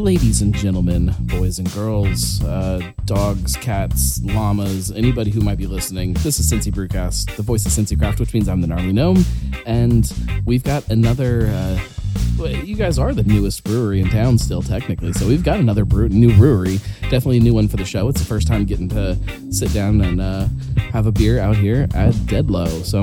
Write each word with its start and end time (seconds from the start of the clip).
Ladies 0.00 0.40
and 0.40 0.54
gentlemen, 0.54 1.14
boys 1.20 1.58
and 1.58 1.70
girls, 1.74 2.42
uh, 2.44 2.80
dogs, 3.04 3.54
cats, 3.56 4.18
llamas, 4.24 4.90
anybody 4.90 5.30
who 5.30 5.42
might 5.42 5.58
be 5.58 5.66
listening, 5.66 6.14
this 6.14 6.40
is 6.40 6.50
Cincy 6.50 6.72
Brewcast, 6.72 7.36
the 7.36 7.42
voice 7.42 7.66
of 7.66 7.72
Cincy 7.72 7.98
Craft, 7.98 8.18
which 8.18 8.32
means 8.32 8.48
I'm 8.48 8.62
the 8.62 8.66
gnarly 8.66 8.94
gnome, 8.94 9.22
and 9.66 10.10
we've 10.46 10.64
got 10.64 10.88
another. 10.88 11.48
Uh, 11.48 11.78
you 12.64 12.76
guys 12.76 12.98
are 12.98 13.12
the 13.12 13.24
newest 13.24 13.62
brewery 13.62 14.00
in 14.00 14.08
town, 14.08 14.38
still 14.38 14.62
technically. 14.62 15.12
So 15.12 15.28
we've 15.28 15.44
got 15.44 15.60
another 15.60 15.84
brew- 15.84 16.08
new 16.08 16.34
brewery, 16.34 16.80
definitely 17.02 17.36
a 17.36 17.42
new 17.42 17.52
one 17.52 17.68
for 17.68 17.76
the 17.76 17.84
show. 17.84 18.08
It's 18.08 18.20
the 18.20 18.26
first 18.26 18.46
time 18.46 18.64
getting 18.64 18.88
to 18.88 19.18
sit 19.50 19.70
down 19.74 20.00
and 20.00 20.18
uh, 20.22 20.46
have 20.92 21.06
a 21.08 21.12
beer 21.12 21.40
out 21.40 21.56
here 21.56 21.82
at 21.94 22.14
Deadlow. 22.14 22.84
So 22.86 23.02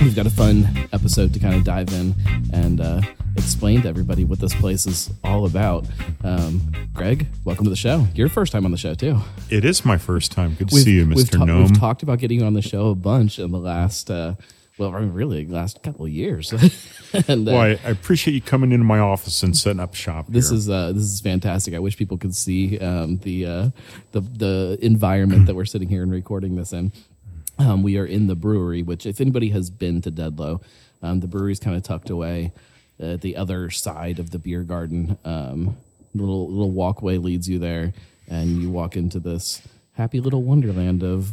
we've 0.00 0.14
got 0.14 0.26
a 0.26 0.30
fun 0.30 0.68
episode 0.92 1.34
to 1.34 1.40
kind 1.40 1.56
of 1.56 1.64
dive 1.64 1.92
in 1.92 2.14
and 2.52 2.80
uh, 2.80 3.00
explain 3.42 3.82
to 3.82 3.88
everybody 3.88 4.24
what 4.24 4.38
this 4.38 4.54
place 4.54 4.86
is 4.86 5.10
all 5.24 5.46
about. 5.46 5.84
Um, 6.22 6.60
Greg, 6.94 7.26
welcome 7.44 7.64
to 7.64 7.70
the 7.70 7.76
show. 7.76 8.06
Your 8.14 8.28
first 8.28 8.52
time 8.52 8.64
on 8.64 8.70
the 8.70 8.76
show 8.76 8.94
too. 8.94 9.18
It 9.50 9.64
is 9.64 9.84
my 9.84 9.98
first 9.98 10.30
time. 10.30 10.54
Good 10.54 10.68
to 10.68 10.74
We've- 10.76 10.84
see 10.84 10.92
you, 10.96 11.06
Mr. 11.06 11.38
ta- 11.38 11.44
Gnome. 11.44 11.62
we've 11.64 11.78
talked 11.78 12.04
about 12.04 12.20
getting 12.20 12.38
you 12.40 12.46
on 12.46 12.54
the 12.54 12.62
show 12.62 12.90
a 12.90 12.94
bunch 12.94 13.40
in 13.40 13.50
the 13.50 13.58
last, 13.58 14.10
uh, 14.12 14.34
well, 14.78 14.94
I 14.94 15.00
mean, 15.00 15.12
really, 15.12 15.44
last 15.46 15.82
couple 15.82 16.06
of 16.06 16.12
years. 16.12 16.52
and 17.28 17.48
uh, 17.48 17.52
well, 17.52 17.60
I, 17.60 17.70
I 17.84 17.90
appreciate 17.90 18.34
you 18.34 18.40
coming 18.40 18.70
into 18.70 18.84
my 18.84 19.00
office 19.00 19.42
and 19.42 19.56
setting 19.56 19.80
up 19.80 19.94
shop. 19.94 20.26
this 20.28 20.48
here. 20.50 20.58
is 20.58 20.70
uh, 20.70 20.92
this 20.92 21.02
is 21.02 21.20
fantastic. 21.20 21.74
I 21.74 21.78
wish 21.80 21.96
people 21.96 22.18
could 22.18 22.34
see 22.36 22.78
um, 22.78 23.18
the 23.18 23.44
uh, 23.46 23.70
the 24.12 24.20
the 24.20 24.78
environment 24.82 25.46
that 25.46 25.54
we're 25.56 25.64
sitting 25.64 25.88
here 25.88 26.02
and 26.04 26.12
recording 26.12 26.54
this 26.56 26.72
in. 26.72 26.92
Um, 27.58 27.82
we 27.82 27.98
are 27.98 28.06
in 28.06 28.28
the 28.28 28.34
brewery, 28.36 28.82
which 28.82 29.04
if 29.04 29.20
anybody 29.20 29.50
has 29.50 29.68
been 29.68 30.00
to 30.02 30.10
Deadlow, 30.12 30.62
um, 31.02 31.20
the 31.20 31.26
brewery's 31.28 31.58
kind 31.60 31.76
of 31.76 31.82
tucked 31.82 32.08
away 32.08 32.52
at 33.02 33.20
the 33.20 33.36
other 33.36 33.68
side 33.70 34.18
of 34.18 34.30
the 34.30 34.38
beer 34.38 34.62
garden. 34.62 35.18
Um, 35.24 35.76
little 36.14 36.48
little 36.48 36.70
walkway 36.70 37.16
leads 37.18 37.48
you 37.48 37.58
there, 37.58 37.92
and 38.28 38.62
you 38.62 38.70
walk 38.70 38.96
into 38.96 39.18
this 39.18 39.60
happy 39.94 40.20
little 40.20 40.42
wonderland 40.42 41.02
of 41.02 41.32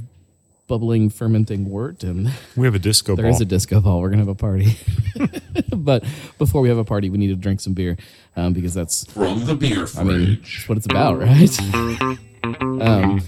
bubbling, 0.68 1.10
fermenting 1.10 1.68
wort 1.70 2.04
and. 2.04 2.32
we 2.56 2.66
have 2.68 2.76
a 2.76 2.80
disco 2.80 3.16
There 3.16 3.24
ball. 3.26 3.34
is 3.34 3.42
a 3.42 3.46
disco 3.46 3.82
ball. 3.82 4.02
We're 4.02 4.10
gonna 4.10 4.22
have 4.22 4.28
a 4.28 4.36
party, 4.36 4.78
but 5.76 6.04
before 6.38 6.62
we 6.62 6.70
have 6.70 6.78
a 6.78 6.84
party, 6.84 7.10
we 7.10 7.18
need 7.18 7.28
to 7.30 7.36
drink 7.36 7.60
some 7.60 7.74
beer 7.74 7.98
um, 8.36 8.54
because 8.54 8.74
that's 8.74 9.06
From 9.12 9.46
the 9.46 9.56
beer 9.56 9.86
I 9.98 10.04
mean 10.04 10.26
fridge. 10.38 10.58
that's 10.58 10.70
what 10.70 10.78
it's 10.78 10.86
about, 10.88 11.20
right? 11.20 11.60
um, 12.82 13.22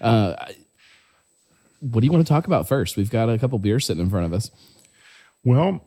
uh, 0.00 0.36
what 1.80 2.00
do 2.00 2.06
you 2.06 2.12
want 2.12 2.24
to 2.26 2.32
talk 2.32 2.46
about 2.46 2.68
first? 2.68 2.96
We've 2.96 3.10
got 3.10 3.28
a 3.28 3.38
couple 3.38 3.58
beers 3.58 3.86
sitting 3.86 4.02
in 4.02 4.10
front 4.10 4.26
of 4.26 4.32
us. 4.32 4.50
well, 5.44 5.82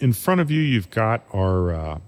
in 0.00 0.12
front 0.12 0.40
of 0.40 0.50
you, 0.50 0.60
you've 0.60 0.90
got 0.90 1.24
our. 1.32 1.74
Uh, 1.74 1.98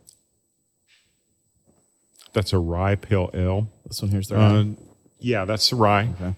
that's 2.33 2.53
a 2.53 2.59
rye 2.59 2.95
pale 2.95 3.31
ale. 3.35 3.69
This 3.87 4.01
one 4.03 4.11
here's 4.11 4.29
the 4.29 4.39
Uh, 4.39 4.65
yeah, 5.19 5.45
that's 5.45 5.71
the 5.71 5.77
rye. 5.77 6.09
Okay. 6.21 6.35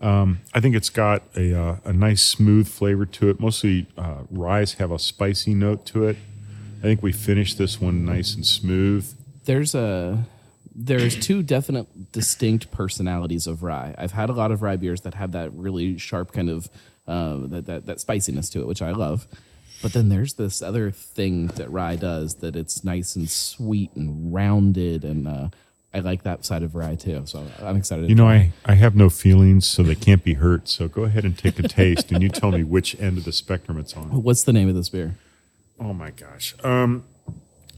Um, 0.00 0.40
I 0.54 0.60
think 0.60 0.76
it's 0.76 0.90
got 0.90 1.22
a 1.36 1.58
uh, 1.58 1.76
a 1.84 1.92
nice 1.92 2.22
smooth 2.22 2.68
flavor 2.68 3.06
to 3.06 3.30
it. 3.30 3.40
Mostly 3.40 3.86
uh, 3.96 4.22
ryes 4.30 4.74
have 4.74 4.90
a 4.90 4.98
spicy 4.98 5.54
note 5.54 5.86
to 5.86 6.04
it. 6.04 6.16
I 6.78 6.82
think 6.82 7.02
we 7.02 7.12
finished 7.12 7.58
this 7.58 7.80
one 7.80 8.04
nice 8.04 8.34
and 8.34 8.46
smooth. 8.46 9.10
There's 9.44 9.74
a 9.74 10.24
there's 10.74 11.16
two 11.18 11.42
definite 11.42 12.12
distinct 12.12 12.70
personalities 12.70 13.46
of 13.46 13.62
rye. 13.62 13.94
I've 13.96 14.12
had 14.12 14.28
a 14.28 14.34
lot 14.34 14.52
of 14.52 14.60
rye 14.60 14.76
beers 14.76 15.00
that 15.02 15.14
have 15.14 15.32
that 15.32 15.50
really 15.54 15.96
sharp 15.96 16.32
kind 16.32 16.50
of 16.50 16.68
uh, 17.08 17.38
that, 17.46 17.66
that 17.66 17.86
that 17.86 18.00
spiciness 18.00 18.50
to 18.50 18.60
it, 18.60 18.66
which 18.66 18.82
I 18.82 18.90
love. 18.90 19.26
But 19.82 19.92
then 19.92 20.08
there's 20.08 20.34
this 20.34 20.62
other 20.62 20.90
thing 20.90 21.48
that 21.48 21.70
rye 21.70 21.96
does 21.96 22.36
that 22.36 22.56
it's 22.56 22.82
nice 22.82 23.16
and 23.16 23.28
sweet 23.28 23.90
and 23.94 24.32
rounded, 24.32 25.04
and 25.04 25.28
uh, 25.28 25.48
I 25.92 26.00
like 26.00 26.22
that 26.24 26.44
side 26.44 26.62
of 26.62 26.74
rye 26.74 26.94
too. 26.94 27.22
So 27.26 27.46
I'm 27.62 27.76
excited. 27.76 28.08
You 28.08 28.14
know. 28.14 28.28
I, 28.28 28.52
I 28.64 28.74
have 28.74 28.94
no 28.94 29.10
feelings, 29.10 29.66
so 29.66 29.82
they 29.82 29.94
can't 29.94 30.24
be 30.24 30.34
hurt. 30.34 30.68
So 30.68 30.88
go 30.88 31.04
ahead 31.04 31.24
and 31.24 31.36
take 31.36 31.58
a 31.58 31.62
taste, 31.68 32.10
and 32.10 32.22
you 32.22 32.28
tell 32.28 32.52
me 32.52 32.64
which 32.64 32.98
end 33.00 33.18
of 33.18 33.24
the 33.24 33.32
spectrum 33.32 33.78
it's 33.78 33.94
on. 33.94 34.22
what's 34.22 34.44
the 34.44 34.52
name 34.52 34.68
of 34.68 34.74
this 34.74 34.88
beer? 34.88 35.16
Oh 35.78 35.92
my 35.92 36.10
gosh, 36.10 36.54
um, 36.64 37.04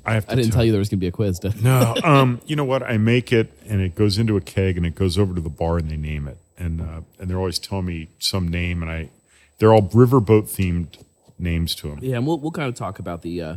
I 0.04 0.14
have 0.14 0.26
to. 0.26 0.32
I 0.32 0.34
didn't 0.36 0.52
tell 0.52 0.64
you 0.64 0.70
there 0.70 0.78
was 0.78 0.88
going 0.88 0.98
to 0.98 1.04
be 1.04 1.08
a 1.08 1.12
quiz. 1.12 1.42
No, 1.60 1.96
um, 2.04 2.40
you 2.46 2.54
know 2.54 2.64
what? 2.64 2.82
I 2.82 2.96
make 2.96 3.32
it, 3.32 3.52
and 3.66 3.80
it 3.80 3.94
goes 3.94 4.18
into 4.18 4.36
a 4.36 4.40
keg, 4.40 4.76
and 4.76 4.86
it 4.86 4.94
goes 4.94 5.18
over 5.18 5.34
to 5.34 5.40
the 5.40 5.50
bar, 5.50 5.78
and 5.78 5.90
they 5.90 5.96
name 5.96 6.28
it, 6.28 6.38
and 6.56 6.80
uh, 6.80 7.00
and 7.18 7.28
they're 7.28 7.38
always 7.38 7.58
telling 7.58 7.86
me 7.86 8.08
some 8.18 8.46
name, 8.46 8.82
and 8.82 8.90
I, 8.90 9.10
they're 9.58 9.72
all 9.72 9.82
riverboat 9.82 10.44
themed 10.44 11.04
names 11.38 11.74
to 11.76 11.88
them. 11.88 11.98
Yeah, 12.02 12.16
and 12.16 12.26
we'll 12.26 12.38
we'll 12.38 12.50
kind 12.50 12.68
of 12.68 12.74
talk 12.74 12.98
about 12.98 13.22
the, 13.22 13.42
uh, 13.42 13.56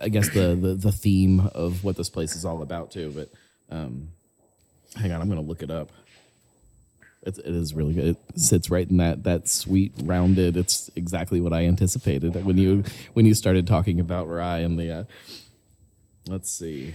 I 0.00 0.08
guess 0.08 0.28
the, 0.30 0.54
the 0.60 0.74
the 0.74 0.92
theme 0.92 1.40
of 1.54 1.84
what 1.84 1.96
this 1.96 2.08
place 2.08 2.34
is 2.36 2.44
all 2.44 2.62
about 2.62 2.90
too. 2.90 3.12
But 3.14 3.30
um, 3.76 4.08
hang 4.96 5.12
on, 5.12 5.20
I'm 5.20 5.28
going 5.28 5.40
to 5.40 5.46
look 5.46 5.62
it 5.62 5.70
up. 5.70 5.90
It's, 7.22 7.38
it 7.38 7.46
is 7.54 7.74
really 7.74 7.94
good. 7.94 8.16
It 8.34 8.40
sits 8.40 8.70
right 8.70 8.88
in 8.88 8.98
that 8.98 9.24
that 9.24 9.48
sweet 9.48 9.92
rounded. 10.02 10.56
It's 10.56 10.90
exactly 10.96 11.40
what 11.40 11.52
I 11.52 11.64
anticipated 11.66 12.44
when 12.44 12.56
you 12.58 12.84
when 13.14 13.26
you 13.26 13.34
started 13.34 13.66
talking 13.66 14.00
about 14.00 14.28
rye 14.28 14.58
and 14.58 14.78
the. 14.78 14.90
Uh, 14.92 15.04
let's 16.28 16.50
see, 16.50 16.94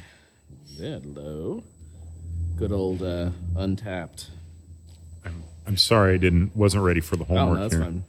Deadlow, 0.80 1.64
good 2.58 2.72
old 2.72 3.02
uh, 3.04 3.32
Untappd. 3.56 4.28
I'm 5.66 5.78
sorry, 5.78 6.16
I 6.16 6.18
didn't 6.18 6.56
wasn't 6.56 6.84
ready 6.84 7.00
for 7.00 7.16
the 7.16 7.24
Oh, 7.24 7.36
homework 7.36 7.56
no, 7.58 7.62
that's 7.62 7.74
here. 7.76 7.84
fine. 7.84 8.04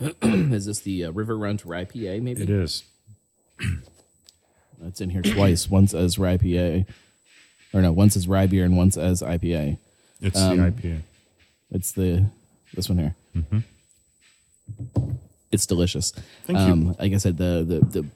is 0.22 0.66
this 0.66 0.80
the 0.80 1.04
uh, 1.06 1.10
River 1.12 1.36
Run 1.36 1.56
to 1.58 1.68
Rye 1.68 1.84
PA? 1.84 1.92
Maybe 1.98 2.42
It 2.42 2.50
is. 2.50 2.84
It's 4.86 5.00
in 5.02 5.10
here 5.10 5.20
twice. 5.22 5.68
Once 5.68 5.92
as 5.92 6.18
rye 6.18 6.38
IPA, 6.38 6.86
or 7.74 7.82
no, 7.82 7.92
once 7.92 8.16
as 8.16 8.26
rye 8.26 8.46
beer 8.46 8.64
and 8.64 8.76
once 8.78 8.96
as 8.96 9.20
IPA. 9.20 9.76
It's 10.22 10.38
Um, 10.40 10.56
the 10.56 10.62
IPA. 10.70 11.00
It's 11.70 11.92
the 11.92 12.24
this 12.74 12.88
one 12.88 12.98
here. 12.98 13.14
It's 15.52 15.66
delicious. 15.66 16.12
Thank 16.44 16.58
you. 16.60 16.64
um, 16.72 16.96
Like 16.98 17.12
I 17.12 17.16
said, 17.18 17.36
the, 17.36 17.64
the 17.66 18.00
the 18.00 18.06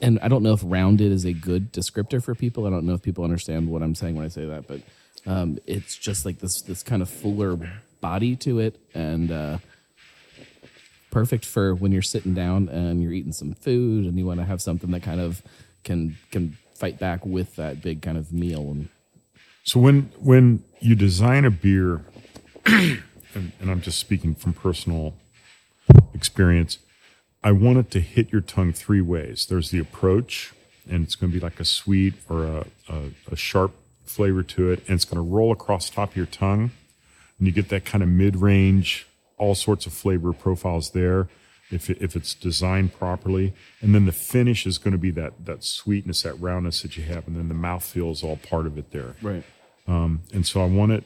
and 0.00 0.18
I 0.20 0.28
don't 0.28 0.42
know 0.42 0.52
if 0.52 0.60
rounded 0.64 1.10
is 1.12 1.24
a 1.24 1.32
good 1.32 1.72
descriptor 1.72 2.22
for 2.22 2.34
people. 2.34 2.66
I 2.66 2.70
don't 2.70 2.84
know 2.84 2.94
if 2.94 3.02
people 3.02 3.24
understand 3.24 3.68
what 3.68 3.82
I'm 3.82 3.94
saying 3.94 4.14
when 4.16 4.24
I 4.24 4.28
say 4.28 4.44
that, 4.44 4.66
but 4.68 4.82
um, 5.26 5.58
it's 5.66 5.96
just 5.96 6.24
like 6.24 6.38
this 6.38 6.62
this 6.62 6.82
kind 6.82 7.02
of 7.02 7.08
fuller 7.10 7.58
body 8.00 8.36
to 8.36 8.60
it, 8.60 8.76
and 8.94 9.32
uh, 9.32 9.58
perfect 11.10 11.44
for 11.44 11.74
when 11.74 11.92
you're 11.92 12.02
sitting 12.02 12.34
down 12.34 12.68
and 12.68 13.02
you're 13.02 13.12
eating 13.12 13.32
some 13.32 13.54
food 13.54 14.04
and 14.06 14.18
you 14.18 14.26
want 14.26 14.40
to 14.40 14.46
have 14.46 14.60
something 14.62 14.90
that 14.90 15.02
kind 15.02 15.20
of 15.20 15.42
can 15.84 16.16
can 16.30 16.56
fight 16.74 16.98
back 16.98 17.24
with 17.26 17.56
that 17.56 17.82
big 17.82 18.02
kind 18.02 18.16
of 18.16 18.32
meal 18.32 18.70
and 18.70 18.88
So 19.64 19.80
when 19.80 20.10
when 20.20 20.62
you 20.80 20.94
design 20.94 21.44
a 21.44 21.50
beer, 21.50 22.02
and, 22.66 23.02
and 23.34 23.70
I'm 23.70 23.80
just 23.80 23.98
speaking 23.98 24.34
from 24.34 24.52
personal 24.52 25.14
experience, 26.14 26.78
I 27.42 27.52
want 27.52 27.78
it 27.78 27.90
to 27.92 28.00
hit 28.00 28.30
your 28.32 28.40
tongue 28.40 28.72
three 28.72 29.00
ways. 29.00 29.46
There's 29.46 29.70
the 29.70 29.78
approach, 29.78 30.52
and 30.88 31.04
it's 31.04 31.14
going 31.16 31.32
to 31.32 31.38
be 31.38 31.44
like 31.44 31.58
a 31.60 31.64
sweet 31.64 32.14
or 32.28 32.44
a, 32.44 32.66
a, 32.88 33.02
a 33.32 33.36
sharp 33.36 33.72
flavor 34.04 34.42
to 34.42 34.70
it, 34.70 34.80
and 34.86 34.96
it's 34.96 35.04
going 35.04 35.16
to 35.16 35.34
roll 35.36 35.52
across 35.52 35.90
top 35.90 36.10
of 36.10 36.16
your 36.16 36.26
tongue, 36.26 36.70
and 37.38 37.46
you 37.46 37.52
get 37.52 37.68
that 37.70 37.84
kind 37.84 38.02
of 38.02 38.08
mid 38.08 38.36
range, 38.36 39.06
all 39.38 39.54
sorts 39.54 39.86
of 39.86 39.92
flavor 39.92 40.32
profiles 40.32 40.90
there. 40.90 41.28
If, 41.70 41.90
it, 41.90 41.98
if 42.00 42.16
it's 42.16 42.32
designed 42.32 42.94
properly, 42.94 43.52
and 43.82 43.94
then 43.94 44.06
the 44.06 44.12
finish 44.12 44.66
is 44.66 44.78
going 44.78 44.92
to 44.92 44.98
be 44.98 45.10
that 45.10 45.44
that 45.44 45.62
sweetness, 45.62 46.22
that 46.22 46.40
roundness 46.40 46.80
that 46.80 46.96
you 46.96 47.02
have, 47.02 47.26
and 47.26 47.36
then 47.36 47.48
the 47.48 47.54
mouthfeel 47.54 48.10
is 48.10 48.22
all 48.22 48.36
part 48.36 48.64
of 48.64 48.78
it 48.78 48.90
there 48.90 49.16
right. 49.20 49.44
Um, 49.86 50.22
and 50.32 50.46
so 50.46 50.62
I 50.62 50.66
want 50.66 50.92
it. 50.92 51.04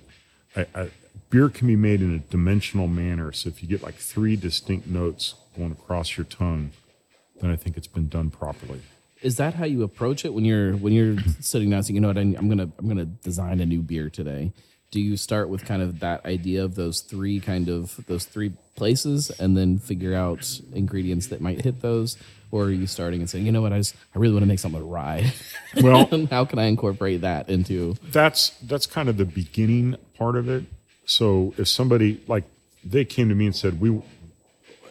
I, 0.55 0.67
I, 0.75 0.90
beer 1.31 1.49
can 1.49 1.67
be 1.67 1.76
made 1.76 2.02
in 2.02 2.14
a 2.14 2.19
dimensional 2.19 2.88
manner. 2.88 3.32
So 3.32 3.49
if 3.49 3.62
you 3.62 3.69
get 3.69 3.82
like 3.82 3.94
three 3.94 4.37
distinct 4.37 4.87
notes 4.87 5.35
going 5.56 5.73
across 5.73 6.17
your 6.17 6.25
tongue, 6.25 6.73
then 7.40 7.50
I 7.50 7.56
think 7.56 7.76
it's 7.76 7.87
been 7.87 8.08
done 8.08 8.31
properly. 8.31 8.82
Is 9.23 9.37
that 9.37 9.55
how 9.55 9.64
you 9.64 9.82
approach 9.82 10.25
it 10.25 10.35
when 10.35 10.44
you're 10.44 10.73
when 10.75 10.93
you're 10.93 11.17
sitting 11.40 11.70
down 11.70 11.82
saying, 11.85 11.94
you 11.94 12.00
know 12.00 12.08
what, 12.08 12.19
I'm 12.19 12.49
gonna 12.49 12.70
I'm 12.78 12.88
gonna 12.88 13.06
design 13.06 13.61
a 13.61 13.67
new 13.67 13.81
beer 13.81 14.11
today? 14.11 14.52
Do 14.93 15.00
you 15.00 15.17
start 15.17 15.49
with 15.49 15.65
kind 15.65 15.83
of 15.83 15.99
that 16.00 16.25
idea 16.25 16.62
of 16.62 16.77
those 16.77 17.00
three 17.00 17.41
kind 17.41 17.69
of 17.69 17.99
those 18.06 18.25
three 18.25 18.53
places, 18.77 19.31
and 19.41 19.56
then 19.56 19.79
figure 19.79 20.15
out 20.15 20.61
ingredients 20.73 21.27
that 21.29 21.41
might 21.41 21.62
hit 21.62 21.81
those, 21.81 22.17
or 22.50 22.65
are 22.65 22.71
you 22.71 22.87
starting 22.87 23.21
and 23.21 23.29
saying, 23.29 23.44
you 23.47 23.53
know 23.53 23.62
what, 23.62 23.73
I 23.73 23.79
just 23.79 23.97
I 24.15 24.19
really 24.19 24.35
want 24.35 24.44
to 24.44 24.47
make 24.49 24.61
something 24.61 24.81
with 24.81 24.91
rye. 24.91 25.33
Well, 25.83 26.06
how 26.31 26.44
can 26.44 26.59
I 26.59 26.65
incorporate 26.67 27.23
that 27.23 27.49
into? 27.49 27.97
that's 28.12 28.50
that's 28.62 28.87
kind 28.87 29.09
of 29.09 29.17
the 29.17 29.25
beginning 29.25 29.97
part 30.19 30.37
of 30.37 30.49
it. 30.49 30.65
So 31.06 31.55
if 31.56 31.67
somebody 31.69 32.21
like 32.29 32.45
they 32.85 33.05
came 33.06 33.29
to 33.31 33.35
me 33.35 33.47
and 33.47 33.56
said 33.56 33.81
we, 33.81 33.88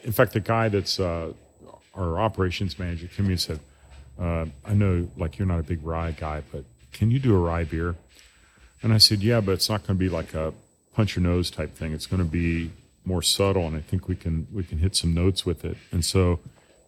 in 0.03 0.11
fact, 0.11 0.33
the 0.33 0.39
guy 0.39 0.69
that's 0.69 0.99
uh, 0.99 1.33
our 1.93 2.19
operations 2.19 2.79
manager 2.79 3.05
came 3.07 3.17
to 3.17 3.23
me 3.23 3.29
and 3.33 3.41
said, 3.41 3.59
uh, 4.19 4.45
I 4.65 4.73
know 4.73 5.09
like 5.15 5.37
you're 5.37 5.47
not 5.47 5.59
a 5.59 5.63
big 5.63 5.83
rye 5.85 6.11
guy, 6.11 6.41
but 6.51 6.65
can 6.91 7.11
you 7.11 7.19
do 7.19 7.35
a 7.35 7.39
rye 7.39 7.63
beer? 7.65 7.95
And 8.83 8.93
I 8.93 8.97
said, 8.97 9.21
yeah, 9.21 9.41
but 9.41 9.53
it's 9.53 9.69
not 9.69 9.85
going 9.85 9.97
to 9.97 9.99
be 9.99 10.09
like 10.09 10.33
a 10.33 10.53
punch 10.95 11.15
your 11.15 11.23
nose 11.23 11.51
type 11.51 11.75
thing. 11.75 11.93
It's 11.93 12.07
going 12.07 12.23
to 12.23 12.29
be 12.29 12.71
more 13.05 13.21
subtle, 13.21 13.67
and 13.67 13.75
I 13.75 13.81
think 13.81 14.07
we 14.07 14.15
can 14.15 14.47
we 14.51 14.63
can 14.63 14.77
hit 14.77 14.95
some 14.95 15.13
notes 15.13 15.45
with 15.45 15.65
it. 15.65 15.77
And 15.91 16.03
so 16.05 16.39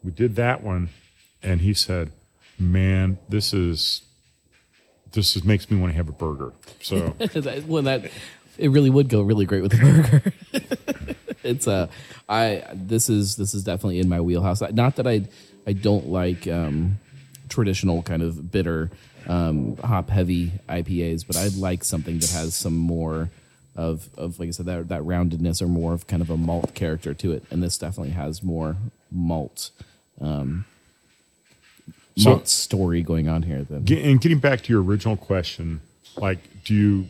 we 0.04 0.12
did 0.12 0.36
that 0.36 0.64
one, 0.64 0.90
and 1.42 1.62
he 1.62 1.74
said, 1.74 2.12
"Man, 2.60 3.18
this 3.30 3.54
is 3.54 4.04
this 5.14 5.36
is, 5.36 5.44
makes 5.44 5.70
me 5.72 5.80
want 5.80 5.94
to 5.94 5.98
have 5.98 6.10
a 6.10 6.14
burger. 6.14 6.54
So 6.82 7.16
well, 7.68 7.84
that 7.84 8.12
it 8.58 8.70
really 8.70 8.90
would 8.90 9.10
go 9.10 9.22
really 9.22 9.46
great 9.46 9.64
with 9.64 9.74
a 9.74 9.78
burger. 9.78 11.16
it's 11.44 11.68
a, 11.68 11.90
I 12.28 12.64
this 12.74 13.10
is 13.10 13.36
this 13.36 13.54
is 13.54 13.64
definitely 13.64 14.00
in 14.00 14.10
my 14.10 14.22
wheelhouse. 14.22 14.62
Not 14.62 14.98
that 14.98 15.08
I 15.08 15.26
I 15.66 15.74
don't 15.74 16.10
like 16.10 16.48
um, 16.48 17.00
traditional 17.50 18.04
kind 18.04 18.22
of 18.22 18.52
bitter 18.52 18.92
um, 19.28 19.78
hop 19.78 20.10
heavy 20.10 20.52
IPAs, 20.70 21.26
but 21.26 21.36
I'd 21.38 21.56
like 21.56 21.84
something 21.84 22.20
that 22.20 22.32
has 22.32 22.56
some 22.56 22.76
more 22.76 23.30
of 23.76 24.10
of 24.18 24.40
like 24.40 24.50
I 24.50 24.52
said 24.52 24.66
that 24.68 24.90
that 24.90 25.02
roundedness 25.02 25.62
or 25.62 25.68
more 25.68 25.94
of 25.94 26.06
kind 26.08 26.22
of 26.22 26.30
a 26.30 26.38
malt 26.38 26.74
character 26.76 27.14
to 27.16 27.32
it, 27.32 27.44
and 27.50 27.64
this 27.64 27.78
definitely 27.78 28.14
has 28.14 28.44
more 28.44 28.76
malt. 29.12 29.72
Um, 30.22 30.66
So- 32.18 32.30
malt 32.30 32.48
story 32.48 33.02
going 33.02 33.28
on 33.28 33.44
here 33.44 33.64
than 33.64 33.78
and 33.92 34.22
getting 34.22 34.40
back 34.40 34.62
to 34.64 34.74
your 34.74 34.84
original 34.84 35.18
question, 35.18 35.82
like, 36.18 36.38
do 36.64 36.76
you, 36.76 37.08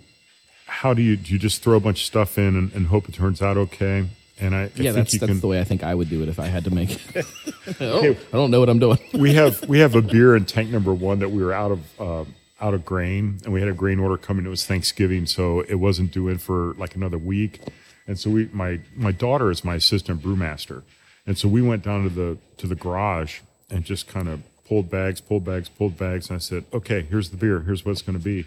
how 0.65 0.93
do 0.93 1.01
you, 1.01 1.17
do 1.17 1.33
you 1.33 1.39
just 1.39 1.61
throw 1.61 1.75
a 1.75 1.79
bunch 1.81 1.99
of 1.99 2.05
stuff 2.05 2.37
in 2.37 2.55
and, 2.55 2.71
and 2.73 2.87
hope 2.87 3.09
it 3.09 3.15
turns 3.15 3.41
out 3.41 3.57
okay? 3.57 4.05
And 4.43 4.53
I, 4.53 4.59
I 4.59 4.63
yeah, 4.63 4.67
think 4.67 4.95
that's 4.95 5.13
you 5.13 5.19
that's 5.19 5.31
can. 5.31 5.39
the 5.39 5.47
way 5.47 5.61
I 5.61 5.63
think 5.63 5.83
I 5.83 5.95
would 5.95 6.09
do 6.09 6.21
it 6.21 6.27
if 6.27 6.37
I 6.37 6.47
had 6.47 6.65
to 6.65 6.71
make. 6.71 7.01
oh, 7.79 8.09
I 8.09 8.31
don't 8.31 8.51
know 8.51 8.59
what 8.59 8.69
I'm 8.69 8.79
doing. 8.79 8.99
we 9.13 9.33
have 9.35 9.67
we 9.69 9.79
have 9.79 9.95
a 9.95 10.01
beer 10.01 10.35
in 10.35 10.45
tank 10.45 10.69
number 10.69 10.93
one 10.93 11.19
that 11.19 11.29
we 11.29 11.41
were 11.41 11.53
out 11.53 11.71
of 11.71 12.01
uh, 12.01 12.25
out 12.59 12.73
of 12.73 12.83
grain, 12.83 13.39
and 13.45 13.53
we 13.53 13.61
had 13.61 13.69
a 13.69 13.73
grain 13.73 13.99
order 13.99 14.17
coming. 14.17 14.45
It 14.45 14.49
was 14.49 14.65
Thanksgiving, 14.65 15.25
so 15.25 15.61
it 15.61 15.75
wasn't 15.75 16.11
due 16.11 16.27
in 16.27 16.39
for 16.39 16.73
like 16.73 16.95
another 16.95 17.17
week. 17.17 17.61
And 18.05 18.19
so 18.19 18.29
we, 18.29 18.49
my 18.51 18.81
my 18.95 19.13
daughter 19.13 19.49
is 19.49 19.63
my 19.63 19.75
assistant 19.75 20.21
brewmaster, 20.21 20.83
and 21.25 21.37
so 21.37 21.47
we 21.47 21.61
went 21.61 21.83
down 21.83 22.03
to 22.03 22.09
the 22.09 22.37
to 22.57 22.67
the 22.67 22.75
garage 22.75 23.39
and 23.69 23.85
just 23.85 24.07
kind 24.07 24.27
of 24.27 24.43
pulled 24.67 24.89
bags, 24.89 25.21
pulled 25.21 25.45
bags, 25.45 25.69
pulled 25.69 25.97
bags, 25.97 26.29
and 26.29 26.35
I 26.35 26.39
said, 26.39 26.65
"Okay, 26.73 27.03
here's 27.09 27.29
the 27.29 27.37
beer. 27.37 27.61
Here's 27.61 27.85
what 27.85 27.93
it's 27.93 28.01
going 28.01 28.17
to 28.17 28.23
be," 28.23 28.45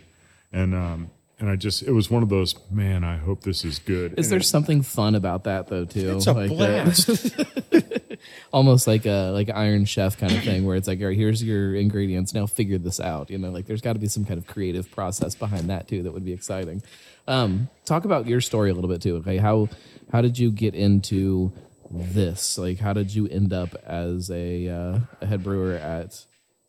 and 0.53 0.75
um, 0.75 1.11
and 1.39 1.51
I 1.51 1.57
just 1.57 1.83
it 1.83 1.93
was 1.93 2.11
one 2.11 2.23
of 2.23 2.29
those 2.29 2.55
man. 2.71 3.05
I 3.05 3.17
hope 3.19 3.43
this 3.43 3.65
is 3.65 3.79
good. 3.79 4.19
Is 4.19 4.27
And 4.27 4.33
there 4.33 4.39
it- 4.41 4.45
something 4.45 4.83
fun 4.83 5.15
about 5.15 5.45
that 5.45 5.69
though 5.69 5.85
too? 5.85 6.17
It's 6.17 6.27
a 6.27 6.33
Like, 6.33 6.51
uh, 6.51 6.55
blast. 6.55 7.37
almost 8.53 8.87
like 8.87 9.07
a 9.07 9.31
like 9.33 9.51
Iron 9.51 9.85
Chef 9.85 10.17
kind 10.19 10.33
of 10.33 10.43
thing, 10.43 10.65
where 10.65 10.77
it's 10.77 10.89
like, 10.89 11.01
all 11.01 11.09
right, 11.09 11.17
here's 11.17 11.43
your 11.43 11.75
ingredients. 11.75 12.35
Now 12.35 12.47
figure 12.47 12.79
this 12.79 13.01
out. 13.01 13.31
You 13.31 13.39
know, 13.39 13.51
like 13.51 13.67
there's 13.67 13.81
got 13.83 13.93
to 13.95 13.99
be 13.99 14.09
some 14.09 14.25
kind 14.25 14.39
of 14.39 14.47
creative 14.47 14.91
process 14.91 15.35
behind 15.35 15.69
that 15.71 15.89
too 15.89 16.03
that 16.05 16.13
would 16.13 16.25
be 16.25 16.33
exciting. 16.33 16.83
Um, 17.29 17.69
talk 17.85 18.05
about 18.05 18.27
your 18.27 18.41
story 18.41 18.71
a 18.71 18.75
little 18.75 18.91
bit 18.91 19.03
too. 19.03 19.17
Okay, 19.17 19.37
how 19.39 19.69
how 20.13 20.21
did 20.23 20.39
you 20.39 20.51
get 20.51 20.75
into 20.75 21.53
this? 21.91 22.57
Like, 22.59 22.79
how 22.79 22.93
did 22.93 23.15
you 23.15 23.27
end 23.29 23.53
up 23.53 23.75
as 23.85 24.31
a 24.31 24.69
uh, 24.69 24.99
a 25.21 25.27
head 25.27 25.43
brewer 25.43 25.75
at 25.75 26.25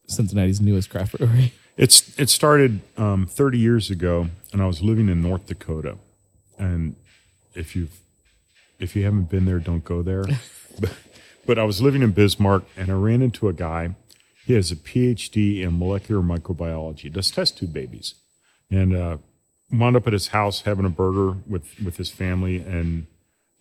Cincinnati's 0.08 0.60
newest 0.62 0.90
craft 0.90 1.18
brewery? 1.18 1.54
It's 1.78 2.18
it 2.20 2.30
started 2.30 2.82
um, 2.98 3.28
30 3.28 3.60
years 3.60 3.92
ago, 3.92 4.30
and 4.54 4.62
I 4.62 4.66
was 4.66 4.82
living 4.82 5.10
in 5.10 5.22
North 5.22 5.48
Dakota. 5.48 5.98
And 6.58 6.96
if 7.54 7.76
you've 7.76 8.00
if 8.80 8.96
you 8.96 9.04
haven't 9.04 9.30
been 9.30 9.46
there, 9.46 9.60
don't 9.60 9.84
go 9.84 10.02
there. 10.02 10.24
but, 10.80 10.94
but 11.46 11.60
I 11.60 11.64
was 11.64 11.82
living 11.82 12.02
in 12.02 12.12
Bismarck, 12.12 12.64
and 12.76 12.92
I 12.92 12.94
ran 12.94 13.22
into 13.22 13.48
a 13.48 13.54
guy. 13.54 13.96
He 14.46 14.54
has 14.54 14.72
a 14.72 14.76
PhD 14.76 15.62
in 15.62 15.80
molecular 15.80 16.22
microbiology. 16.22 17.12
Does 17.12 17.32
test 17.32 17.58
tube 17.58 17.74
babies, 17.74 18.16
and 18.70 18.96
uh, 18.96 19.18
wound 19.72 19.96
up 19.96 20.08
at 20.08 20.14
his 20.14 20.30
house 20.30 20.62
having 20.62 20.86
a 20.86 20.90
burger 20.90 21.38
with 21.48 21.80
with 21.84 21.98
his 21.98 22.10
family. 22.10 22.58
And 22.58 23.08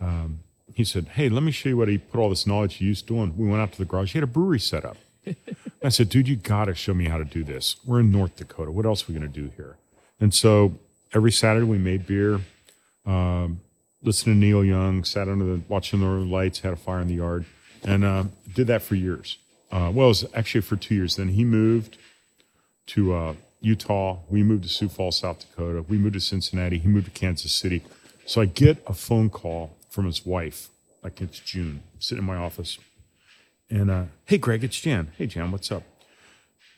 um, 0.00 0.40
he 0.72 0.84
said, 0.84 1.08
"Hey, 1.08 1.28
let 1.28 1.42
me 1.42 1.50
show 1.50 1.70
you 1.70 1.76
what 1.76 1.88
he 1.88 1.98
put 1.98 2.20
all 2.20 2.28
this 2.28 2.46
knowledge 2.46 2.74
he 2.74 2.84
used 2.84 3.06
doing." 3.06 3.36
We 3.36 3.48
went 3.48 3.62
out 3.62 3.72
to 3.72 3.78
the 3.78 3.84
garage. 3.84 4.12
He 4.12 4.18
had 4.18 4.24
a 4.24 4.30
brewery 4.30 4.60
set 4.60 4.84
up. 4.84 4.96
I 5.82 5.88
said, 5.88 6.08
dude, 6.08 6.28
you 6.28 6.36
got 6.36 6.66
to 6.66 6.74
show 6.74 6.94
me 6.94 7.08
how 7.08 7.18
to 7.18 7.24
do 7.24 7.44
this. 7.44 7.76
We're 7.84 8.00
in 8.00 8.10
North 8.10 8.36
Dakota. 8.36 8.70
What 8.70 8.86
else 8.86 9.02
are 9.04 9.12
we 9.12 9.18
going 9.18 9.30
to 9.30 9.40
do 9.40 9.50
here? 9.56 9.76
And 10.20 10.32
so 10.32 10.74
every 11.14 11.32
Saturday 11.32 11.66
we 11.66 11.78
made 11.78 12.06
beer, 12.06 12.40
um, 13.04 13.60
listened 14.02 14.34
to 14.34 14.38
Neil 14.38 14.64
Young, 14.64 15.04
sat 15.04 15.28
under 15.28 15.44
the, 15.44 15.60
watching 15.68 16.00
the 16.00 16.06
lights, 16.06 16.60
had 16.60 16.72
a 16.72 16.76
fire 16.76 17.00
in 17.00 17.08
the 17.08 17.14
yard, 17.14 17.44
and 17.84 18.04
uh, 18.04 18.24
did 18.54 18.66
that 18.68 18.82
for 18.82 18.94
years. 18.94 19.38
Uh, 19.70 19.90
well, 19.92 20.06
it 20.06 20.10
was 20.10 20.26
actually 20.34 20.60
for 20.60 20.76
two 20.76 20.94
years. 20.94 21.16
Then 21.16 21.28
he 21.28 21.44
moved 21.44 21.98
to 22.88 23.14
uh, 23.14 23.34
Utah. 23.60 24.18
We 24.28 24.42
moved 24.42 24.62
to 24.62 24.68
Sioux 24.68 24.88
Falls, 24.88 25.18
South 25.18 25.40
Dakota. 25.40 25.82
We 25.82 25.98
moved 25.98 26.14
to 26.14 26.20
Cincinnati. 26.20 26.78
He 26.78 26.88
moved 26.88 27.06
to 27.06 27.10
Kansas 27.10 27.52
City. 27.52 27.82
So 28.24 28.40
I 28.40 28.46
get 28.46 28.82
a 28.86 28.94
phone 28.94 29.28
call 29.30 29.76
from 29.90 30.06
his 30.06 30.24
wife, 30.24 30.69
like 31.02 31.20
it's 31.20 31.38
June, 31.38 31.82
sitting 31.98 32.22
in 32.22 32.26
my 32.26 32.36
office. 32.36 32.78
And 33.69 33.90
uh, 33.90 34.04
hey, 34.24 34.38
Greg, 34.38 34.62
it's 34.62 34.80
Jan. 34.80 35.10
Hey, 35.19 35.26
Jan, 35.26 35.50
what's 35.50 35.72
up? 35.72 35.82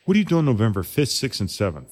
What 0.05 0.17
are 0.17 0.19
you 0.19 0.25
doing 0.25 0.47
November 0.47 0.83
5th, 0.83 1.29
6th, 1.29 1.41
and 1.41 1.49
7th? 1.49 1.91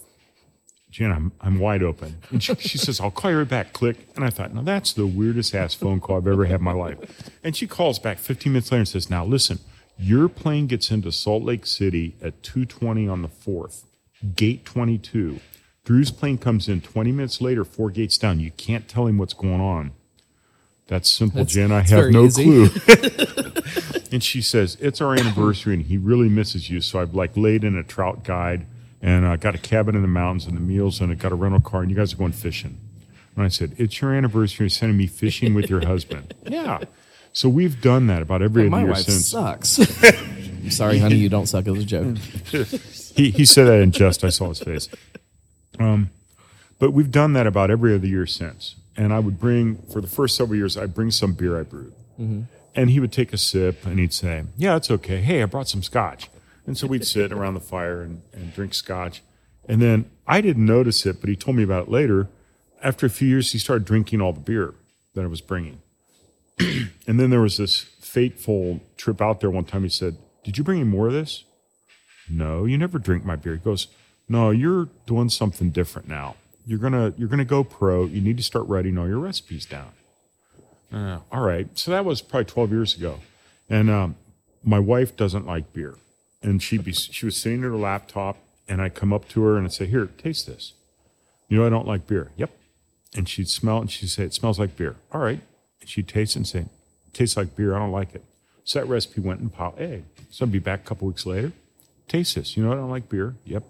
Jan, 0.91 1.13
I'm, 1.13 1.33
I'm 1.41 1.59
wide 1.59 1.83
open. 1.83 2.17
And 2.31 2.43
she, 2.43 2.55
she 2.57 2.79
says, 2.79 3.01
I'll 3.01 3.11
call 3.11 3.31
you 3.31 3.39
right 3.39 3.49
back. 3.49 3.73
Click. 3.73 4.09
And 4.17 4.25
I 4.25 4.31
thought, 4.31 4.55
now 4.55 4.63
that's 4.63 4.93
the 4.93 5.07
weirdest 5.07 5.55
ass 5.55 5.75
phone 5.75 6.01
call 6.01 6.17
I've 6.19 6.27
ever 6.27 6.47
had 6.47 6.61
in 6.61 6.65
my 6.65 6.73
life. 6.73 7.31
And 7.43 7.57
she 7.57 7.67
calls 7.67 7.99
back 7.99 8.19
15 8.19 8.53
minutes 8.53 8.71
later 8.73 8.81
and 8.81 8.89
says, 8.89 9.11
now 9.11 9.25
listen, 9.25 9.59
your 9.99 10.29
plane 10.29 10.67
gets 10.67 10.91
into 10.91 11.11
Salt 11.13 11.43
Lake 11.43 11.67
City 11.67 12.15
at 12.23 12.43
2.20 12.43 13.11
on 13.11 13.23
the 13.23 13.29
4th, 13.29 13.83
gate 14.35 14.65
22. 14.65 15.41
Drew's 15.85 16.11
plane 16.11 16.39
comes 16.39 16.69
in 16.69 16.81
20 16.81 17.13
minutes 17.13 17.41
later, 17.41 17.65
four 17.65 17.91
gates 17.91 18.17
down. 18.19 18.41
You 18.41 18.51
can't 18.53 18.89
tell 18.89 19.07
him 19.07 19.19
what's 19.19 19.35
going 19.35 19.61
on. 19.61 19.93
That's 20.89 21.11
simple, 21.11 21.45
That's- 21.45 21.55
Jan. 21.55 21.73
I 21.73 21.81
have 21.83 22.11
no 22.11 22.25
easy. 22.27 22.69
clue. 22.69 22.69
and 24.13 24.23
she 24.23 24.41
says 24.41 24.77
it's 24.81 25.01
our 25.01 25.15
anniversary 25.15 25.75
and 25.75 25.83
he 25.87 25.99
really 25.99 26.29
misses 26.29 26.71
you 26.71 26.81
so 26.81 27.01
i've 27.01 27.13
like 27.13 27.37
laid 27.37 27.65
in 27.65 27.77
a 27.77 27.83
trout 27.83 28.23
guide 28.23 28.65
and 29.03 29.27
I 29.27 29.37
got 29.37 29.55
a 29.55 29.59
cabin 29.59 29.95
in 29.95 30.03
the 30.03 30.09
mountains 30.09 30.47
and 30.47 30.57
the 30.57 30.61
meals 30.61 31.01
and 31.01 31.13
I 31.13 31.15
got 31.15 31.33
a 31.33 31.35
rental 31.35 31.61
car 31.61 31.83
and 31.83 31.91
you 31.91 31.97
guys 31.97 32.13
are 32.13 32.17
going 32.17 32.33
fishing. 32.33 32.79
And 33.37 33.45
i 33.45 33.49
said 33.49 33.75
it's 33.77 34.01
your 34.01 34.15
anniversary 34.15 34.65
you're 34.65 34.71
sending 34.71 34.97
me 34.97 35.07
fishing 35.07 35.55
with 35.55 35.69
your 35.71 35.85
husband. 35.87 36.35
Yeah. 36.47 36.81
So 37.33 37.51
we've 37.51 37.83
done 37.83 38.07
that 38.07 38.23
about 38.23 38.41
every 38.41 38.67
other 38.67 38.79
year 38.79 38.89
wife 38.89 39.05
since. 39.05 39.29
sucks. 39.29 39.79
I'm 40.03 40.71
sorry, 40.71 40.99
honey, 40.99 41.17
you 41.17 41.29
don't 41.29 41.45
suck. 41.47 41.67
It 41.67 41.71
was 41.73 41.83
a 41.83 41.87
joke. 41.87 42.17
he, 43.15 43.31
he 43.31 43.45
said 43.45 43.67
that 43.67 43.81
in 43.83 43.91
jest. 43.93 44.25
I 44.25 44.31
saw 44.31 44.49
his 44.49 44.61
face. 44.61 44.89
Um, 45.79 46.09
but 46.79 46.93
we've 46.93 47.11
done 47.11 47.35
that 47.35 47.47
about 47.47 47.71
every 47.71 47.95
other 47.95 48.07
year 48.07 48.27
since. 48.27 48.77
And 48.97 49.13
i 49.13 49.19
would 49.19 49.39
bring 49.39 49.77
for 49.93 50.01
the 50.01 50.07
first 50.07 50.35
several 50.37 50.57
years 50.57 50.79
i'd 50.79 50.95
bring 50.95 51.11
some 51.11 51.35
beer 51.35 51.61
i 51.61 51.63
brewed. 51.63 51.93
And 52.19 52.91
he 52.91 52.99
would 53.01 53.13
take 53.13 53.35
a 53.35 53.39
sip 53.39 53.85
and 53.85 53.99
he'd 53.99 54.15
say 54.15 54.45
yeah 54.57 54.77
it's 54.77 54.91
okay. 54.91 55.21
Hey 55.21 55.43
i 55.43 55.45
brought 55.47 55.69
some 55.69 55.83
scotch 55.83 56.31
and 56.67 56.77
so 56.77 56.87
we'd 56.87 57.07
sit 57.07 57.33
around 57.33 57.55
the 57.55 57.61
fire 57.61 58.03
and, 58.03 58.23
and 58.33 58.55
drink 58.55 58.75
scotch 58.75 59.23
and 59.69 59.81
then 59.81 60.11
i 60.27 60.41
didn't 60.41 60.67
notice 60.67 61.07
it 61.07 61.21
but 61.21 61.29
he 61.29 61.37
told 61.37 61.57
me 61.57 61.63
about 61.63 61.85
it 61.85 61.91
later 61.91 62.29
after 62.83 63.07
a 63.07 63.11
few 63.11 63.29
years 63.29 63.53
he 63.53 63.59
started 63.59 63.85
drinking 63.85 64.21
all 64.21 64.33
the 64.33 64.41
beer 64.41 64.75
that 65.15 65.23
i 65.23 65.27
was 65.27 65.41
bringing 65.41 65.81
and 66.59 67.21
then 67.21 67.31
there 67.31 67.41
was 67.41 67.57
this 67.57 67.83
fateful 68.01 68.81
trip 68.97 69.21
out 69.21 69.41
there 69.41 69.51
one 69.51 69.65
time 69.65 69.83
he 69.83 69.89
said 69.89 70.17
did 70.45 70.59
you 70.59 70.65
bring 70.65 70.81
any 70.81 70.89
more 70.89 71.09
of 71.09 71.13
this 71.13 71.45
no, 72.29 72.65
you 72.65 72.77
never 72.79 72.99
drink 72.99 73.25
my 73.25 73.37
beer. 73.37 73.55
He 73.55 73.61
goes, 73.61 73.89
no, 74.29 74.51
you're 74.51 74.89
doing 75.07 75.29
something 75.29 75.71
different 75.71 76.09
now. 76.09 76.37
You're 76.67 76.81
gonna 76.81 77.15
you're 77.17 77.29
gonna 77.29 77.45
go 77.45 77.63
pro. 77.63 78.07
You 78.07 78.21
need 78.21 78.37
to 78.39 78.43
start 78.43 78.67
writing 78.67 78.99
all 78.99 79.07
your 79.07 79.21
recipes 79.21 79.67
down. 79.67 79.93
Uh, 80.93 81.21
all 81.31 81.43
right. 81.43 81.69
So 81.79 81.93
that 81.93 82.05
was 82.05 82.23
probably 82.23 82.47
12 82.47 82.73
years 82.73 82.97
ago, 82.97 83.21
and 83.71 83.89
um, 83.89 84.17
my 84.65 84.81
wife 84.81 85.17
doesn't 85.17 85.47
like 85.47 85.73
beer, 85.73 85.95
and 86.43 86.63
she'd 86.63 86.85
be 86.85 86.93
she 86.93 87.27
was 87.27 87.37
sitting 87.37 87.61
at 87.61 87.71
her 87.71 87.77
laptop, 87.77 88.37
and 88.69 88.81
I 88.81 88.89
come 88.89 89.13
up 89.13 89.29
to 89.31 89.43
her 89.43 89.57
and 89.57 89.67
I 89.67 89.71
say, 89.71 89.87
here, 89.87 90.07
taste 90.19 90.47
this. 90.47 90.73
You 91.49 91.59
know 91.59 91.67
I 91.67 91.71
don't 91.71 91.87
like 91.87 92.07
beer. 92.07 92.33
Yep. 92.37 92.51
And 93.17 93.29
she'd 93.29 93.49
smell 93.49 93.79
it 93.79 93.81
and 93.83 93.91
she'd 93.91 94.09
say, 94.09 94.25
it 94.25 94.35
smells 94.35 94.59
like 94.59 94.77
beer. 94.77 94.97
All 95.13 95.21
right. 95.21 95.41
And 95.81 95.89
she'd 95.89 96.09
taste 96.09 96.35
it 96.35 96.41
and 96.41 96.47
say, 96.47 96.67
tastes 97.13 97.37
like 97.37 97.55
beer. 97.57 97.75
I 97.75 97.79
don't 97.79 97.93
like 97.93 98.15
it. 98.15 98.25
So 98.65 98.81
that 98.81 98.87
recipe 98.87 99.21
went 99.21 99.41
in 99.41 99.49
pile 99.49 99.75
A. 99.79 100.03
So 100.31 100.45
I'd 100.45 100.53
be 100.53 100.59
back 100.59 100.81
a 100.81 100.85
couple 100.85 101.07
weeks 101.07 101.25
later 101.25 101.53
taste 102.09 102.35
this. 102.35 102.57
You 102.57 102.65
know, 102.65 102.73
I 102.73 102.77
don't 102.77 102.91
like 102.91 103.09
beer. 103.09 103.35
Yep. 103.45 103.65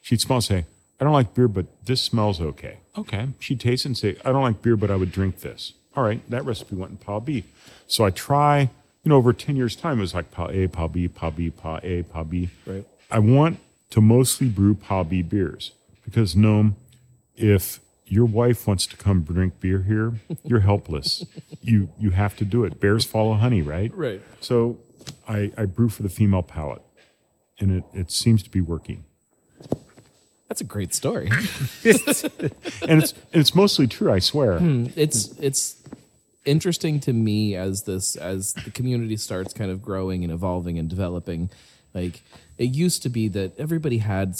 She'd 0.00 0.20
smell 0.20 0.36
and 0.36 0.44
say, 0.44 0.64
I 1.00 1.04
don't 1.04 1.12
like 1.12 1.34
beer, 1.34 1.48
but 1.48 1.66
this 1.84 2.00
smells 2.02 2.40
okay. 2.40 2.78
Okay. 2.96 3.28
She'd 3.38 3.60
taste 3.60 3.84
it 3.84 3.88
and 3.88 3.98
say, 3.98 4.16
I 4.24 4.32
don't 4.32 4.42
like 4.42 4.62
beer, 4.62 4.76
but 4.76 4.90
I 4.90 4.96
would 4.96 5.12
drink 5.12 5.40
this. 5.40 5.74
All 5.96 6.02
right. 6.02 6.20
That 6.30 6.44
recipe 6.44 6.76
went 6.76 6.92
in 6.92 6.96
pile 6.98 7.20
B. 7.20 7.44
So 7.86 8.04
I 8.04 8.10
try, 8.10 8.70
you 9.04 9.08
know, 9.10 9.16
over 9.16 9.32
10 9.32 9.56
years' 9.56 9.76
time, 9.76 9.98
it 9.98 10.02
was 10.02 10.14
like 10.14 10.30
pile 10.30 10.50
A, 10.50 10.66
pile 10.66 10.88
B, 10.88 11.08
pile 11.08 11.30
B, 11.30 11.50
pile 11.50 11.80
A, 11.82 12.02
pile 12.02 12.24
B. 12.24 12.50
Right. 12.66 12.84
I 13.10 13.18
want 13.20 13.58
to 13.90 14.00
mostly 14.00 14.48
brew 14.48 14.74
pile 14.74 15.04
B 15.04 15.22
beers 15.22 15.72
because, 16.04 16.36
Gnome, 16.36 16.76
if 17.36 17.80
your 18.06 18.24
wife 18.24 18.66
wants 18.66 18.86
to 18.86 18.96
come 18.96 19.22
drink 19.22 19.60
beer 19.60 19.82
here, 19.82 20.14
you're 20.44 20.60
helpless. 20.60 21.24
you 21.60 21.88
you 21.98 22.10
have 22.10 22.36
to 22.36 22.44
do 22.44 22.64
it. 22.64 22.80
Bears 22.80 23.04
follow 23.04 23.34
honey, 23.34 23.62
right? 23.62 23.94
Right. 23.94 24.20
So 24.40 24.78
I, 25.26 25.52
I 25.56 25.64
brew 25.66 25.88
for 25.88 26.02
the 26.02 26.08
female 26.08 26.42
palate, 26.42 26.82
and 27.58 27.70
it, 27.70 27.84
it 27.92 28.10
seems 28.10 28.42
to 28.42 28.50
be 28.50 28.60
working. 28.60 29.04
That's 30.48 30.60
a 30.62 30.64
great 30.64 30.94
story. 30.94 31.30
And 32.88 33.02
it's 33.02 33.14
it's 33.32 33.54
mostly 33.54 33.86
true, 33.86 34.10
I 34.10 34.18
swear. 34.18 34.58
Hmm, 34.58 34.86
it's 34.96 35.38
it's 35.38 35.76
interesting 36.48 37.00
to 37.00 37.12
me 37.12 37.54
as 37.54 37.82
this 37.82 38.16
as 38.16 38.52
the 38.64 38.70
community 38.70 39.16
starts 39.16 39.52
kind 39.52 39.70
of 39.70 39.82
growing 39.82 40.24
and 40.24 40.32
evolving 40.32 40.78
and 40.78 40.88
developing 40.88 41.50
Like 41.94 42.22
it 42.58 42.70
used 42.74 43.02
to 43.04 43.08
be 43.08 43.28
that 43.28 43.58
everybody 43.58 43.98
had 43.98 44.34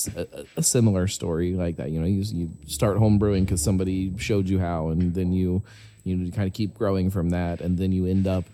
a 0.57 0.62
similar 0.62 1.07
story 1.07 1.55
like 1.55 1.77
that. 1.77 1.91
You 1.91 2.00
know, 2.00 2.07
you, 2.07 2.23
you 2.23 2.50
start 2.67 2.99
homebrewing 2.99 3.45
because 3.45 3.62
somebody 3.62 4.12
showed 4.19 4.49
you 4.49 4.59
how, 4.59 4.88
and 4.88 5.15
then 5.15 5.33
you 5.33 5.62
you 6.05 6.31
kind 6.33 6.47
of 6.47 6.55
keep 6.55 6.75
growing 6.75 7.11
from 7.11 7.31
that, 7.31 7.61
and 7.61 7.79
then 7.79 7.93
you 7.93 8.07
end 8.07 8.27
up 8.27 8.45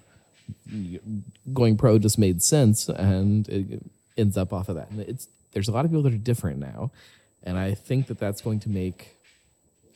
going 1.53 1.77
pro 1.77 1.99
just 1.99 2.19
made 2.19 2.43
sense, 2.43 2.89
and 2.89 3.49
it 3.49 3.83
ends 4.17 4.37
up 4.37 4.53
off 4.53 4.69
of 4.69 4.77
that. 4.77 4.91
And 4.91 5.01
it's 5.01 5.29
there's 5.53 5.69
a 5.69 5.73
lot 5.73 5.85
of 5.85 5.91
people 5.91 6.03
that 6.03 6.15
are 6.15 6.19
different 6.19 6.61
now, 6.61 6.91
and 7.43 7.59
I 7.59 7.75
think 7.75 8.07
that 8.09 8.19
that's 8.19 8.43
going 8.43 8.61
to 8.61 8.69
make 8.69 9.17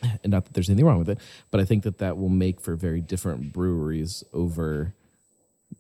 and 0.03 0.31
not 0.31 0.45
that 0.45 0.55
there's 0.55 0.69
anything 0.69 0.87
wrong 0.87 0.99
with 0.99 1.09
it, 1.09 1.19
but 1.51 1.61
I 1.61 1.65
think 1.65 1.83
that 1.85 1.99
that 1.99 2.17
will 2.17 2.29
make 2.29 2.61
for 2.61 2.77
very 2.77 3.01
different 3.01 3.53
breweries 3.53 4.25
over 4.33 4.95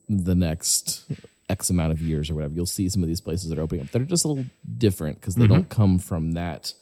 the 0.08 0.34
next 0.34 1.04
X 1.48 1.70
amount 1.70 1.92
of 1.92 2.00
years 2.00 2.30
or 2.30 2.34
whatever. 2.34 2.54
You'll 2.54 2.66
see 2.66 2.88
some 2.88 3.02
of 3.02 3.08
these 3.08 3.20
places 3.20 3.48
that 3.50 3.58
are 3.58 3.62
opening 3.62 3.84
up 3.84 3.90
that 3.92 4.02
are 4.02 4.06
just 4.06 4.24
a 4.24 4.28
little 4.28 4.44
different 4.76 5.20
because 5.20 5.34
they 5.34 5.46
don't 5.46 5.68
come 5.68 5.98
from 5.98 6.32
that 6.32 6.74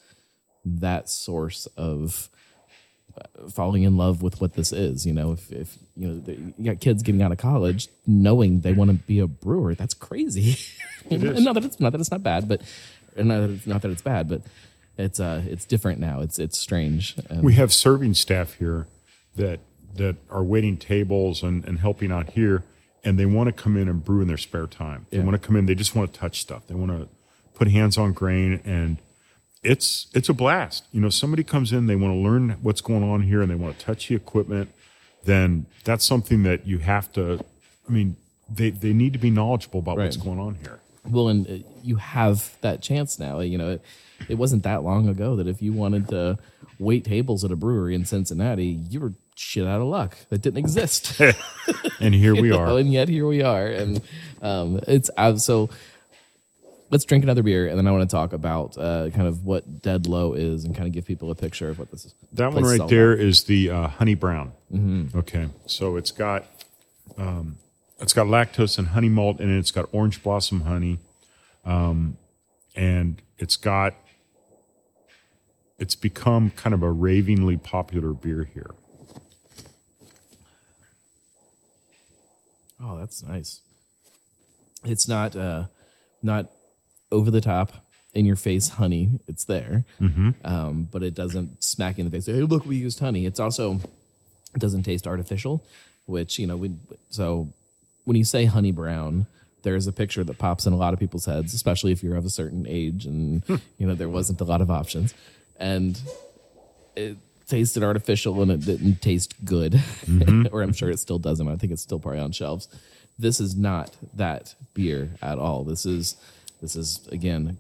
that 0.65 1.09
source 1.09 1.67
of 1.77 2.29
uh, 3.17 3.49
falling 3.49 3.85
in 3.85 3.97
love 3.97 4.23
with 4.23 4.41
what 4.41 4.55
this 4.55 4.73
is. 4.73 5.07
You 5.07 5.13
know, 5.13 5.33
if 5.33 5.53
if 5.53 5.79
you 5.97 6.09
know 6.09 6.23
you 6.59 6.65
got 6.65 6.81
kids 6.81 7.03
getting 7.03 7.23
out 7.23 7.33
of 7.33 7.39
college 7.39 7.89
knowing 8.07 8.61
they 8.61 8.73
want 8.73 8.91
to 8.91 8.97
be 8.97 9.21
a 9.21 9.27
brewer, 9.27 9.75
that's 9.75 9.95
crazy. 9.95 10.57
Not 11.11 11.55
that 11.55 11.65
it's 11.65 11.79
not 11.79 11.93
that 11.93 12.01
it's 12.01 12.11
not 12.11 12.25
bad, 12.25 12.49
but 12.49 12.63
and 13.17 13.29
not 13.29 13.41
that 13.41 13.51
it's, 13.51 13.67
not 13.67 13.83
that 13.83 13.91
it's 13.93 14.03
bad, 14.03 14.29
but 14.29 14.43
it's 14.99 15.21
uh 15.21 15.43
it's 15.47 15.65
different 15.65 16.01
now. 16.01 16.21
It's 16.21 16.39
it's 16.39 16.59
strange. 16.59 17.17
We 17.41 17.55
have 17.55 17.73
serving 17.73 18.15
staff 18.15 18.55
here 18.55 18.87
that 19.37 19.61
that 19.97 20.17
are 20.31 20.43
waiting 20.45 20.77
tables 20.77 21.43
and, 21.43 21.65
and 21.65 21.79
helping 21.79 22.13
out 22.13 22.31
here, 22.31 22.65
and 23.05 23.19
they 23.19 23.27
want 23.27 23.47
to 23.49 23.53
come 23.53 23.77
in 23.77 23.89
and 23.89 24.05
brew 24.05 24.21
in 24.23 24.29
their 24.29 24.37
spare 24.37 24.67
time. 24.67 25.07
They 25.11 25.19
Yeah. 25.19 25.25
want 25.25 25.41
to 25.41 25.47
come 25.47 25.57
in. 25.57 25.67
They 25.67 25.75
just 25.75 25.95
want 25.95 26.13
to 26.13 26.19
touch 26.21 26.41
stuff. 26.41 26.67
They 26.67 26.75
want 26.75 26.91
to 26.93 27.09
put 27.55 27.69
hands 27.69 27.97
on 27.99 28.13
grain, 28.13 28.61
and 28.65 28.99
it's 29.63 30.07
it's 30.15 30.29
a 30.29 30.35
blast. 30.35 30.85
You 30.93 31.01
know, 31.01 31.09
somebody 31.11 31.43
comes 31.45 31.73
in, 31.73 31.87
they 31.87 31.97
want 31.97 32.13
to 32.15 32.19
learn 32.19 32.57
what's 32.63 32.81
going 32.81 33.03
on 33.03 33.23
here, 33.23 33.41
and 33.43 33.51
they 33.51 33.55
want 33.55 33.79
to 33.79 33.85
touch 33.85 34.09
the 34.09 34.15
equipment. 34.15 34.71
Then 35.25 35.67
that's 35.85 36.05
something 36.05 36.43
that 36.45 36.67
you 36.67 36.79
have 36.79 37.11
to. 37.13 37.41
I 37.89 37.93
mean, 37.93 38.17
they 38.53 38.71
they 38.71 38.93
need 38.93 39.13
to 39.15 39.19
be 39.19 39.31
knowledgeable 39.31 39.81
about 39.81 39.97
what's 39.99 40.17
going 40.17 40.39
on 40.39 40.57
here. 40.57 40.81
Well 41.11 41.29
and 41.29 41.47
uh, 41.49 41.69
you 41.83 41.97
have 41.97 42.57
that 42.63 42.83
chance 42.83 43.19
now. 43.19 43.41
You 43.41 43.59
know 43.59 43.71
it, 43.73 43.83
it 44.29 44.35
wasn't 44.37 44.63
that 44.65 44.83
long 44.83 45.09
ago 45.09 45.37
that 45.37 45.47
if 45.47 45.61
you 45.63 45.73
wanted 45.73 46.09
to 46.09 46.39
wait 46.79 47.05
tables 47.05 47.45
at 47.45 47.51
a 47.51 47.57
brewery 47.57 47.95
in 47.95 48.05
cincinnati 48.05 48.67
you 48.67 49.01
were 49.01 49.13
shit 49.35 49.67
out 49.67 49.81
of 49.81 49.87
luck. 49.87 50.17
That 50.31 50.43
didn't 50.43 50.59
exist. 50.59 51.21
And 52.01 52.15
here 52.15 52.35
we 52.35 52.53
Oh, 52.53 52.59
are. 52.59 52.79
and 52.79 52.93
yet 52.93 53.09
here 53.09 53.27
we 53.27 53.43
are. 53.43 53.67
And 53.67 54.01
um 54.43 54.81
it's 54.87 55.11
uh, 55.17 55.37
so 55.37 55.71
let's 56.91 57.05
drink 57.05 57.25
another 57.25 57.43
beer 57.43 57.67
and 57.67 57.77
then 57.77 57.87
i 57.89 57.91
want 57.91 58.09
to 58.09 58.15
talk 58.15 58.33
about 58.33 58.79
uh 58.79 59.11
kind 59.11 59.27
of 59.27 59.45
what 59.45 59.83
dead 59.83 60.07
low 60.07 60.35
is 60.35 60.65
and 60.65 60.73
kind 60.77 60.87
of 60.87 60.93
give 60.93 61.05
people 61.05 61.31
a 61.33 61.35
picture 61.35 61.69
of 61.69 61.79
what 61.81 61.91
this 61.91 62.05
is 62.05 62.15
That 62.35 62.53
one 62.53 62.63
right 62.63 62.89
there 62.89 63.13
is 63.13 63.45
the 63.45 63.71
uh, 63.71 63.89
honey 63.89 64.15
brown. 64.15 64.53
Okay, 65.15 65.49
so 65.67 65.97
it's 65.97 66.11
got 66.13 66.45
um, 67.19 67.57
it's 68.01 68.13
got 68.13 68.27
lactose 68.27 68.79
and 68.79 68.89
honey 68.89 69.09
malt 69.09 69.41
in 69.41 69.55
it. 69.55 69.59
It's 69.59 69.71
got 69.71 69.89
orange 69.93 70.23
blossom 70.23 70.63
honey, 70.63 70.99
um, 71.65 72.17
and 72.75 73.21
it's 73.39 73.57
got 73.57 73.95
it's 75.79 75.95
become 75.95 76.51
kind 76.51 76.75
of 76.75 76.83
a 76.83 76.91
ravingly 76.91 77.57
popular 77.57 78.13
beer 78.13 78.45
here. 78.53 78.71
Oh, 82.83 82.99
that's 82.99 83.23
nice. 83.23 83.61
It's 84.85 85.09
not 85.09 85.35
uh 85.35 85.65
not 86.23 86.51
over 87.11 87.31
the 87.31 87.41
top 87.41 87.73
in 88.15 88.25
your 88.27 88.37
face 88.37 88.71
honey. 88.71 89.21
It's 89.27 89.45
there, 89.45 89.85
um, 90.45 90.89
but 90.91 91.03
it 91.03 91.15
doesn't 91.15 91.63
smack 91.65 91.99
you 91.99 92.05
in 92.05 92.11
the 92.11 92.17
face. 92.17 92.27
Hey, 92.27 92.43
look, 92.43 92.67
we 92.67 92.77
used 92.77 93.01
honey. 93.01 93.27
It's 93.27 93.41
also 93.41 93.81
it 94.55 94.61
doesn't 94.61 94.83
taste 94.85 95.07
artificial, 95.07 95.65
which 96.07 96.39
you 96.39 96.47
know. 96.47 96.57
We, 96.57 96.73
so 97.11 97.49
when 98.07 98.17
you 98.17 98.25
say 98.25 98.47
honey 98.47 98.73
brown, 98.73 99.27
there's 99.63 99.87
a 99.89 99.93
picture 99.93 100.23
that 100.23 100.39
pops 100.39 100.65
in 100.65 100.73
a 100.73 100.77
lot 100.77 100.95
of 100.95 101.01
people's 101.01 101.27
heads, 101.27 101.53
especially 101.53 101.91
if 101.91 102.03
you're 102.03 102.17
of 102.17 102.25
a 102.25 102.31
certain 102.31 102.65
age 102.69 103.05
and 103.05 103.43
you 103.79 103.87
know 103.87 103.95
there 103.95 104.09
wasn't 104.09 104.41
a 104.41 104.45
lot 104.45 104.63
of 104.63 104.71
options, 104.71 105.13
and 105.59 106.01
it 106.95 107.17
tasted 107.49 107.83
artificial 107.83 108.41
and 108.43 108.51
it 108.51 108.61
didn't 108.61 109.03
taste 109.03 109.45
good, 109.45 109.83
or 110.53 110.63
I'm 110.63 110.73
sure 110.73 110.89
it 110.89 111.01
still 111.01 111.19
doesn't. 111.19 111.49
I 111.49 111.57
think 111.57 111.73
it's 111.73 111.83
still 111.83 111.99
probably 111.99 112.21
on 112.21 112.33
shelves. 112.33 112.69
This 113.19 113.41
is 113.41 113.57
not 113.57 113.91
that 114.15 114.55
beer 114.73 115.11
at 115.21 115.39
all. 115.39 115.65
This 115.65 115.85
is 115.85 116.17
this 116.63 116.77
is 116.77 117.07
again 117.11 117.59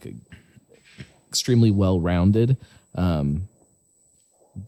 extremely 1.28 1.72
well 1.72 2.00
rounded. 2.00 2.56
Um, 2.94 3.48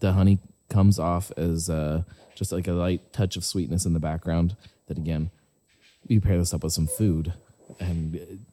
the 0.01 0.11
honey 0.11 0.39
comes 0.69 0.99
off 0.99 1.31
as 1.37 1.69
uh, 1.69 2.03
just 2.35 2.51
like 2.51 2.67
a 2.67 2.73
light 2.73 3.13
touch 3.13 3.37
of 3.37 3.45
sweetness 3.45 3.85
in 3.85 3.93
the 3.93 3.99
background. 3.99 4.57
That 4.87 4.97
again, 4.97 5.31
you 6.09 6.21
pair 6.21 6.37
this 6.37 6.53
up 6.53 6.63
with 6.63 6.73
some 6.73 6.87
food, 6.87 7.33
and 7.79 8.45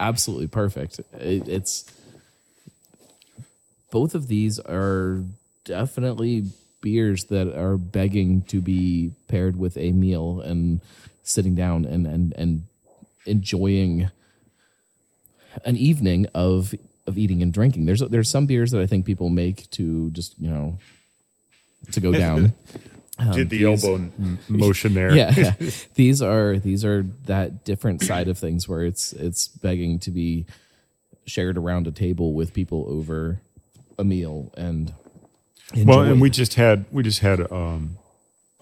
absolutely 0.00 0.48
perfect. 0.48 1.00
It, 1.14 1.48
it's 1.48 1.84
both 3.90 4.14
of 4.14 4.28
these 4.28 4.58
are 4.58 5.22
definitely 5.64 6.46
beers 6.80 7.24
that 7.24 7.56
are 7.56 7.76
begging 7.76 8.42
to 8.42 8.60
be 8.60 9.12
paired 9.28 9.56
with 9.56 9.76
a 9.76 9.92
meal 9.92 10.40
and 10.40 10.80
sitting 11.22 11.54
down 11.54 11.84
and 11.84 12.06
and 12.06 12.34
and 12.36 12.64
enjoying 13.26 14.10
an 15.64 15.76
evening 15.76 16.26
of 16.34 16.74
of 17.06 17.18
eating 17.18 17.42
and 17.42 17.52
drinking. 17.52 17.86
There's 17.86 18.00
there's 18.00 18.30
some 18.30 18.46
beers 18.46 18.70
that 18.72 18.80
I 18.80 18.86
think 18.86 19.06
people 19.06 19.28
make 19.28 19.70
to 19.72 20.10
just 20.10 20.38
you 20.38 20.50
know 20.50 20.78
to 21.92 22.00
go 22.00 22.12
down. 22.24 22.52
Did 23.32 23.50
the 23.50 23.64
these- 23.64 23.84
elbow 23.84 24.10
motion 24.48 24.94
there? 24.94 25.14
yeah, 25.14 25.54
these 25.94 26.22
are 26.22 26.58
these 26.58 26.84
are 26.84 27.04
that 27.26 27.64
different 27.64 28.02
side 28.02 28.28
of 28.28 28.38
things 28.38 28.68
where 28.68 28.82
it's 28.84 29.12
it's 29.12 29.48
begging 29.48 29.98
to 30.00 30.10
be 30.10 30.46
shared 31.26 31.56
around 31.56 31.86
a 31.86 31.92
table 31.92 32.32
with 32.32 32.52
people 32.52 32.84
over 32.88 33.40
a 33.98 34.04
meal 34.04 34.52
and 34.56 34.92
Well, 35.76 36.00
and 36.00 36.20
we 36.20 36.30
just 36.30 36.54
had 36.54 36.84
we 36.90 37.02
just 37.02 37.20
had 37.20 37.40
um, 37.52 37.98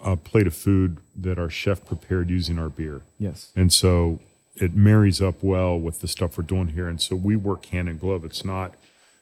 a 0.03 0.15
plate 0.15 0.45
of 0.47 0.53
food 0.53 0.97
that 1.15 1.39
our 1.39 1.49
chef 1.49 1.83
prepared 1.85 2.29
using 2.29 2.59
our 2.59 2.69
beer. 2.69 3.01
yes 3.17 3.51
And 3.55 3.71
so 3.73 4.19
it 4.55 4.75
marries 4.75 5.21
up 5.21 5.35
well 5.41 5.79
with 5.79 6.01
the 6.01 6.07
stuff 6.07 6.37
we're 6.37 6.43
doing 6.43 6.67
here. 6.69 6.87
And 6.87 7.01
so 7.01 7.15
we 7.15 7.35
work 7.35 7.65
hand 7.67 7.87
in 7.89 7.97
glove. 7.97 8.25
It's 8.25 8.43
not 8.45 8.75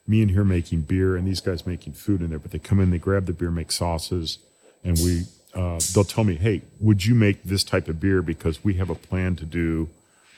me 0.07 0.21
in 0.21 0.29
here 0.29 0.43
making 0.43 0.81
beer 0.81 1.15
and 1.15 1.25
these 1.27 1.39
guys 1.39 1.65
making 1.67 1.93
food 1.93 2.21
in 2.21 2.29
there, 2.31 2.39
but 2.39 2.51
they 2.51 2.59
come 2.59 2.79
in, 2.81 2.89
they 2.89 2.97
grab 2.97 3.25
the 3.27 3.31
beer, 3.33 3.51
make 3.51 3.71
sauces, 3.71 4.39
and 4.83 4.97
we 4.99 5.23
uh, 5.53 5.79
they'll 5.93 6.03
tell 6.03 6.23
me, 6.23 6.35
hey, 6.35 6.61
would 6.79 7.05
you 7.05 7.15
make 7.15 7.43
this 7.43 7.63
type 7.63 7.87
of 7.87 7.99
beer 7.99 8.21
because 8.21 8.63
we 8.63 8.75
have 8.75 8.89
a 8.89 8.95
plan 8.95 9.35
to 9.37 9.45
do. 9.45 9.89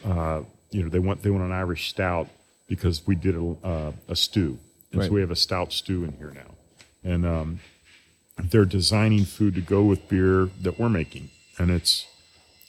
Uh, 0.05 0.41
you 0.71 0.81
know, 0.83 0.89
they 0.89 1.00
want 1.00 1.21
they 1.21 1.29
want 1.29 1.43
an 1.43 1.51
Irish 1.51 1.89
stout 1.89 2.27
because 2.67 3.05
we 3.05 3.13
did 3.15 3.36
a, 3.36 3.55
uh, 3.63 3.91
a 4.07 4.15
stew, 4.15 4.57
and 4.91 5.01
Right. 5.01 5.07
so 5.07 5.13
we 5.13 5.21
have 5.21 5.31
a 5.31 5.36
stout 5.36 5.74
stew 5.74 6.03
in 6.05 6.13
here 6.13 6.31
now, 6.33 6.55
and 7.03 7.25
um, 7.25 7.60
they're 8.41 8.65
designing 8.65 9.25
food 9.25 9.53
to 9.55 9.62
go 9.62 9.83
with 9.83 10.07
beer 10.07 10.50
that 10.62 10.79
we're 10.79 10.89
making, 10.89 11.29
and 11.60 11.69
it's 11.69 12.07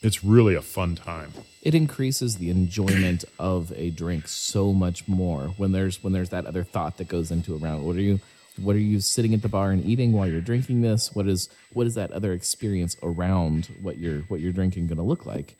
it's 0.01 0.21
really 0.23 0.53
a 0.53 0.61
fun 0.61 0.95
time. 0.95 1.31
it 1.61 1.73
increases 1.73 2.35
the 2.35 2.49
enjoyment 2.49 3.23
of 3.39 3.71
a 3.77 3.89
drink 3.89 4.27
so 4.27 4.73
much 4.73 5.07
more 5.07 5.53
when 5.55 5.71
there's 5.71 6.03
when 6.03 6.11
there's 6.11 6.29
that 6.29 6.45
other 6.45 6.63
thought 6.65 6.97
that 6.97 7.07
goes 7.07 7.31
into 7.31 7.55
a 7.55 7.57
round. 7.57 7.85
What 7.85 7.95
are 7.95 8.01
you 8.01 8.19
what 8.61 8.75
are 8.75 8.79
you 8.79 8.99
sitting 8.99 9.33
at 9.33 9.41
the 9.41 9.49
bar 9.49 9.71
and 9.71 9.83
eating 9.83 10.13
while 10.13 10.27
you're 10.27 10.41
drinking 10.41 10.81
this? 10.81 11.13
What 11.15 11.27
is 11.27 11.49
what 11.73 11.87
is 11.87 11.95
that 11.95 12.11
other 12.11 12.33
experience 12.33 12.95
around 13.01 13.69
what 13.81 13.97
you're 13.97 14.21
what 14.21 14.39
you're 14.39 14.53
drinking 14.53 14.87
going 14.87 14.97
to 14.97 15.03
look 15.03 15.25
like? 15.25 15.55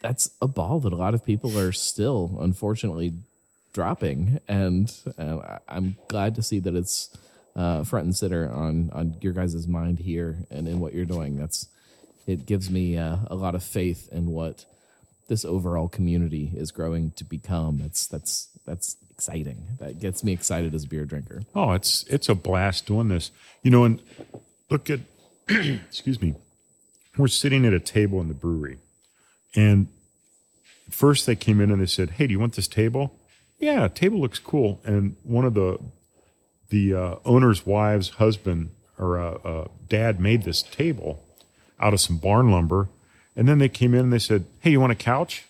That's 0.00 0.30
a 0.42 0.46
ball 0.46 0.80
that 0.80 0.92
a 0.92 0.96
lot 0.96 1.14
of 1.14 1.24
people 1.24 1.58
are 1.58 1.72
still 1.72 2.36
unfortunately 2.40 3.14
dropping, 3.72 4.40
and 4.46 4.92
I'm 5.66 5.96
glad 6.08 6.34
to 6.36 6.42
see 6.42 6.60
that 6.60 6.74
it's 6.74 7.16
uh, 7.56 7.84
front 7.84 8.04
and 8.04 8.16
center 8.16 8.50
on 8.50 8.90
on 8.92 9.16
your 9.20 9.32
guys' 9.32 9.66
mind 9.66 10.00
here 10.00 10.36
and 10.50 10.68
in 10.68 10.80
what 10.80 10.94
you're 10.94 11.06
doing. 11.06 11.36
That's 11.38 11.68
it 12.26 12.46
gives 12.46 12.70
me 12.70 12.98
uh, 12.98 13.16
a 13.26 13.34
lot 13.34 13.54
of 13.54 13.62
faith 13.62 14.08
in 14.12 14.26
what 14.26 14.64
this 15.28 15.44
overall 15.44 15.88
community 15.88 16.52
is 16.54 16.70
growing 16.70 17.12
to 17.12 17.24
become. 17.24 17.78
That's 17.78 18.06
that's 18.06 18.48
that's 18.66 18.96
exciting. 19.14 19.64
That 19.78 20.00
gets 20.00 20.24
me 20.24 20.32
excited 20.32 20.74
as 20.74 20.84
a 20.84 20.88
beer 20.88 21.04
drinker. 21.04 21.42
Oh, 21.54 21.72
it's 21.72 22.04
it's 22.04 22.28
a 22.28 22.34
blast 22.34 22.86
doing 22.86 23.08
this. 23.08 23.30
You 23.62 23.70
know, 23.70 23.84
and 23.84 24.02
look 24.70 24.90
at 24.90 25.00
excuse 25.48 26.20
me. 26.20 26.34
We're 27.16 27.28
sitting 27.28 27.64
at 27.64 27.72
a 27.72 27.80
table 27.80 28.20
in 28.20 28.28
the 28.28 28.34
brewery. 28.34 28.78
And 29.54 29.86
first 30.90 31.26
they 31.26 31.36
came 31.36 31.60
in 31.60 31.70
and 31.70 31.80
they 31.80 31.86
said, 31.86 32.10
Hey, 32.10 32.26
do 32.26 32.32
you 32.32 32.40
want 32.40 32.54
this 32.54 32.66
table? 32.68 33.16
Yeah, 33.58 33.86
table 33.86 34.18
looks 34.18 34.40
cool. 34.40 34.80
And 34.84 35.16
one 35.22 35.44
of 35.44 35.54
the 35.54 35.78
the 36.70 36.94
uh, 36.94 37.16
owner's 37.24 37.64
wife's 37.64 38.10
husband 38.10 38.70
or 38.98 39.18
uh, 39.18 39.34
uh, 39.44 39.68
dad 39.88 40.18
made 40.18 40.42
this 40.42 40.62
table 40.62 41.22
out 41.78 41.92
of 41.92 42.00
some 42.00 42.18
barn 42.18 42.50
lumber. 42.50 42.88
And 43.36 43.48
then 43.48 43.58
they 43.58 43.68
came 43.68 43.94
in 43.94 44.00
and 44.00 44.12
they 44.12 44.18
said, 44.18 44.46
Hey, 44.60 44.70
you 44.70 44.80
want 44.80 44.92
a 44.92 44.96
couch? 44.96 45.44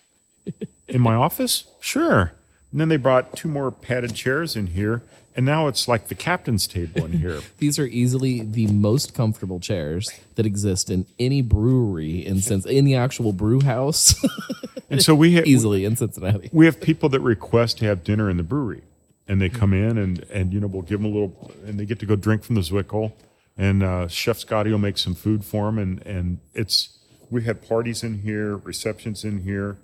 in 0.87 1.01
my 1.01 1.15
office? 1.15 1.65
Sure. 1.79 2.33
And 2.75 2.81
then 2.81 2.89
they 2.89 2.97
brought 2.97 3.37
two 3.37 3.47
more 3.47 3.71
padded 3.71 4.15
chairs 4.15 4.57
in 4.57 4.67
here, 4.67 5.01
and 5.33 5.45
now 5.45 5.69
it's 5.69 5.87
like 5.87 6.09
the 6.09 6.13
captain's 6.13 6.67
table 6.67 7.05
in 7.05 7.13
here. 7.13 7.39
These 7.57 7.79
are 7.79 7.85
easily 7.85 8.41
the 8.41 8.67
most 8.67 9.13
comfortable 9.13 9.61
chairs 9.61 10.11
that 10.35 10.45
exist 10.45 10.89
in 10.89 11.05
any 11.17 11.41
brewery 11.41 12.25
in 12.25 12.41
since 12.41 12.65
in 12.65 12.83
the 12.83 12.93
actual 12.95 13.31
brew 13.31 13.61
house. 13.61 14.13
And 14.89 15.01
so 15.01 15.15
we 15.15 15.35
ha- 15.35 15.43
easily 15.45 15.85
in 15.85 15.95
Cincinnati. 15.95 16.49
we 16.51 16.65
have 16.65 16.79
people 16.81 17.07
that 17.09 17.21
request 17.21 17.77
to 17.79 17.85
have 17.85 18.03
dinner 18.03 18.29
in 18.29 18.35
the 18.37 18.43
brewery, 18.43 18.83
and 19.27 19.41
they 19.41 19.49
come 19.49 19.73
in 19.73 19.97
and 19.97 20.23
and 20.29 20.53
you 20.53 20.59
know 20.59 20.67
we'll 20.67 20.83
give 20.83 21.01
them 21.01 21.11
a 21.11 21.13
little, 21.13 21.51
and 21.65 21.79
they 21.79 21.85
get 21.85 21.99
to 21.99 22.05
go 22.05 22.15
drink 22.15 22.43
from 22.43 22.55
the 22.55 22.61
Zwickel, 22.61 23.13
and 23.57 23.81
uh, 23.81 24.07
Chef 24.09 24.37
Scotty 24.37 24.69
will 24.69 24.77
make 24.77 24.97
some 24.99 25.15
food 25.15 25.43
for 25.43 25.65
them, 25.65 25.79
and 25.79 26.05
and 26.05 26.39
it's 26.53 26.99
we 27.31 27.45
have 27.45 27.67
parties 27.67 28.03
in 28.03 28.19
here, 28.19 28.57
receptions 28.57 29.23
in 29.23 29.41
here, 29.41 29.77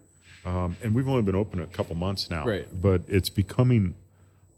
um, 0.45 0.77
and 0.81 0.93
we've 0.93 1.07
only 1.07 1.21
been 1.21 1.35
open 1.35 1.61
a 1.61 1.67
couple 1.67 1.95
months 1.95 2.29
now, 2.29 2.45
Right. 2.45 2.67
But 2.71 3.01
it's 3.07 3.29
becoming 3.29 3.95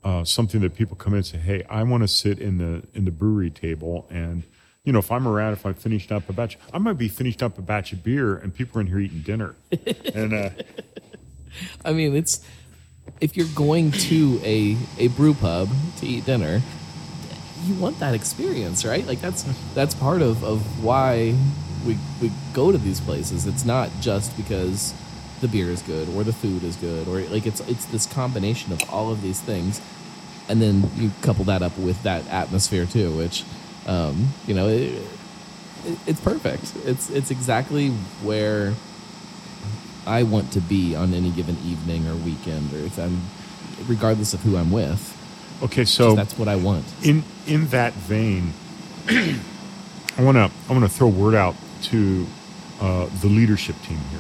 uh, 0.03 0.23
something 0.23 0.61
that 0.61 0.75
people 0.75 0.95
come 0.95 1.13
in 1.13 1.17
and 1.17 1.25
say, 1.25 1.37
hey, 1.37 1.63
I 1.69 1.83
want 1.83 2.03
to 2.03 2.07
sit 2.07 2.39
in 2.39 2.57
the 2.57 2.83
in 2.93 3.05
the 3.05 3.11
brewery 3.11 3.49
table 3.49 4.07
and. 4.09 4.43
You 4.85 4.91
know, 4.91 4.99
if 4.99 5.13
I'm 5.13 5.25
around, 5.25 5.53
if 5.53 5.65
I'm 5.65 5.75
finishing 5.75 6.11
up 6.11 6.27
a 6.27 6.33
batch, 6.33 6.57
I 6.73 6.77
might 6.77 6.97
be 6.97 7.07
finished 7.07 7.41
up 7.41 7.57
a 7.57 7.61
batch 7.61 7.93
of 7.93 8.03
beer, 8.03 8.35
and 8.35 8.53
people 8.53 8.79
are 8.79 8.81
in 8.81 8.87
here 8.87 8.99
eating 8.99 9.21
dinner. 9.21 9.55
and 10.13 10.33
uh, 10.33 10.49
I 11.85 11.93
mean, 11.93 12.13
it's 12.17 12.45
if 13.21 13.37
you're 13.37 13.47
going 13.55 13.91
to 13.91 14.41
a 14.43 14.77
a 14.97 15.07
brew 15.07 15.33
pub 15.33 15.69
to 15.99 16.05
eat 16.05 16.25
dinner, 16.25 16.61
you 17.65 17.75
want 17.75 17.99
that 17.99 18.13
experience, 18.13 18.83
right? 18.85 19.05
Like 19.05 19.21
that's 19.21 19.43
that's 19.73 19.95
part 19.95 20.21
of 20.21 20.43
of 20.43 20.83
why 20.83 21.35
we 21.85 21.97
we 22.21 22.31
go 22.53 22.71
to 22.71 22.77
these 22.77 22.99
places. 22.99 23.45
It's 23.45 23.65
not 23.65 23.89
just 24.01 24.35
because 24.37 24.93
the 25.43 25.47
beer 25.47 25.69
is 25.69 25.81
good 25.83 26.09
or 26.15 26.23
the 26.23 26.33
food 26.33 26.63
is 26.63 26.75
good 26.77 27.07
or 27.07 27.21
like 27.29 27.45
it's 27.45 27.59
it's 27.62 27.85
this 27.85 28.07
combination 28.07 28.73
of 28.73 28.81
all 28.91 29.12
of 29.12 29.21
these 29.21 29.39
things, 29.39 29.79
and 30.50 30.62
then 30.62 30.89
you 30.95 31.12
couple 31.21 31.45
that 31.45 31.62
up 31.62 31.77
with 31.77 32.01
that 32.03 32.27
atmosphere 32.29 32.85
too, 32.88 33.15
which 33.15 33.43
um, 33.85 34.29
you 34.47 34.55
know 34.55 34.67
it, 34.67 34.93
it, 35.85 36.00
it's 36.07 36.21
perfect. 36.21 36.73
It's 36.85 37.09
it's 37.09 37.29
exactly 37.29 37.89
where 38.23 38.73
I 40.05 40.23
want 40.23 40.51
to 40.53 40.59
be 40.59 40.95
on 40.95 41.13
any 41.13 41.29
given 41.29 41.57
evening 41.65 42.07
or 42.07 42.15
weekend, 42.15 42.73
or 42.73 42.79
if 42.79 42.97
I'm, 42.97 43.21
regardless 43.88 44.33
of 44.33 44.41
who 44.41 44.57
I'm 44.57 44.71
with. 44.71 45.01
okay, 45.63 45.85
so 45.85 46.15
that's 46.15 46.38
what 46.38 46.47
I 46.47 46.55
want. 46.55 46.85
in 47.03 47.23
in 47.47 47.67
that 47.67 47.93
vein, 47.93 48.53
I 49.07 50.21
want 50.21 50.38
to 50.38 50.50
I 50.69 50.71
want 50.71 50.83
to 50.83 50.89
throw 50.89 51.07
word 51.07 51.35
out 51.35 51.55
to 51.83 52.25
uh, 52.81 53.07
the 53.21 53.27
leadership 53.27 53.75
team 53.83 54.00
here, 54.12 54.19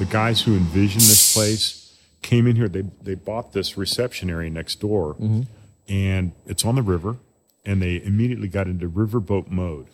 the 0.00 0.06
guys 0.06 0.40
who 0.42 0.56
envisioned 0.56 1.02
this 1.02 1.34
place 1.34 1.94
came 2.22 2.46
in 2.46 2.56
here. 2.56 2.68
They 2.68 2.84
they 3.02 3.14
bought 3.14 3.52
this 3.52 3.76
reception 3.76 4.30
area 4.30 4.50
next 4.50 4.80
door, 4.80 5.14
and 5.88 6.32
it's 6.46 6.64
on 6.64 6.74
the 6.74 6.82
river, 6.82 7.18
and 7.64 7.80
they 7.82 8.02
immediately 8.02 8.48
got 8.48 8.66
into 8.66 8.88
riverboat 8.88 9.48
mode. 9.50 9.86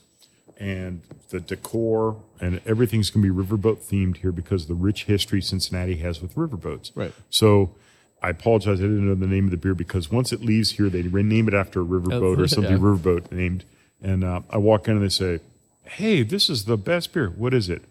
And 0.59 1.03
the 1.29 1.41
decor 1.41 2.17
and 2.41 2.63
everything's 2.65 3.11
going 3.11 3.27
to 3.27 3.31
be 3.31 3.45
riverboat 3.45 3.79
themed 3.91 4.19
here 4.19 4.33
because 4.33 4.63
of 4.63 4.69
the 4.69 4.75
rich 4.75 5.05
history 5.05 5.43
Cincinnati 5.43 5.97
has 5.97 6.23
with 6.23 6.35
riverboats. 6.35 6.93
Right. 6.95 7.13
So 7.29 7.75
I 8.23 8.31
apologize. 8.31 8.79
I 8.79 8.85
didn't 8.85 9.07
know 9.07 9.15
the 9.15 9.27
name 9.27 9.45
of 9.47 9.51
the 9.51 9.59
beer 9.59 9.75
because 9.75 10.11
once 10.11 10.33
it 10.33 10.41
leaves 10.41 10.71
here, 10.73 10.89
they 10.89 11.03
rename 11.03 11.47
it 11.49 11.53
after 11.53 11.83
a 11.83 11.85
riverboat 11.85 12.39
or 12.39 12.49
something 12.49 12.73
yeah. 12.73 12.79
riverboat 12.79 13.31
named. 13.33 13.65
And 14.01 14.25
uh, 14.25 14.43
I 14.49 14.57
walk 14.57 14.89
in 14.89 14.95
and 14.95 15.05
they 15.05 15.11
say, 15.11 15.41
"Hey, 15.83 16.23
this 16.23 16.49
is 16.49 16.65
the 16.65 16.79
best 16.79 17.13
beer. 17.13 17.29
What 17.29 17.53
is 17.53 17.69
it?" 17.69 17.83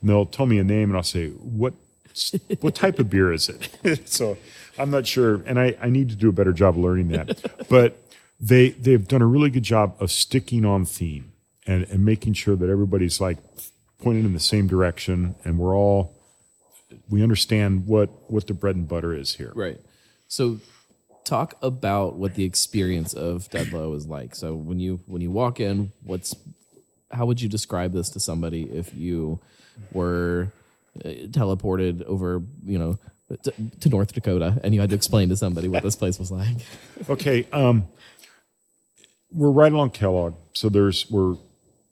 And 0.00 0.08
they'll 0.08 0.26
tell 0.26 0.46
me 0.46 0.58
a 0.58 0.64
name, 0.64 0.90
and 0.90 0.96
I'll 0.96 1.02
say, 1.02 1.28
"What? 1.28 1.74
What 2.60 2.74
type 2.74 2.98
of 2.98 3.08
beer 3.08 3.32
is 3.32 3.48
it?" 3.48 4.08
so 4.08 4.36
I'm 4.78 4.90
not 4.90 5.06
sure, 5.06 5.42
and 5.46 5.58
I, 5.58 5.76
I 5.80 5.88
need 5.88 6.08
to 6.10 6.16
do 6.16 6.28
a 6.28 6.32
better 6.32 6.52
job 6.52 6.76
learning 6.76 7.08
that. 7.08 7.68
but 7.68 8.02
they 8.40 8.70
they've 8.70 9.06
done 9.06 9.22
a 9.22 9.26
really 9.26 9.50
good 9.50 9.62
job 9.62 9.94
of 10.00 10.10
sticking 10.10 10.64
on 10.64 10.84
theme 10.84 11.32
and, 11.66 11.84
and 11.84 12.04
making 12.04 12.32
sure 12.32 12.56
that 12.56 12.68
everybody's 12.68 13.20
like 13.20 13.38
pointing 14.00 14.24
in 14.24 14.32
the 14.32 14.40
same 14.40 14.66
direction, 14.66 15.34
and 15.44 15.58
we're 15.58 15.76
all 15.76 16.14
we 17.08 17.22
understand 17.22 17.86
what 17.86 18.10
what 18.30 18.46
the 18.46 18.54
bread 18.54 18.76
and 18.76 18.88
butter 18.88 19.14
is 19.14 19.34
here. 19.34 19.52
Right. 19.54 19.80
So, 20.28 20.60
talk 21.24 21.54
about 21.62 22.16
what 22.16 22.34
the 22.34 22.44
experience 22.44 23.12
of 23.12 23.48
Deadlow 23.50 23.96
is 23.96 24.06
like. 24.06 24.34
So 24.34 24.54
when 24.54 24.80
you 24.80 25.00
when 25.06 25.22
you 25.22 25.30
walk 25.30 25.60
in, 25.60 25.92
what's 26.02 26.34
how 27.10 27.26
would 27.26 27.40
you 27.40 27.48
describe 27.48 27.92
this 27.92 28.08
to 28.10 28.20
somebody 28.20 28.62
if 28.62 28.94
you 28.94 29.40
were 29.92 30.52
uh, 31.04 31.08
teleported 31.30 32.02
over, 32.04 32.42
you 32.64 32.78
know, 32.78 32.98
to, 33.42 33.52
to 33.80 33.88
North 33.88 34.12
Dakota 34.12 34.60
and 34.64 34.74
you 34.74 34.80
had 34.80 34.90
to 34.90 34.96
explain 34.96 35.28
to 35.28 35.36
somebody 35.36 35.68
what 35.68 35.82
this 35.82 35.96
place 35.96 36.18
was 36.18 36.30
like? 36.30 36.56
Okay, 37.08 37.46
um, 37.52 37.86
we're 39.32 39.50
right 39.50 39.72
along 39.72 39.90
Kellogg, 39.90 40.34
so 40.52 40.68
there's 40.68 41.08
we're 41.10 41.36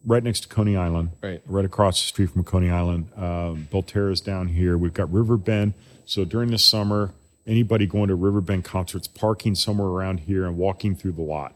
right 0.04 0.22
next 0.22 0.40
to 0.40 0.48
Coney 0.48 0.76
Island, 0.76 1.10
Right. 1.22 1.40
right 1.46 1.64
across 1.64 2.00
the 2.00 2.06
street 2.06 2.30
from 2.30 2.44
Coney 2.44 2.70
Island. 2.70 3.08
Um, 3.16 3.68
Voltaire's 3.70 4.20
down 4.20 4.48
here. 4.48 4.76
We've 4.78 4.94
got 4.94 5.12
Riverbend. 5.12 5.74
So 6.06 6.24
during 6.24 6.50
the 6.50 6.58
summer, 6.58 7.12
anybody 7.46 7.86
going 7.86 8.08
to 8.08 8.14
Riverbend 8.14 8.64
concerts, 8.64 9.06
parking 9.08 9.54
somewhere 9.54 9.88
around 9.88 10.20
here 10.20 10.46
and 10.46 10.56
walking 10.56 10.94
through 10.94 11.12
the 11.12 11.22
lot. 11.22 11.54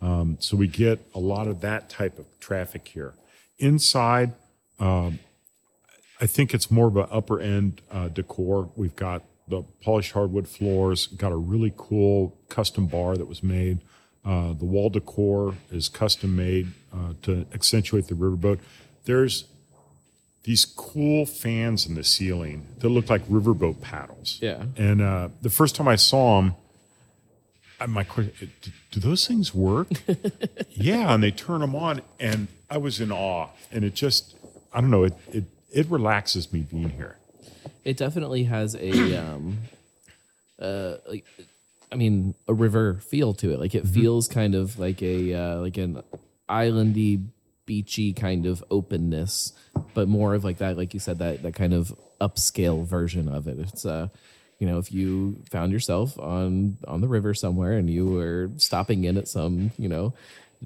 Um, 0.00 0.38
so 0.40 0.56
we 0.56 0.66
get 0.66 1.00
a 1.14 1.20
lot 1.20 1.46
of 1.46 1.60
that 1.60 1.90
type 1.90 2.18
of 2.18 2.26
traffic 2.40 2.88
here. 2.88 3.14
Inside, 3.58 4.32
um, 4.78 5.18
I 6.20 6.26
think 6.26 6.54
it's 6.54 6.70
more 6.70 6.88
of 6.88 6.96
an 6.96 7.06
upper 7.10 7.40
end 7.40 7.80
uh, 7.90 8.08
decor. 8.08 8.70
We've 8.76 8.96
got 8.96 9.22
the 9.48 9.62
polished 9.82 10.12
hardwood 10.12 10.48
floors, 10.48 11.06
got 11.06 11.32
a 11.32 11.36
really 11.36 11.72
cool 11.76 12.38
custom 12.48 12.86
bar 12.86 13.16
that 13.16 13.26
was 13.26 13.42
made. 13.42 13.80
Uh, 14.24 14.52
the 14.52 14.64
wall 14.64 14.90
decor 14.90 15.54
is 15.70 15.88
custom 15.88 16.36
made 16.36 16.68
uh, 16.92 17.14
to 17.22 17.46
accentuate 17.52 18.06
the 18.08 18.14
riverboat. 18.14 18.60
There's 19.04 19.44
these 20.44 20.64
cool 20.64 21.26
fans 21.26 21.86
in 21.86 21.94
the 21.94 22.04
ceiling 22.04 22.66
that 22.78 22.88
look 22.88 23.10
like 23.10 23.26
riverboat 23.28 23.80
paddles. 23.80 24.38
Yeah. 24.40 24.64
And 24.76 25.00
uh, 25.02 25.28
the 25.42 25.50
first 25.50 25.74
time 25.74 25.88
I 25.88 25.96
saw 25.96 26.40
them, 26.40 26.54
my 27.86 28.04
question, 28.04 28.52
do, 28.62 28.70
do 28.90 29.00
those 29.00 29.26
things 29.26 29.54
work? 29.54 29.88
yeah, 30.70 31.14
and 31.14 31.22
they 31.22 31.30
turn 31.30 31.60
them 31.60 31.74
on, 31.74 32.02
and 32.18 32.48
I 32.68 32.78
was 32.78 33.00
in 33.00 33.10
awe. 33.10 33.48
And 33.72 33.84
it 33.84 33.94
just, 33.94 34.34
I 34.72 34.80
don't 34.80 34.90
know, 34.90 35.04
it 35.04 35.14
it, 35.32 35.44
it 35.72 35.86
relaxes 35.90 36.52
me 36.52 36.60
being 36.60 36.90
here. 36.90 37.16
It 37.84 37.96
definitely 37.96 38.44
has 38.44 38.74
a 38.76 39.16
um 39.22 39.58
uh 40.60 40.96
like 41.08 41.24
I 41.90 41.96
mean 41.96 42.34
a 42.46 42.54
river 42.54 42.94
feel 42.96 43.34
to 43.34 43.52
it. 43.52 43.60
Like 43.60 43.74
it 43.74 43.86
feels 43.86 44.28
kind 44.28 44.54
of 44.54 44.78
like 44.78 45.02
a 45.02 45.34
uh 45.34 45.56
like 45.56 45.76
an 45.76 46.02
islandy 46.48 47.26
beachy 47.66 48.12
kind 48.12 48.46
of 48.46 48.64
openness, 48.70 49.52
but 49.94 50.08
more 50.08 50.34
of 50.34 50.44
like 50.44 50.58
that 50.58 50.76
like 50.76 50.92
you 50.92 51.00
said 51.00 51.18
that 51.18 51.42
that 51.42 51.54
kind 51.54 51.72
of 51.72 51.94
upscale 52.20 52.84
version 52.84 53.28
of 53.28 53.48
it. 53.48 53.58
It's 53.58 53.86
uh 53.86 54.08
you 54.60 54.66
know, 54.66 54.78
if 54.78 54.92
you 54.92 55.42
found 55.50 55.72
yourself 55.72 56.16
on 56.18 56.76
on 56.86 57.00
the 57.00 57.08
river 57.08 57.34
somewhere 57.34 57.72
and 57.72 57.90
you 57.90 58.06
were 58.06 58.50
stopping 58.58 59.04
in 59.04 59.16
at 59.16 59.26
some, 59.26 59.72
you 59.78 59.88
know, 59.88 60.12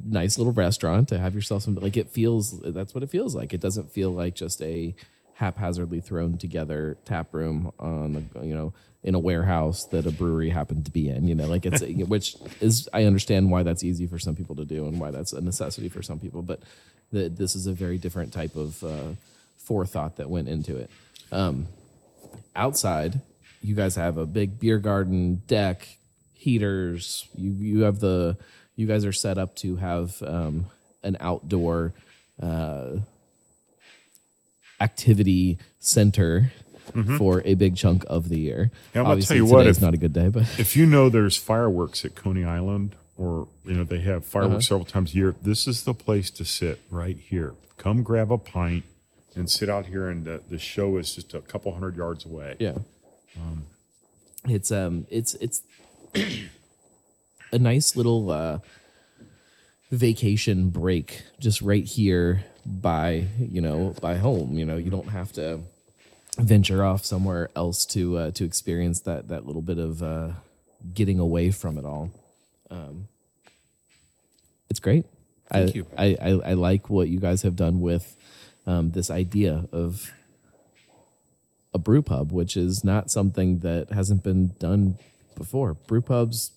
nice 0.04 0.36
little 0.36 0.52
restaurant 0.52 1.08
to 1.08 1.18
have 1.18 1.34
yourself 1.34 1.62
some 1.62 1.76
like 1.76 1.96
it 1.96 2.10
feels 2.10 2.60
that's 2.60 2.94
what 2.94 3.04
it 3.04 3.10
feels 3.10 3.34
like. 3.34 3.54
It 3.54 3.60
doesn't 3.60 3.92
feel 3.92 4.10
like 4.10 4.34
just 4.34 4.60
a 4.60 4.94
haphazardly 5.34 6.00
thrown 6.00 6.36
together 6.38 6.96
tap 7.04 7.32
room 7.32 7.72
on 7.78 8.28
a, 8.34 8.44
you 8.44 8.54
know 8.54 8.72
in 9.02 9.14
a 9.14 9.18
warehouse 9.18 9.84
that 9.86 10.06
a 10.06 10.10
brewery 10.10 10.48
happened 10.48 10.84
to 10.84 10.92
be 10.92 11.08
in 11.08 11.26
you 11.26 11.34
know 11.34 11.46
like 11.46 11.66
it's 11.66 11.82
which 12.08 12.36
is 12.60 12.88
i 12.92 13.02
understand 13.02 13.50
why 13.50 13.64
that's 13.64 13.82
easy 13.82 14.06
for 14.06 14.16
some 14.16 14.36
people 14.36 14.54
to 14.54 14.64
do 14.64 14.86
and 14.86 15.00
why 15.00 15.10
that's 15.10 15.32
a 15.32 15.40
necessity 15.40 15.88
for 15.88 16.02
some 16.02 16.20
people 16.20 16.40
but 16.40 16.60
the, 17.10 17.28
this 17.28 17.56
is 17.56 17.66
a 17.66 17.72
very 17.72 17.98
different 17.98 18.32
type 18.32 18.54
of 18.54 18.82
uh, 18.84 19.12
forethought 19.56 20.16
that 20.16 20.30
went 20.30 20.48
into 20.48 20.76
it 20.76 20.88
um, 21.32 21.66
outside 22.54 23.20
you 23.64 23.74
guys 23.74 23.94
have 23.96 24.16
a 24.18 24.26
big 24.26 24.60
beer 24.60 24.78
garden 24.78 25.42
deck 25.46 25.88
heaters 26.34 27.26
you 27.34 27.50
you 27.52 27.82
have 27.82 27.98
the 28.00 28.36
you 28.76 28.86
guys 28.86 29.04
are 29.04 29.12
set 29.12 29.38
up 29.38 29.54
to 29.56 29.76
have 29.76 30.20
um, 30.22 30.66
an 31.02 31.16
outdoor 31.20 31.94
uh, 32.42 32.96
activity 34.80 35.58
center 35.78 36.52
for 37.16 37.40
a 37.44 37.54
big 37.54 37.76
chunk 37.76 38.04
of 38.08 38.28
the 38.28 38.38
year. 38.38 38.70
Yeah, 38.94 39.00
I'm 39.02 39.06
Obviously, 39.06 39.38
tell 39.38 39.46
you 39.46 39.52
what, 39.52 39.66
if- 39.66 39.80
not 39.80 39.94
a 39.94 39.96
good 39.96 40.12
day, 40.12 40.28
but 40.28 40.42
If 40.58 40.76
you 40.76 40.86
know 40.86 41.08
there's 41.08 41.36
fireworks 41.36 42.04
at 42.04 42.14
Coney 42.14 42.44
Island, 42.44 42.94
or 43.16 43.48
you 43.64 43.74
know 43.74 43.84
they 43.84 44.00
have 44.00 44.24
fireworks 44.26 44.68
several 44.68 44.84
times 44.84 45.12
a 45.12 45.16
year, 45.16 45.34
this 45.42 45.66
is 45.66 45.84
the 45.84 45.94
place 45.94 46.30
to 46.32 46.44
sit 46.44 46.80
right 46.90 47.16
here. 47.16 47.54
Come 47.78 48.02
grab 48.02 48.30
a 48.30 48.38
pint 48.38 48.84
and 49.34 49.50
sit 49.50 49.68
out 49.68 49.86
here, 49.86 50.08
and 50.08 50.24
the, 50.24 50.42
the 50.48 50.58
show 50.58 50.96
is 50.98 51.14
just 51.14 51.32
a 51.34 51.40
couple 51.40 51.72
hundred 51.72 51.96
yards 51.96 52.24
away. 52.26 52.56
yeah, 52.58 52.74
it's 54.48 54.70
um, 54.70 55.06
it's 55.10 55.34
it's 55.34 55.62
a 57.52 57.58
nice 57.58 57.96
little 57.96 58.30
uh, 58.30 58.58
vacation 59.90 60.70
break 60.70 61.22
just 61.38 61.62
right 61.62 61.84
here 61.84 62.44
by 62.66 63.26
you 63.38 63.60
know 63.60 63.94
by 64.00 64.16
home. 64.16 64.58
You 64.58 64.64
know, 64.64 64.76
you 64.76 64.90
don't 64.90 65.08
have 65.08 65.32
to 65.32 65.60
venture 66.38 66.84
off 66.84 67.04
somewhere 67.04 67.50
else 67.54 67.84
to 67.86 68.18
uh, 68.18 68.30
to 68.32 68.44
experience 68.44 69.00
that 69.00 69.28
that 69.28 69.46
little 69.46 69.62
bit 69.62 69.78
of 69.78 70.02
uh, 70.02 70.30
getting 70.92 71.18
away 71.18 71.50
from 71.50 71.78
it 71.78 71.84
all. 71.84 72.10
Um, 72.70 73.08
it's 74.68 74.80
great. 74.80 75.06
Thank 75.50 75.70
I, 75.70 75.72
you. 75.72 75.86
I, 75.96 76.16
I 76.20 76.30
I 76.50 76.52
like 76.54 76.90
what 76.90 77.08
you 77.08 77.18
guys 77.18 77.42
have 77.42 77.56
done 77.56 77.80
with 77.80 78.16
um, 78.66 78.90
this 78.90 79.10
idea 79.10 79.66
of 79.72 80.12
a 81.74 81.78
brew 81.78 82.00
pub, 82.00 82.32
which 82.32 82.56
is 82.56 82.84
not 82.84 83.10
something 83.10 83.58
that 83.58 83.90
hasn't 83.90 84.22
been 84.22 84.54
done 84.58 84.96
before. 85.36 85.74
Brew 85.74 86.00
pubs, 86.00 86.52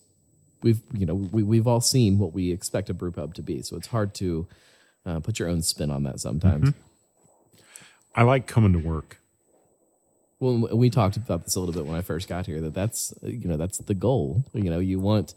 we've 0.62 0.80
you 0.92 1.04
know 1.04 1.14
we 1.14 1.42
we've 1.42 1.66
all 1.66 1.80
seen 1.80 2.18
what 2.18 2.32
we 2.32 2.52
expect 2.52 2.88
a 2.88 2.94
brew 2.94 3.10
pub 3.10 3.34
to 3.34 3.42
be, 3.42 3.60
so 3.62 3.76
it's 3.76 3.88
hard 3.88 4.14
to 4.14 4.46
uh, 5.04 5.20
put 5.20 5.38
your 5.38 5.48
own 5.48 5.62
spin 5.62 5.90
on 5.90 6.04
that 6.04 6.20
sometimes. 6.20 6.72
I 8.14 8.22
like 8.22 8.46
coming 8.46 8.72
to 8.72 8.78
work. 8.78 9.18
Well, 10.40 10.68
we 10.76 10.88
talked 10.88 11.16
about 11.16 11.44
this 11.44 11.56
a 11.56 11.60
little 11.60 11.74
bit 11.74 11.84
when 11.84 11.96
I 11.96 12.02
first 12.02 12.28
got 12.28 12.46
here. 12.46 12.60
That 12.60 12.74
that's 12.74 13.12
you 13.22 13.48
know 13.48 13.56
that's 13.56 13.78
the 13.78 13.94
goal. 13.94 14.44
You 14.54 14.70
know, 14.70 14.78
you 14.78 15.00
want 15.00 15.34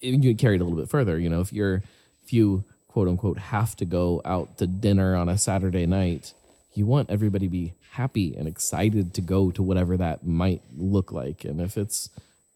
you 0.00 0.34
carry 0.36 0.56
it 0.56 0.60
a 0.60 0.64
little 0.64 0.78
bit 0.78 0.88
further. 0.88 1.18
You 1.18 1.28
know, 1.28 1.40
if 1.40 1.52
you're 1.52 1.82
if 2.22 2.32
you 2.32 2.64
quote 2.88 3.08
unquote 3.08 3.38
have 3.38 3.74
to 3.76 3.84
go 3.84 4.22
out 4.24 4.58
to 4.58 4.66
dinner 4.68 5.16
on 5.16 5.28
a 5.28 5.36
Saturday 5.36 5.86
night, 5.86 6.32
you 6.74 6.86
want 6.86 7.10
everybody 7.10 7.46
to 7.46 7.50
be 7.50 7.74
happy 7.92 8.34
and 8.36 8.48
excited 8.48 9.14
to 9.14 9.20
go 9.20 9.50
to 9.50 9.62
whatever 9.62 9.96
that 9.96 10.26
might 10.26 10.62
look 10.76 11.12
like. 11.12 11.44
And 11.44 11.60
if 11.60 11.76
it's 11.76 12.10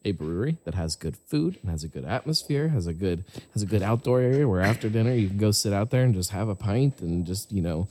a 0.05 0.11
brewery 0.11 0.57
that 0.63 0.75
has 0.75 0.95
good 0.95 1.15
food 1.15 1.57
and 1.61 1.71
has 1.71 1.83
a 1.83 1.87
good 1.87 2.05
atmosphere, 2.05 2.69
has 2.69 2.87
a 2.87 2.93
good 2.93 3.23
has 3.53 3.61
a 3.61 3.65
good 3.65 3.81
outdoor 3.81 4.21
area 4.21 4.47
where 4.47 4.61
after 4.61 4.89
dinner 4.89 5.13
you 5.13 5.27
can 5.27 5.37
go 5.37 5.51
sit 5.51 5.73
out 5.73 5.89
there 5.89 6.03
and 6.03 6.13
just 6.13 6.31
have 6.31 6.49
a 6.49 6.55
pint 6.55 7.01
and 7.01 7.25
just 7.25 7.51
you 7.51 7.61
know 7.61 7.87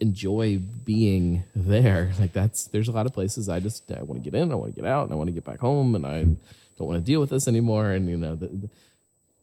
enjoy 0.00 0.58
being 0.84 1.44
there. 1.54 2.12
Like 2.20 2.32
that's 2.32 2.66
there's 2.66 2.88
a 2.88 2.92
lot 2.92 3.06
of 3.06 3.12
places 3.12 3.48
I 3.48 3.60
just 3.60 3.90
I 3.90 4.02
want 4.02 4.22
to 4.22 4.30
get 4.30 4.38
in, 4.38 4.52
I 4.52 4.54
want 4.54 4.74
to 4.74 4.80
get 4.80 4.88
out, 4.88 5.04
and 5.04 5.12
I 5.12 5.16
want 5.16 5.28
to 5.28 5.32
get 5.32 5.44
back 5.44 5.60
home, 5.60 5.94
and 5.94 6.06
I 6.06 6.22
don't 6.22 6.88
want 6.88 6.98
to 6.98 7.04
deal 7.04 7.20
with 7.20 7.30
this 7.30 7.48
anymore. 7.48 7.90
And 7.90 8.08
you 8.08 8.16
know 8.16 8.34
the 8.34 8.68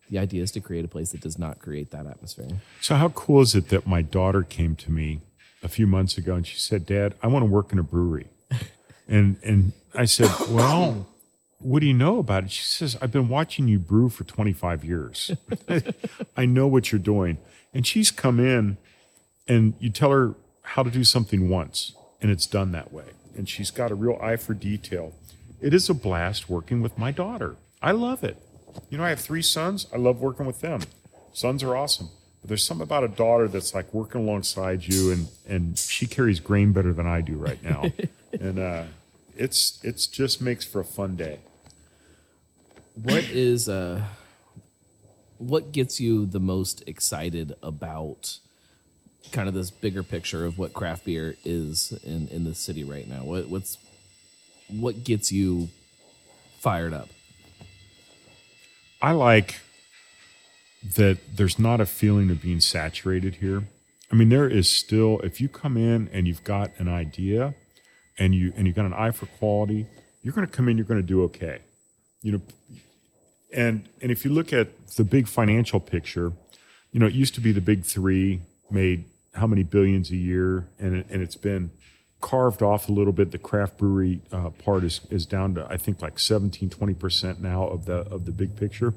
the 0.09 0.19
idea 0.19 0.41
is 0.41 0.51
to 0.51 0.61
create 0.61 0.85
a 0.85 0.87
place 0.87 1.11
that 1.11 1.21
does 1.21 1.37
not 1.37 1.59
create 1.59 1.91
that 1.91 2.05
atmosphere. 2.05 2.47
So 2.81 2.95
how 2.95 3.09
cool 3.09 3.41
is 3.41 3.55
it 3.55 3.69
that 3.69 3.85
my 3.85 4.01
daughter 4.01 4.43
came 4.43 4.75
to 4.77 4.91
me 4.91 5.19
a 5.63 5.67
few 5.67 5.87
months 5.87 6.17
ago 6.17 6.35
and 6.35 6.45
she 6.45 6.57
said, 6.57 6.85
"Dad, 6.85 7.15
I 7.21 7.27
want 7.27 7.43
to 7.43 7.49
work 7.49 7.71
in 7.71 7.79
a 7.79 7.83
brewery." 7.83 8.27
and 9.07 9.37
and 9.43 9.73
I 9.93 10.05
said, 10.05 10.29
"Well, 10.49 11.07
what 11.59 11.79
do 11.79 11.85
you 11.85 11.93
know 11.93 12.19
about 12.19 12.45
it?" 12.45 12.51
She 12.51 12.63
says, 12.63 12.97
"I've 13.01 13.11
been 13.11 13.29
watching 13.29 13.67
you 13.67 13.79
brew 13.79 14.09
for 14.09 14.23
25 14.23 14.83
years. 14.83 15.31
I 16.37 16.45
know 16.45 16.67
what 16.67 16.91
you're 16.91 16.99
doing." 16.99 17.37
And 17.73 17.85
she's 17.85 18.11
come 18.11 18.39
in 18.39 18.77
and 19.47 19.73
you 19.79 19.89
tell 19.89 20.11
her 20.11 20.35
how 20.61 20.83
to 20.83 20.89
do 20.89 21.03
something 21.03 21.49
once 21.49 21.93
and 22.21 22.31
it's 22.31 22.47
done 22.47 22.71
that 22.71 22.91
way. 22.91 23.05
And 23.35 23.47
she's 23.47 23.71
got 23.71 23.91
a 23.91 23.95
real 23.95 24.17
eye 24.21 24.37
for 24.37 24.53
detail. 24.53 25.13
It 25.61 25.73
is 25.73 25.89
a 25.89 25.93
blast 25.93 26.49
working 26.49 26.81
with 26.81 26.97
my 26.97 27.11
daughter. 27.11 27.55
I 27.81 27.91
love 27.91 28.23
it. 28.23 28.37
You 28.89 28.97
know, 28.97 29.03
I 29.03 29.09
have 29.09 29.19
three 29.19 29.41
sons. 29.41 29.87
I 29.93 29.97
love 29.97 30.19
working 30.19 30.45
with 30.45 30.61
them. 30.61 30.81
Sons 31.33 31.63
are 31.63 31.75
awesome. 31.75 32.09
But 32.47 32.51
there's 32.51 32.65
something 32.65 32.83
about 32.83 33.03
a 33.03 33.09
daughter 33.09 33.49
that's 33.49 33.73
like 33.73 33.93
working 33.93 34.21
alongside 34.21 34.85
you 34.87 35.11
and 35.11 35.27
and 35.45 35.77
she 35.77 36.07
carries 36.07 36.39
grain 36.39 36.71
better 36.71 36.93
than 36.93 37.05
I 37.05 37.19
do 37.19 37.35
right 37.35 37.61
now. 37.61 37.91
and 38.39 38.57
uh 38.57 38.83
it's 39.35 39.79
it's 39.83 40.07
just 40.07 40.41
makes 40.41 40.63
for 40.63 40.79
a 40.79 40.85
fun 40.85 41.17
day. 41.17 41.39
What 42.95 43.25
is 43.25 43.67
uh 43.67 44.03
what 45.39 45.73
gets 45.73 45.99
you 45.99 46.25
the 46.25 46.39
most 46.39 46.83
excited 46.87 47.53
about 47.61 48.39
kind 49.33 49.49
of 49.49 49.53
this 49.53 49.69
bigger 49.69 50.01
picture 50.01 50.45
of 50.45 50.57
what 50.57 50.71
craft 50.71 51.03
beer 51.03 51.35
is 51.43 51.91
in 52.01 52.29
in 52.29 52.45
the 52.45 52.55
city 52.55 52.85
right 52.85 53.09
now? 53.09 53.23
What 53.23 53.49
what's 53.49 53.77
what 54.69 55.03
gets 55.03 55.33
you 55.33 55.67
fired 56.59 56.93
up? 56.93 57.09
I 59.01 59.11
like 59.11 59.59
that 60.83 61.17
there's 61.35 61.57
not 61.57 61.81
a 61.81 61.85
feeling 61.85 62.29
of 62.29 62.41
being 62.41 62.59
saturated 62.59 63.35
here. 63.35 63.63
I 64.11 64.15
mean, 64.15 64.29
there 64.29 64.47
is 64.47 64.69
still 64.69 65.19
if 65.19 65.41
you 65.41 65.49
come 65.49 65.77
in 65.77 66.09
and 66.13 66.27
you've 66.27 66.43
got 66.43 66.71
an 66.77 66.87
idea 66.87 67.55
and 68.17 68.33
you 68.33 68.53
and 68.55 68.67
you've 68.67 68.75
got 68.75 68.85
an 68.85 68.93
eye 68.93 69.11
for 69.11 69.25
quality, 69.25 69.87
you're 70.21 70.33
going 70.33 70.47
to 70.47 70.53
come 70.53 70.69
in, 70.69 70.77
you're 70.77 70.85
going 70.85 71.01
to 71.01 71.07
do 71.07 71.23
okay. 71.23 71.59
You 72.21 72.33
know, 72.33 72.41
and 73.53 73.87
and 74.01 74.11
if 74.11 74.23
you 74.23 74.31
look 74.31 74.53
at 74.53 74.87
the 74.95 75.03
big 75.03 75.27
financial 75.27 75.79
picture, 75.79 76.31
you 76.91 76.99
know, 76.99 77.07
it 77.07 77.13
used 77.13 77.35
to 77.35 77.41
be 77.41 77.51
the 77.51 77.61
big 77.61 77.83
three 77.83 78.41
made 78.69 79.05
how 79.33 79.47
many 79.47 79.63
billions 79.63 80.09
a 80.11 80.15
year, 80.15 80.67
and 80.79 80.97
it, 80.97 81.05
and 81.09 81.21
it's 81.21 81.35
been 81.35 81.71
carved 82.19 82.61
off 82.61 82.89
a 82.89 82.91
little 82.91 83.13
bit. 83.13 83.31
The 83.31 83.37
craft 83.37 83.77
brewery 83.77 84.21
uh, 84.31 84.49
part 84.49 84.83
is 84.83 85.01
is 85.09 85.25
down 85.25 85.55
to 85.55 85.67
I 85.69 85.77
think 85.77 86.01
like 86.01 86.19
17, 86.19 86.69
20 86.69 86.93
percent 86.93 87.41
now 87.41 87.67
of 87.67 87.85
the 87.85 87.99
of 88.11 88.25
the 88.25 88.31
big 88.31 88.55
picture. 88.55 88.93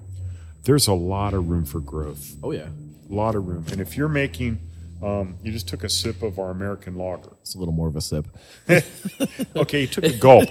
There's 0.64 0.86
a 0.88 0.92
lot 0.92 1.34
of 1.34 1.48
room 1.48 1.64
for 1.64 1.80
growth, 1.80 2.36
Oh 2.42 2.50
yeah. 2.52 2.68
a 3.10 3.12
lot 3.14 3.34
of 3.34 3.46
room. 3.46 3.64
And 3.72 3.80
if 3.80 3.96
you're 3.96 4.08
making, 4.08 4.60
um, 5.02 5.36
you 5.42 5.50
just 5.52 5.66
took 5.68 5.82
a 5.84 5.88
sip 5.88 6.22
of 6.22 6.38
our 6.38 6.50
American 6.50 6.96
lager. 6.96 7.30
It's 7.40 7.54
a 7.54 7.58
little 7.58 7.72
more 7.72 7.88
of 7.88 7.96
a 7.96 8.00
sip. 8.00 8.26
okay, 9.56 9.80
you 9.82 9.86
took 9.86 10.04
a 10.04 10.12
gulp. 10.16 10.48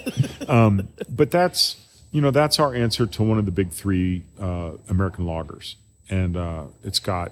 Um, 0.50 0.90
but 1.10 1.30
that's 1.32 1.78
you 2.12 2.22
know 2.22 2.32
that's 2.32 2.60
our 2.60 2.74
answer 2.74 3.06
to 3.06 3.24
one 3.24 3.38
of 3.38 3.46
the 3.46 3.52
big 3.52 3.70
three 3.72 4.24
uh, 4.42 4.72
American 4.90 5.26
lagers, 5.26 5.76
and 6.10 6.36
uh, 6.36 6.64
it's 6.84 7.00
got 7.00 7.32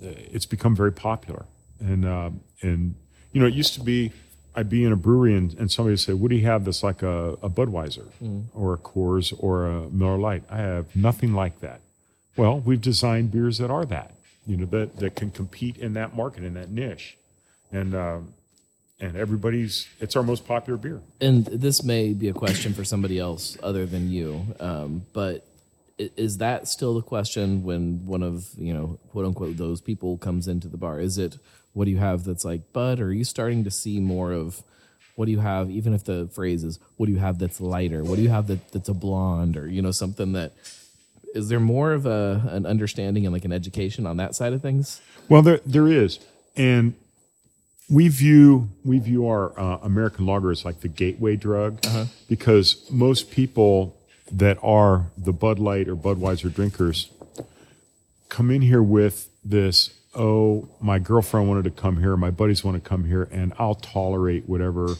it's 0.00 0.46
become 0.46 0.76
very 0.76 0.92
popular. 0.92 1.46
And 1.80 2.04
uh, 2.04 2.30
and 2.60 2.94
you 3.32 3.40
know 3.40 3.46
it 3.46 3.54
used 3.54 3.72
to 3.74 3.80
be 3.80 4.12
I'd 4.54 4.68
be 4.68 4.84
in 4.84 4.92
a 4.92 4.96
brewery 4.96 5.34
and, 5.36 5.54
and 5.58 5.70
somebody 5.72 5.92
would 5.92 6.00
say, 6.00 6.12
"What 6.12 6.28
do 6.30 6.36
you 6.36 6.44
have 6.46 6.66
that's 6.66 6.82
like 6.82 7.02
a, 7.02 7.30
a 7.42 7.48
Budweiser 7.48 8.06
or 8.54 8.74
a 8.74 8.78
Coors 8.78 9.32
or 9.38 9.66
a 9.66 9.88
Miller 9.88 10.18
Lite?" 10.18 10.44
I 10.50 10.58
have 10.58 10.94
nothing 10.94 11.32
like 11.32 11.60
that. 11.60 11.80
Well, 12.36 12.60
we've 12.60 12.80
designed 12.80 13.32
beers 13.32 13.58
that 13.58 13.70
are 13.70 13.84
that 13.86 14.12
you 14.46 14.56
know 14.56 14.66
that 14.66 14.96
that 14.98 15.16
can 15.16 15.30
compete 15.30 15.76
in 15.76 15.94
that 15.94 16.14
market 16.14 16.44
in 16.44 16.54
that 16.54 16.70
niche, 16.70 17.16
and. 17.72 17.94
Um, 17.94 18.34
and 19.00 19.16
everybody's 19.16 19.88
it's 20.00 20.14
our 20.14 20.22
most 20.22 20.46
popular 20.46 20.76
beer. 20.78 21.02
And 21.20 21.44
this 21.46 21.82
may 21.82 22.12
be 22.12 22.28
a 22.28 22.32
question 22.32 22.72
for 22.72 22.84
somebody 22.84 23.18
else 23.18 23.58
other 23.62 23.86
than 23.86 24.08
you 24.08 24.46
um, 24.60 25.04
but 25.12 25.44
is 25.98 26.38
that 26.38 26.66
still 26.68 26.94
the 26.94 27.02
question 27.02 27.62
when 27.62 28.04
one 28.04 28.22
of 28.22 28.48
you 28.56 28.74
know 28.74 28.98
quote 29.10 29.26
unquote 29.26 29.56
those 29.56 29.80
people 29.80 30.16
comes 30.18 30.48
into 30.48 30.68
the 30.68 30.76
bar? 30.76 31.00
Is 31.00 31.18
it 31.18 31.38
what 31.72 31.84
do 31.86 31.90
you 31.90 31.98
have 31.98 32.24
that's 32.24 32.44
like 32.44 32.72
bud 32.72 33.00
or 33.00 33.06
are 33.06 33.12
you 33.12 33.24
starting 33.24 33.64
to 33.64 33.70
see 33.70 34.00
more 34.00 34.32
of 34.32 34.62
what 35.16 35.26
do 35.26 35.32
you 35.32 35.40
have 35.40 35.70
even 35.70 35.94
if 35.94 36.04
the 36.04 36.28
phrase 36.32 36.64
is 36.64 36.78
what 36.96 37.06
do 37.06 37.12
you 37.12 37.18
have 37.18 37.38
that's 37.38 37.60
lighter? 37.60 38.02
What 38.02 38.16
do 38.16 38.22
you 38.22 38.28
have 38.30 38.46
that, 38.48 38.72
that's 38.72 38.88
a 38.88 38.94
blonde 38.94 39.56
or 39.56 39.68
you 39.68 39.82
know 39.82 39.92
something 39.92 40.32
that 40.32 40.52
is 41.34 41.48
there 41.48 41.60
more 41.60 41.92
of 41.92 42.06
a 42.06 42.48
an 42.50 42.64
understanding 42.64 43.26
and 43.26 43.32
like 43.32 43.44
an 43.44 43.52
education 43.52 44.06
on 44.06 44.16
that 44.16 44.34
side 44.34 44.52
of 44.54 44.62
things 44.62 45.00
Well, 45.28 45.42
there 45.42 45.60
there 45.66 45.88
is, 45.88 46.18
and 46.56 46.94
we 47.90 48.08
view 48.08 48.68
we 48.84 48.98
view 48.98 49.26
our 49.28 49.58
uh, 49.58 49.78
American 49.82 50.24
lager 50.24 50.50
as 50.50 50.64
like 50.64 50.80
the 50.80 50.88
gateway 50.88 51.36
drug 51.36 51.84
because 52.28 52.86
most 52.90 53.30
people 53.30 53.96
that 54.32 54.56
are 54.62 55.10
the 55.18 55.32
Bud 55.32 55.58
Light 55.58 55.86
or 55.88 55.94
Budweiser 55.96 56.52
drinkers 56.52 57.10
come 58.30 58.50
in 58.50 58.62
here 58.62 58.82
with 58.82 59.28
this. 59.44 59.90
Oh, 60.14 60.68
my 60.80 60.98
girlfriend 60.98 61.48
wanted 61.48 61.64
to 61.64 61.70
come 61.70 61.98
here. 62.00 62.16
My 62.16 62.30
buddies 62.30 62.62
want 62.64 62.82
to 62.82 62.88
come 62.88 63.04
here, 63.04 63.28
and 63.32 63.52
I'll 63.58 63.74
tolerate 63.74 64.48
whatever 64.48 64.94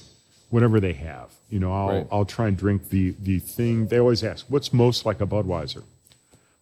whatever 0.50 0.78
they 0.80 0.92
have. 0.94 1.30
You 1.48 1.60
know, 1.60 1.72
I'll 1.72 1.88
Right. 1.88 2.06
I'll 2.12 2.24
try 2.24 2.48
and 2.48 2.56
drink 2.56 2.88
the 2.90 3.14
the 3.20 3.38
thing. 3.38 3.86
They 3.86 3.98
always 3.98 4.22
ask, 4.24 4.46
"What's 4.48 4.72
most 4.72 5.06
like 5.06 5.20
a 5.20 5.26
Budweiser?" 5.26 5.84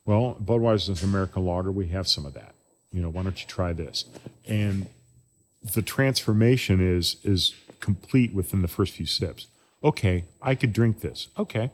Well, 0.05 0.37
Budweiser 0.43 0.91
is 0.91 1.03
an 1.03 1.09
American 1.09 1.45
lager. 1.45 1.71
We 1.71 1.89
have 1.89 2.09
some 2.09 2.27
of 2.27 2.35
that. 2.35 2.55
You 2.93 3.03
know, 3.03 3.09
why 3.09 3.23
don't 3.23 3.41
you 3.41 3.47
try 3.47 3.73
this? 3.73 4.05
And 4.47 4.87
the 5.75 5.83
transformation 5.83 6.81
is 6.81 7.17
is 7.23 7.55
complete 7.81 8.35
within 8.35 8.63
the 8.63 8.69
first 8.69 8.95
few 8.95 9.07
sips. 9.07 9.47
Okay, 9.83 10.25
I 10.41 10.55
could 10.55 10.73
drink 10.73 11.01
this. 11.01 11.29
Okay, 11.39 11.71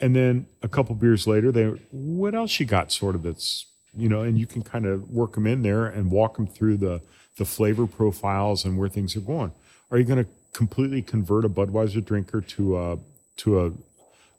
and 0.00 0.16
then 0.16 0.46
a 0.62 0.68
couple 0.68 0.94
beers 0.94 1.26
later, 1.26 1.52
they 1.52 1.66
what 1.90 2.34
else 2.34 2.58
you 2.58 2.66
got? 2.66 2.92
Sort 2.92 3.14
of 3.14 3.22
that's 3.22 3.66
you 3.96 4.08
know, 4.08 4.22
and 4.22 4.38
you 4.38 4.46
can 4.46 4.62
kind 4.62 4.86
of 4.86 5.10
work 5.10 5.34
them 5.34 5.46
in 5.46 5.62
there 5.62 5.86
and 5.86 6.10
walk 6.10 6.36
them 6.36 6.46
through 6.46 6.78
the 6.78 7.00
the 7.36 7.44
flavor 7.44 7.86
profiles 7.86 8.64
and 8.64 8.78
where 8.78 8.88
things 8.88 9.14
are 9.16 9.20
going. 9.20 9.52
Are 9.90 9.98
you 9.98 10.04
going 10.04 10.24
to 10.24 10.30
completely 10.52 11.02
convert 11.02 11.44
a 11.44 11.48
Budweiser 11.48 12.04
drinker 12.04 12.40
to 12.40 12.78
a 12.78 12.98
to 13.38 13.60
a 13.60 13.72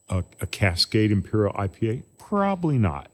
a, 0.09 0.23
a 0.41 0.47
Cascade 0.47 1.11
Imperial 1.11 1.53
IPA? 1.53 2.03
Probably 2.17 2.77
not. 2.77 3.09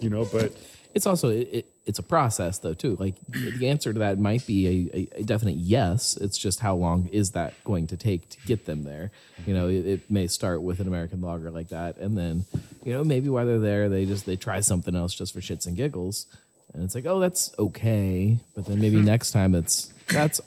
You 0.00 0.10
know, 0.10 0.24
but 0.24 0.52
it's 0.94 1.06
also 1.06 1.28
it, 1.28 1.48
it, 1.52 1.66
it's 1.84 1.98
a 1.98 2.02
process 2.02 2.58
though 2.58 2.74
too. 2.74 2.96
Like 2.98 3.14
the 3.28 3.68
answer 3.68 3.92
to 3.92 3.98
that 4.00 4.18
might 4.18 4.46
be 4.46 4.90
a, 4.92 5.20
a, 5.20 5.22
definite 5.22 5.56
yes. 5.56 6.16
It's 6.16 6.38
just 6.38 6.60
how 6.60 6.74
long 6.74 7.08
is 7.12 7.32
that 7.32 7.52
going 7.64 7.86
to 7.88 7.96
take 7.96 8.28
to 8.30 8.38
get 8.46 8.66
them 8.66 8.84
there? 8.84 9.10
You 9.46 9.54
know 9.54 9.68
it, 9.68 9.86
it 9.86 10.10
may 10.10 10.26
start 10.26 10.62
with 10.62 10.80
an 10.80 10.88
american 10.88 11.20
lager 11.20 11.50
like 11.50 11.68
that 11.68 11.98
and 11.98 12.16
then 12.16 12.46
you 12.84 12.92
know 12.92 13.04
maybe 13.04 13.28
while 13.28 13.46
they're 13.46 13.58
there 13.58 13.88
they 13.88 14.06
just 14.06 14.26
they 14.26 14.36
try 14.36 14.60
something 14.60 14.96
else 14.96 15.14
just 15.14 15.34
for 15.34 15.40
shits 15.40 15.66
and 15.66 15.76
giggles. 15.76 16.26
And 16.72 16.82
it's 16.82 16.94
like 16.94 17.06
oh 17.06 17.20
that's 17.20 17.54
okay. 17.58 18.38
But 18.54 18.66
then 18.66 18.80
maybe 18.80 18.98
hmm. 18.98 19.04
next 19.04 19.32
time 19.32 19.54
it's 19.54 19.92
that's 20.08 20.40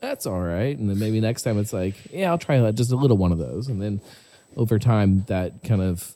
that's 0.00 0.26
all 0.26 0.40
right. 0.40 0.76
And 0.76 0.90
then 0.90 0.98
maybe 0.98 1.20
next 1.20 1.42
time 1.42 1.58
it's 1.58 1.72
like, 1.72 1.94
yeah, 2.12 2.30
I'll 2.30 2.38
try 2.38 2.60
that, 2.60 2.74
just 2.74 2.92
a 2.92 2.96
little 2.96 3.16
one 3.16 3.32
of 3.32 3.38
those. 3.38 3.68
And 3.68 3.80
then 3.80 4.00
over 4.56 4.78
time, 4.78 5.24
that 5.28 5.62
kind 5.64 5.80
of 5.80 6.14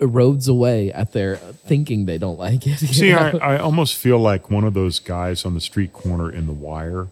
erodes 0.00 0.48
away 0.48 0.92
at 0.92 1.12
their 1.12 1.36
thinking 1.36 2.06
they 2.06 2.18
don't 2.18 2.38
like 2.38 2.66
it. 2.66 2.78
See. 2.78 3.12
I, 3.12 3.30
I 3.30 3.58
almost 3.58 3.94
feel 3.94 4.18
like 4.18 4.50
one 4.50 4.64
of 4.64 4.74
those 4.74 4.98
guys 4.98 5.44
on 5.44 5.54
the 5.54 5.60
street 5.60 5.92
corner 5.92 6.30
in 6.30 6.46
the 6.46 6.52
wire. 6.52 7.08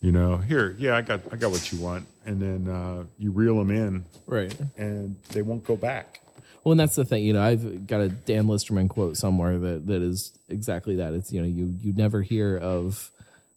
You 0.00 0.12
know, 0.12 0.36
here, 0.36 0.76
yeah, 0.78 0.96
I 0.96 1.02
got, 1.02 1.20
I 1.32 1.36
got 1.36 1.50
what 1.50 1.72
you 1.72 1.80
want, 1.80 2.06
and 2.24 2.40
then 2.40 2.72
uh, 2.72 3.02
you 3.18 3.32
reel 3.32 3.58
them 3.58 3.72
in, 3.72 4.04
right. 4.26 4.54
and 4.76 5.16
they 5.30 5.42
won't 5.42 5.64
go 5.64 5.74
back. 5.74 6.20
Well, 6.62 6.72
and 6.72 6.78
that's 6.78 6.94
the 6.94 7.04
thing, 7.04 7.24
you 7.24 7.32
know, 7.32 7.42
I've 7.42 7.86
got 7.86 8.00
a 8.02 8.08
Dan 8.08 8.44
Listermann 8.44 8.88
quote 8.88 9.16
somewhere 9.16 9.58
that, 9.58 9.86
that 9.86 10.02
is 10.02 10.38
exactly 10.48 10.96
that. 10.96 11.14
It's, 11.14 11.32
you 11.32 11.40
know, 11.40 11.48
you, 11.48 11.74
you 11.80 11.92
never 11.94 12.22
hear 12.22 12.58
of 12.58 13.10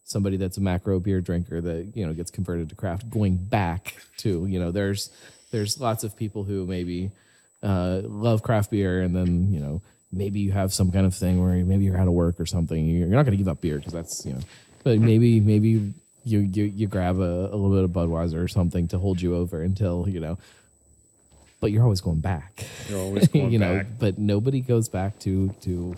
somebody 0.04 0.38
that's 0.38 0.58
a 0.58 0.62
macro 0.62 1.00
beer 1.00 1.22
drinker 1.22 1.62
that, 1.62 1.92
you 1.94 2.08
know, 2.08 2.14
gets 2.14 2.32
converted 2.32 2.70
to 2.70 2.76
craft 2.76 3.10
going 3.10 3.38
back 3.38 3.98
to, 4.18 4.48
you 4.48 4.60
know, 4.60 4.72
there's, 4.72 5.12
there's 5.52 5.80
lots 5.80 6.04
of 6.04 6.16
people 6.16 6.44
who 6.44 6.66
maybe 6.66 7.12
uh, 7.64 8.02
love 8.04 8.44
craft 8.44 8.72
beer 8.72 9.02
and 9.02 9.16
then, 9.16 9.52
you 9.52 9.60
know, 9.60 9.82
maybe 10.12 10.40
you 10.40 10.52
have 10.52 10.74
some 10.74 10.92
kind 10.92 11.06
of 11.06 11.16
thing 11.16 11.44
where 11.44 11.54
maybe 11.64 11.86
you're 11.86 11.98
out 11.98 12.08
of 12.08 12.14
work 12.14 12.40
or 12.40 12.46
something. 12.46 12.86
You're 12.86 13.08
not 13.08 13.24
going 13.24 13.38
to 13.38 13.38
give 13.38 13.48
up 13.48 13.62
beer 13.62 13.78
because 13.78 13.94
that's, 13.94 14.24
you 14.26 14.34
know, 14.34 14.40
but 14.84 15.00
maybe, 15.00 15.40
maybe 15.40 15.94
you, 16.24 16.40
you, 16.40 16.64
you 16.64 16.88
grab 16.88 17.20
a, 17.20 17.50
a 17.52 17.56
little 17.56 17.72
bit 17.72 17.84
of 17.84 17.92
Budweiser 17.92 18.44
or 18.44 18.48
something 18.48 18.88
to 18.90 19.00
hold 19.00 19.22
you 19.22 19.36
over 19.36 19.62
until, 19.62 20.08
you 20.10 20.20
know, 20.20 20.38
but 21.62 21.72
you're 21.72 21.84
always 21.84 22.02
going 22.02 22.20
back. 22.20 22.66
You're 22.90 23.00
always 23.00 23.28
going 23.30 23.52
you 23.52 23.60
know, 23.60 23.78
back. 23.78 23.88
but 24.00 24.18
nobody 24.18 24.60
goes 24.60 24.90
back 24.90 25.18
to 25.20 25.50
to 25.62 25.96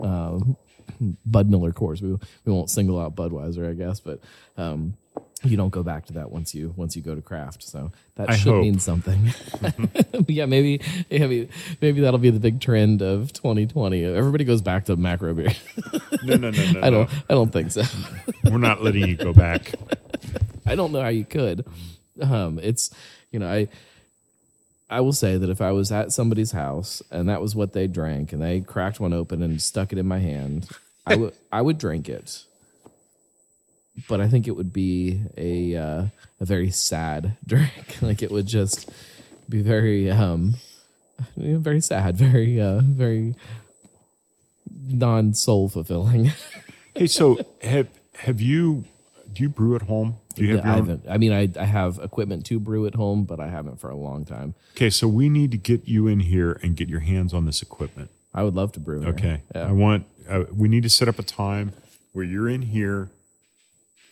um, 0.00 0.56
Bud 1.26 1.50
Miller 1.50 1.72
Coors. 1.72 2.00
We 2.00 2.12
we 2.12 2.52
won't 2.52 2.70
single 2.70 2.98
out 2.98 3.16
Budweiser, 3.16 3.68
I 3.68 3.74
guess, 3.74 4.00
but 4.00 4.20
um, 4.56 4.94
you 5.42 5.56
don't 5.56 5.70
go 5.70 5.82
back 5.82 6.06
to 6.06 6.12
that 6.14 6.30
once 6.30 6.54
you 6.54 6.74
once 6.76 6.96
you 6.96 7.02
go 7.02 7.14
to 7.14 7.22
craft. 7.22 7.62
So 7.62 7.92
that 8.16 8.30
I 8.30 8.36
should 8.36 8.52
hope. 8.52 8.62
mean 8.62 8.78
something. 8.78 9.32
But 9.60 10.28
yeah, 10.28 10.46
maybe 10.46 10.80
maybe 11.10 11.48
maybe 11.80 12.00
that'll 12.00 12.18
be 12.18 12.30
the 12.30 12.40
big 12.40 12.60
trend 12.60 13.02
of 13.02 13.32
2020. 13.32 14.04
Everybody 14.04 14.44
goes 14.44 14.60
back 14.62 14.84
to 14.86 14.96
macro 14.96 15.34
beer. 15.34 15.52
No, 16.22 16.36
no, 16.36 16.50
no, 16.50 16.72
no. 16.72 16.80
I 16.82 16.90
don't 16.90 17.10
no. 17.10 17.18
I 17.30 17.34
don't 17.34 17.50
think 17.50 17.72
so. 17.72 17.82
We're 18.44 18.58
not 18.58 18.82
letting 18.82 19.08
you 19.08 19.16
go 19.16 19.32
back. 19.32 19.72
I 20.66 20.74
don't 20.74 20.92
know 20.92 21.00
how 21.00 21.08
you 21.08 21.24
could. 21.24 21.64
Um, 22.20 22.58
it's 22.62 22.90
you 23.30 23.38
know 23.38 23.48
I 23.48 23.68
I 24.90 25.00
will 25.00 25.14
say 25.14 25.38
that 25.38 25.48
if 25.48 25.62
I 25.62 25.72
was 25.72 25.90
at 25.92 26.12
somebody's 26.12 26.52
house 26.52 27.00
and 27.10 27.28
that 27.30 27.40
was 27.40 27.54
what 27.56 27.72
they 27.72 27.86
drank 27.86 28.34
and 28.34 28.42
they 28.42 28.60
cracked 28.60 29.00
one 29.00 29.14
open 29.14 29.42
and 29.42 29.62
stuck 29.62 29.92
it 29.92 29.98
in 29.98 30.06
my 30.06 30.18
hand, 30.18 30.68
I 31.06 31.16
would 31.16 31.32
I 31.50 31.62
would 31.62 31.78
drink 31.78 32.08
it. 32.10 32.44
But 34.08 34.20
I 34.20 34.28
think 34.28 34.46
it 34.48 34.52
would 34.56 34.72
be 34.72 35.20
a 35.36 35.76
uh, 35.76 36.04
a 36.40 36.44
very 36.44 36.70
sad 36.70 37.36
drink. 37.46 37.98
like 38.02 38.22
it 38.22 38.30
would 38.30 38.46
just 38.46 38.90
be 39.48 39.62
very 39.62 40.10
um 40.10 40.54
very 41.36 41.80
sad, 41.80 42.16
very 42.16 42.60
uh 42.60 42.80
very 42.82 43.34
non 44.88 45.34
soul 45.34 45.68
fulfilling. 45.68 46.32
Hey, 46.92 47.06
so 47.06 47.38
have 47.62 47.86
have 48.16 48.40
you? 48.40 48.84
Do 49.32 49.44
you 49.44 49.48
brew 49.48 49.76
at 49.76 49.82
home? 49.82 50.16
Do 50.34 50.44
you 50.44 50.56
have 50.56 50.66
I, 50.66 50.74
haven't, 50.74 51.04
I 51.08 51.18
mean, 51.18 51.32
I 51.32 51.48
I 51.58 51.64
have 51.64 52.00
equipment 52.02 52.44
to 52.46 52.58
brew 52.58 52.84
at 52.84 52.96
home, 52.96 53.22
but 53.24 53.38
I 53.38 53.46
haven't 53.48 53.78
for 53.80 53.90
a 53.90 53.96
long 53.96 54.24
time. 54.24 54.54
Okay, 54.74 54.90
so 54.90 55.06
we 55.06 55.28
need 55.28 55.52
to 55.52 55.56
get 55.56 55.86
you 55.86 56.08
in 56.08 56.18
here 56.18 56.58
and 56.64 56.76
get 56.76 56.88
your 56.88 56.98
hands 57.00 57.32
on 57.32 57.46
this 57.46 57.62
equipment. 57.62 58.10
I 58.34 58.42
would 58.42 58.54
love 58.56 58.72
to 58.72 58.80
brew. 58.80 59.04
Okay, 59.06 59.40
Yeah. 59.54 59.68
I 59.68 59.72
want. 59.72 60.06
Uh, 60.28 60.44
we 60.52 60.66
need 60.66 60.82
to 60.82 60.90
set 60.90 61.06
up 61.06 61.20
a 61.20 61.22
time 61.22 61.74
where 62.12 62.24
you're 62.24 62.48
in 62.48 62.62
here, 62.62 63.08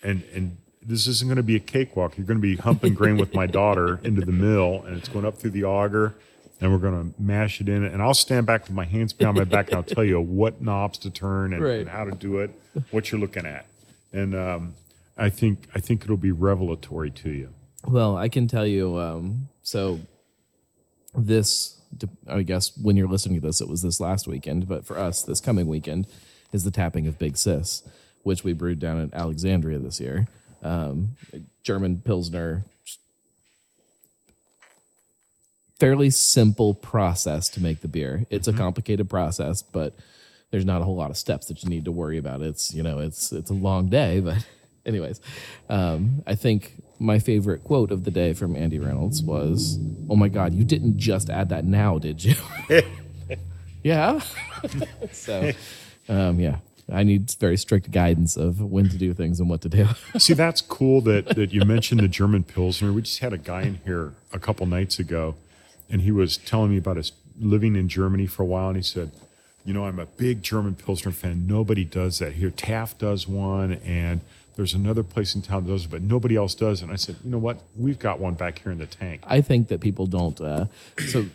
and 0.02 0.22
and 0.34 0.56
this 0.82 1.06
isn't 1.06 1.28
going 1.28 1.36
to 1.36 1.42
be 1.42 1.56
a 1.56 1.60
cakewalk. 1.60 2.16
You're 2.16 2.26
going 2.26 2.38
to 2.38 2.42
be 2.42 2.56
humping 2.56 2.94
grain 2.94 3.16
with 3.16 3.34
my 3.34 3.46
daughter 3.46 4.00
into 4.04 4.22
the 4.22 4.32
mill, 4.32 4.82
and 4.86 4.96
it's 4.96 5.08
going 5.08 5.24
up 5.26 5.36
through 5.38 5.50
the 5.50 5.64
auger, 5.64 6.14
and 6.60 6.72
we're 6.72 6.78
going 6.78 7.12
to 7.14 7.20
mash 7.22 7.60
it 7.60 7.68
in. 7.68 7.84
And 7.84 8.00
I'll 8.00 8.14
stand 8.14 8.46
back 8.46 8.62
with 8.64 8.72
my 8.72 8.84
hands 8.84 9.12
behind 9.12 9.36
my 9.36 9.44
back, 9.44 9.68
and 9.68 9.76
I'll 9.76 9.82
tell 9.82 10.04
you 10.04 10.20
what 10.20 10.62
knobs 10.68 10.98
to 10.98 11.10
turn 11.10 11.52
and, 11.52 11.62
Right. 11.62 11.80
and 11.80 11.88
how 11.90 12.04
to 12.04 12.12
do 12.12 12.38
it, 12.38 12.50
what 12.90 13.10
you're 13.12 13.20
looking 13.20 13.44
at, 13.44 13.66
and 14.12 14.34
um, 14.34 14.74
I 15.16 15.28
think 15.30 15.68
I 15.74 15.80
think 15.80 16.04
it'll 16.04 16.16
be 16.16 16.32
revelatory 16.32 17.10
to 17.10 17.30
you. 17.30 17.50
Well, 17.86 18.16
I 18.16 18.28
can 18.28 18.48
tell 18.48 18.66
you. 18.66 18.98
Um, 18.98 19.48
so 19.62 20.00
this, 21.14 21.80
I 22.28 22.42
guess, 22.42 22.76
when 22.76 22.96
you're 22.96 23.08
listening 23.08 23.40
to 23.40 23.46
this, 23.46 23.60
it 23.60 23.68
was 23.68 23.82
this 23.82 24.00
last 24.00 24.26
weekend, 24.28 24.68
but 24.68 24.84
for 24.84 24.98
us, 24.98 25.22
this 25.22 25.40
coming 25.40 25.66
weekend 25.66 26.06
is 26.52 26.64
the 26.64 26.70
tapping 26.70 27.06
of 27.06 27.18
Big 27.18 27.36
Sis, 27.36 27.82
which 28.28 28.44
we 28.44 28.52
brewed 28.52 28.78
down 28.78 29.00
at 29.00 29.14
Alexandria 29.14 29.78
this 29.78 29.98
year. 29.98 30.28
Um, 30.62 31.16
German 31.62 32.02
Pilsner. 32.04 32.62
Fairly 35.80 36.10
simple 36.10 36.74
process 36.74 37.48
to 37.48 37.62
make 37.62 37.80
the 37.80 37.88
beer. 37.88 38.26
It's 38.28 38.46
a 38.46 38.52
complicated 38.52 39.08
process, 39.08 39.62
but 39.62 39.96
there's 40.50 40.66
not 40.66 40.82
a 40.82 40.84
whole 40.84 40.96
lot 40.96 41.10
of 41.10 41.16
steps 41.16 41.46
that 41.46 41.62
you 41.62 41.70
need 41.70 41.86
to 41.86 41.92
worry 41.92 42.18
about. 42.18 42.42
It's 42.42 42.74
you 42.74 42.82
know 42.82 42.98
it's 42.98 43.32
it's 43.32 43.50
a 43.50 43.54
long 43.54 43.88
day, 43.88 44.20
but 44.28 44.44
anyways, 44.84 45.22
um, 45.70 46.22
I 46.26 46.34
think 46.34 46.82
my 46.98 47.18
favorite 47.20 47.64
quote 47.64 47.90
of 47.90 48.04
the 48.04 48.10
day 48.10 48.34
from 48.34 48.56
Andy 48.56 48.78
Reynolds 48.78 49.22
was, 49.22 49.78
"Oh 50.10 50.16
my 50.16 50.28
God, 50.28 50.52
you 50.52 50.64
didn't 50.64 50.98
just 50.98 51.30
add 51.30 51.48
that 51.48 51.64
now, 51.64 51.98
did 51.98 52.22
you?" 52.22 52.34
yeah. 53.82 54.20
so, 55.12 55.52
um, 56.10 56.40
yeah, 56.40 56.56
I 56.90 57.02
need 57.02 57.30
very 57.38 57.56
strict 57.56 57.90
guidance 57.90 58.36
of 58.36 58.60
when 58.60 58.88
to 58.88 58.96
do 58.96 59.12
things 59.12 59.40
and 59.40 59.48
what 59.50 59.60
to 59.62 59.68
do. 59.68 59.88
See, 60.18 60.34
that's 60.34 60.60
cool 60.60 61.00
that 61.02 61.34
that 61.36 61.52
you 61.52 61.64
mentioned 61.64 62.00
the 62.00 62.08
German 62.08 62.44
Pilsner. 62.44 62.92
We 62.92 63.02
just 63.02 63.18
had 63.18 63.32
a 63.32 63.38
guy 63.38 63.62
in 63.62 63.80
here 63.84 64.14
a 64.32 64.38
couple 64.38 64.66
nights 64.66 64.98
ago, 64.98 65.34
and 65.90 66.02
he 66.02 66.10
was 66.10 66.38
telling 66.38 66.70
me 66.70 66.78
about 66.78 66.96
his 66.96 67.12
living 67.38 67.76
in 67.76 67.88
Germany 67.88 68.26
for 68.26 68.42
a 68.42 68.46
while, 68.46 68.68
and 68.68 68.76
he 68.76 68.82
said, 68.82 69.10
"You 69.64 69.74
know, 69.74 69.84
I'm 69.84 69.98
a 69.98 70.06
big 70.06 70.42
German 70.42 70.74
Pilsner 70.74 71.12
fan. 71.12 71.46
Nobody 71.46 71.84
does 71.84 72.18
that 72.20 72.34
here. 72.34 72.50
Taft 72.50 72.98
does 72.98 73.28
one, 73.28 73.74
and 73.84 74.20
there's 74.56 74.74
another 74.74 75.02
place 75.02 75.34
in 75.34 75.42
town 75.42 75.64
that 75.66 75.70
does 75.70 75.84
it, 75.84 75.90
but 75.90 76.02
nobody 76.02 76.36
else 76.36 76.54
does." 76.54 76.80
And 76.80 76.90
I 76.90 76.96
said, 76.96 77.16
"You 77.22 77.30
know 77.30 77.38
what? 77.38 77.62
We've 77.76 77.98
got 77.98 78.18
one 78.18 78.34
back 78.34 78.62
here 78.62 78.72
in 78.72 78.78
the 78.78 78.86
tank." 78.86 79.20
I 79.26 79.42
think 79.42 79.68
that 79.68 79.80
people 79.80 80.06
don't. 80.06 80.40
Uh, 80.40 80.66
so 81.08 81.26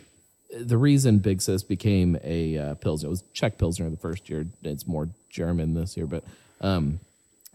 the 0.58 0.78
reason 0.78 1.18
Big 1.18 1.42
Sis 1.42 1.62
became 1.62 2.18
a 2.22 2.58
uh, 2.58 2.74
Pilsner 2.74 3.08
it 3.08 3.10
was 3.10 3.24
Czech 3.32 3.58
Pilsner 3.58 3.90
the 3.90 3.96
first 3.96 4.28
year. 4.28 4.46
It's 4.62 4.86
more 4.86 5.08
German 5.30 5.74
this 5.74 5.96
year, 5.96 6.06
but 6.06 6.24
um, 6.60 7.00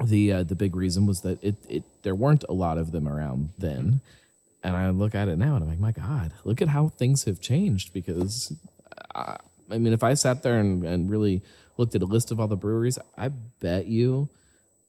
the 0.04 0.34
uh, 0.34 0.44
the 0.44 0.56
big 0.56 0.76
reason 0.76 1.06
was 1.06 1.22
that 1.22 1.44
it 1.44 1.56
it 1.68 1.84
there 2.04 2.16
weren't 2.16 2.44
a 2.50 2.54
lot 2.54 2.78
of 2.78 2.92
them 2.92 3.08
around 3.08 3.50
then. 3.58 4.02
And 4.62 4.76
I 4.76 4.90
look 4.90 5.16
at 5.16 5.30
it 5.30 5.38
now 5.38 5.56
and 5.56 5.64
I'm 5.64 5.70
like, 5.70 5.80
my 5.80 5.94
God, 5.94 6.34
look 6.44 6.62
at 6.62 6.68
how 6.68 6.90
things 6.90 7.24
have 7.24 7.40
changed. 7.40 7.94
Because 7.94 8.54
I, 9.16 9.38
I 9.72 9.78
mean, 9.78 9.94
if 9.94 10.04
I 10.04 10.16
sat 10.16 10.44
there 10.44 10.60
and, 10.60 10.84
and 10.84 11.10
really 11.10 11.42
looked 11.78 11.96
at 11.96 12.02
a 12.02 12.06
list 12.06 12.32
of 12.32 12.42
all 12.42 12.48
the 12.48 12.58
breweries, 12.58 13.00
I 13.18 13.30
bet 13.30 13.88
you 13.88 14.28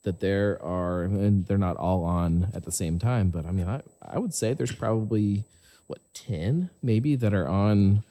that 0.03 0.21
there 0.21 0.59
are, 0.63 1.03
and 1.03 1.47
they're 1.47 1.59
not 1.59 1.77
all 1.77 2.05
on 2.05 2.49
at 2.55 2.65
the 2.65 2.73
same 2.73 2.99
time, 2.99 3.29
but 3.29 3.47
I 3.47 3.53
mean, 3.53 3.69
I, 3.69 3.83
I 4.03 4.19
would 4.19 4.35
say 4.35 4.55
there's 4.55 4.73
probably, 4.73 5.45
what, 5.91 6.01
10 6.15 6.71
maybe 6.83 7.17
that 7.17 7.35
are 7.35 7.49
on 7.49 8.05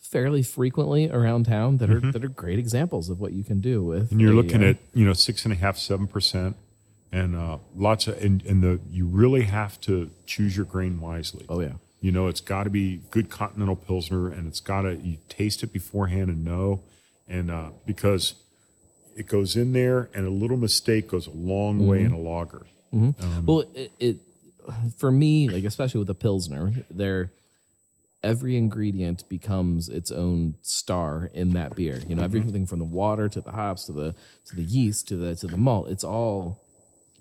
fairly 0.00 0.42
frequently 0.42 1.10
around 1.10 1.44
town 1.44 1.78
that 1.78 1.90
are 1.90 1.98
that 2.12 2.24
are 2.24 2.28
great 2.28 2.58
examples 2.58 3.10
of 3.10 3.18
what 3.18 3.32
you 3.32 3.42
can 3.42 3.60
do 3.60 3.82
with. 3.82 4.04
Mm-hmm. 4.04 4.14
And 4.14 4.20
you're 4.20 4.32
a, 4.32 4.36
looking 4.36 4.62
uh, 4.62 4.68
at 4.68 4.76
you 4.94 5.04
know 5.04 5.12
six 5.12 5.44
and 5.44 5.52
a 5.52 5.56
half, 5.56 5.76
seven 5.76 6.06
percent, 6.06 6.56
and 7.10 7.34
uh, 7.34 7.58
lots 7.74 8.06
of 8.06 8.22
and, 8.22 8.44
and 8.46 8.62
the 8.62 8.80
you 8.90 9.06
really 9.06 9.42
have 9.42 9.80
to 9.82 10.10
choose 10.26 10.56
your 10.56 10.66
grain 10.66 11.00
wisely. 11.00 11.46
Oh, 11.48 11.60
yeah. 11.60 11.72
You 12.00 12.12
know, 12.12 12.28
it's 12.28 12.42
got 12.42 12.64
to 12.64 12.70
be 12.70 13.00
good 13.10 13.30
continental 13.30 13.76
pilsner, 13.76 14.28
and 14.28 14.46
it's 14.46 14.60
got 14.60 14.82
to 14.82 14.94
you 14.96 15.16
taste 15.28 15.62
it 15.62 15.72
beforehand 15.72 16.28
and 16.28 16.44
know, 16.44 16.82
and 17.26 17.50
uh, 17.50 17.70
because 17.86 18.34
it 19.16 19.26
goes 19.26 19.56
in 19.56 19.72
there, 19.72 20.10
and 20.14 20.26
a 20.26 20.30
little 20.30 20.56
mistake 20.58 21.08
goes 21.08 21.26
a 21.26 21.30
long 21.30 21.86
way 21.86 22.02
in 22.02 22.12
Mm-hmm. 22.12 22.26
a 22.26 22.30
lager. 22.30 22.66
well, 23.46 23.64
it, 23.74 23.90
it 23.98 24.16
for 24.96 25.10
me, 25.10 25.48
like 25.48 25.64
especially 25.64 25.98
with 25.98 26.08
the 26.08 26.14
pilsner, 26.14 26.72
there 26.90 27.30
every 28.22 28.56
ingredient 28.56 29.28
becomes 29.28 29.88
its 29.88 30.10
own 30.10 30.54
star 30.62 31.30
in 31.34 31.52
that 31.52 31.76
beer. 31.76 32.00
You 32.08 32.14
know, 32.14 32.22
everything 32.22 32.66
from 32.66 32.78
the 32.78 32.84
water 32.86 33.28
to 33.28 33.40
the 33.40 33.50
hops 33.52 33.84
to 33.84 33.92
the 33.92 34.14
to 34.46 34.56
the 34.56 34.62
yeast 34.62 35.08
to 35.08 35.16
the 35.16 35.34
to 35.36 35.46
the 35.46 35.56
malt, 35.58 35.88
it's 35.88 36.04
all 36.04 36.60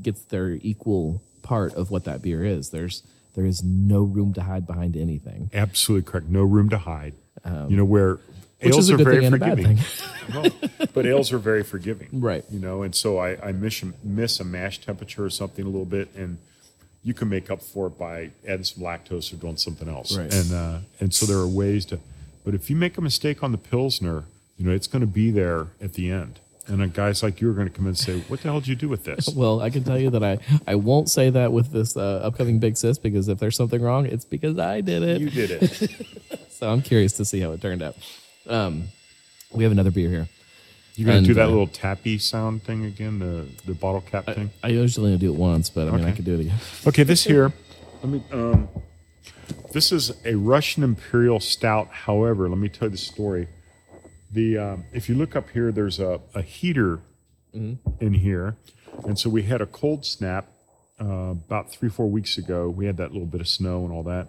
gets 0.02 0.22
their 0.24 0.52
equal 0.52 1.22
part 1.42 1.74
of 1.76 1.92
what 1.92 2.06
that 2.06 2.22
beer 2.22 2.44
is. 2.46 2.70
There's 2.70 3.04
there 3.36 3.46
is 3.46 3.64
no 3.64 4.02
room 4.04 4.34
to 4.36 4.44
hide 4.44 4.66
behind 4.68 4.96
anything. 4.96 5.50
Absolutely 5.54 6.10
correct. 6.10 6.28
No 6.28 6.44
room 6.44 6.70
to 6.70 6.78
hide. 6.78 7.14
you 7.46 7.76
know 7.78 7.86
where 7.86 8.12
Um, 8.12 8.20
Which 8.62 8.76
ales 8.76 8.90
a 8.90 8.94
are 8.94 8.98
very 8.98 9.16
thing 9.18 9.26
and 9.26 9.36
a 9.36 9.38
bad 9.40 9.58
forgiving. 9.58 9.80
Well, 10.34 10.46
but 10.94 11.06
ales 11.06 11.34
are 11.34 11.38
very 11.38 11.64
forgiving, 11.64 12.08
Right. 12.14 12.46
You 12.50 12.58
know, 12.60 12.84
and 12.84 12.96
so 12.96 13.18
I, 13.18 13.50
I 13.50 13.52
miss 13.52 13.84
miss 14.06 14.40
a 14.40 14.46
mash 14.46 14.80
temperature 14.80 15.26
or 15.26 15.30
something 15.30 15.66
a 15.66 15.68
little 15.68 15.84
bit, 15.84 16.08
and 16.16 16.38
you 17.04 17.14
can 17.14 17.30
make 17.30 17.52
up 17.52 17.62
for 17.62 17.88
it 17.88 17.98
by 17.98 18.32
adding 18.48 18.64
some 18.64 18.84
lactose 18.84 19.32
or 19.34 19.36
doing 19.38 19.58
something 19.58 19.90
else. 19.90 20.16
Right. 20.18 20.34
And 20.34 20.54
uh, 20.54 20.80
and 21.00 21.14
so 21.14 21.26
there 21.26 21.38
are 21.38 21.48
ways 21.48 21.86
to, 21.88 22.00
but 22.46 22.54
if 22.54 22.70
you 22.70 22.76
make 22.76 22.98
a 22.98 23.02
mistake 23.02 23.44
on 23.44 23.52
the 23.52 23.58
pilsner, 23.58 24.24
you 24.58 24.66
know, 24.66 24.72
it's 24.74 24.88
going 24.88 25.02
to 25.02 25.08
be 25.08 25.32
there 25.32 25.68
at 25.82 25.94
the 25.94 26.12
end. 26.12 26.40
and 26.68 26.82
a 26.82 26.88
guys 26.88 27.22
like 27.22 27.42
you 27.42 27.50
are 27.50 27.54
going 27.54 27.68
to 27.68 27.74
come 27.74 27.86
in 27.86 27.90
and 27.90 27.98
say, 27.98 28.22
"What 28.30 28.42
the 28.42 28.50
hell 28.50 28.60
did 28.62 28.70
you 28.70 28.76
do 28.76 28.88
with 28.88 29.04
this?" 29.04 29.28
Well, 29.36 29.62
I 29.62 29.70
can 29.70 29.84
tell 29.84 30.00
you 30.00 30.10
that 30.12 30.24
I, 30.24 30.38
I 30.66 30.76
won't 30.76 31.10
say 31.10 31.30
that 31.30 31.52
with 31.52 31.72
this 31.74 31.98
uh, 31.98 32.22
upcoming 32.24 32.60
Big 32.60 32.78
Sis 32.78 32.98
because 32.98 33.28
if 33.28 33.38
there's 33.40 33.58
something 33.58 33.82
wrong, 33.82 34.06
it's 34.06 34.24
because 34.26 34.58
I 34.58 34.80
did 34.82 35.04
it. 35.04 35.20
you 35.22 35.30
did 35.30 35.52
it. 35.52 35.92
So 36.54 36.70
I'm 36.72 36.82
curious 36.82 37.12
to 37.14 37.26
see 37.26 37.42
how 37.42 37.52
it 37.52 37.62
turned 37.62 37.82
out. 37.84 37.98
Um, 38.48 38.86
we 39.52 39.64
have 39.66 39.74
another 39.74 39.92
beer 39.92 40.10
here. 40.10 40.30
You 40.96 41.06
going 41.06 41.18
And, 41.18 41.26
to 41.26 41.30
do 41.32 41.34
that 41.36 41.46
uh, 41.46 41.50
little 41.50 41.68
tappy 41.68 42.18
sound 42.20 42.64
thing 42.64 42.86
again, 42.86 43.20
the 43.20 43.48
the 43.66 43.74
bottle 43.74 44.02
cap 44.02 44.26
thing? 44.26 44.52
I 44.62 44.68
usually 44.70 45.08
only 45.08 45.18
do 45.18 45.34
it 45.34 45.38
once, 45.40 45.70
but 45.70 45.88
I 45.88 45.92
mean, 45.92 46.02
I 46.02 46.08
Okay. 46.08 46.16
could 46.18 46.26
do 46.26 46.36
it 46.36 46.40
again. 46.42 46.58
Okay, 46.86 47.04
this 47.04 47.24
here. 47.24 47.52
Let 48.04 48.12
me. 48.12 48.24
Um, 48.32 48.68
this 49.72 49.92
is 49.92 50.12
a 50.24 50.36
Russian 50.36 50.84
Imperial 50.84 51.40
Stout. 51.40 51.88
However, 51.92 52.48
let 52.48 52.60
me 52.60 52.70
tell 52.70 52.88
you 52.88 52.92
the 52.92 52.98
story. 52.98 53.48
The 54.32 54.58
um, 54.58 54.84
if 54.94 55.10
you 55.10 55.16
look 55.16 55.36
up 55.36 55.50
here, 55.50 55.72
there's 55.72 56.00
a, 56.00 56.20
a 56.36 56.42
heater 56.44 57.00
in 57.54 58.14
here, 58.14 58.56
and 59.06 59.18
so 59.18 59.30
we 59.30 59.44
had 59.44 59.62
a 59.62 59.66
cold 59.68 60.06
snap 60.06 60.48
uh, 61.02 61.06
about 61.32 61.72
three 61.72 61.90
four 61.90 62.10
weeks 62.10 62.38
ago. 62.38 62.70
We 62.70 62.86
had 62.86 62.98
that 62.98 63.12
little 63.14 63.28
bit 63.28 63.42
of 63.42 63.48
snow 63.48 63.84
and 63.84 63.92
all 63.92 64.04
that, 64.04 64.28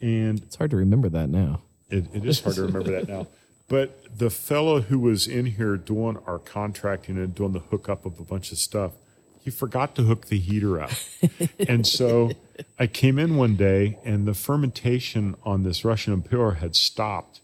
and 0.00 0.40
It's 0.42 0.56
hard 0.56 0.70
to 0.70 0.76
remember 0.76 1.08
that 1.10 1.28
now. 1.28 1.62
it, 1.90 2.06
it 2.12 2.24
is 2.24 2.40
hard 2.40 2.56
to 2.56 2.62
remember 2.62 2.90
that 2.92 3.08
now. 3.08 3.26
But 3.68 4.18
the 4.18 4.30
fellow 4.30 4.82
who 4.82 4.98
was 4.98 5.26
in 5.26 5.46
here 5.46 5.76
doing 5.76 6.18
our 6.26 6.38
contracting 6.38 7.16
and 7.16 7.34
doing 7.34 7.52
the 7.52 7.60
hookup 7.60 8.04
of 8.04 8.18
a 8.18 8.24
bunch 8.24 8.52
of 8.52 8.58
stuff, 8.58 8.92
he 9.40 9.50
forgot 9.50 9.94
to 9.96 10.02
hook 10.02 10.26
the 10.26 10.38
heater 10.38 10.80
up. 10.80 10.90
and 11.68 11.86
so 11.86 12.30
I 12.78 12.86
came 12.86 13.18
in 13.18 13.36
one 13.36 13.56
day 13.56 13.98
and 14.04 14.26
the 14.26 14.34
fermentation 14.34 15.36
on 15.42 15.62
this 15.62 15.84
Russian 15.84 16.12
Imperial 16.12 16.52
had 16.52 16.76
stopped 16.76 17.40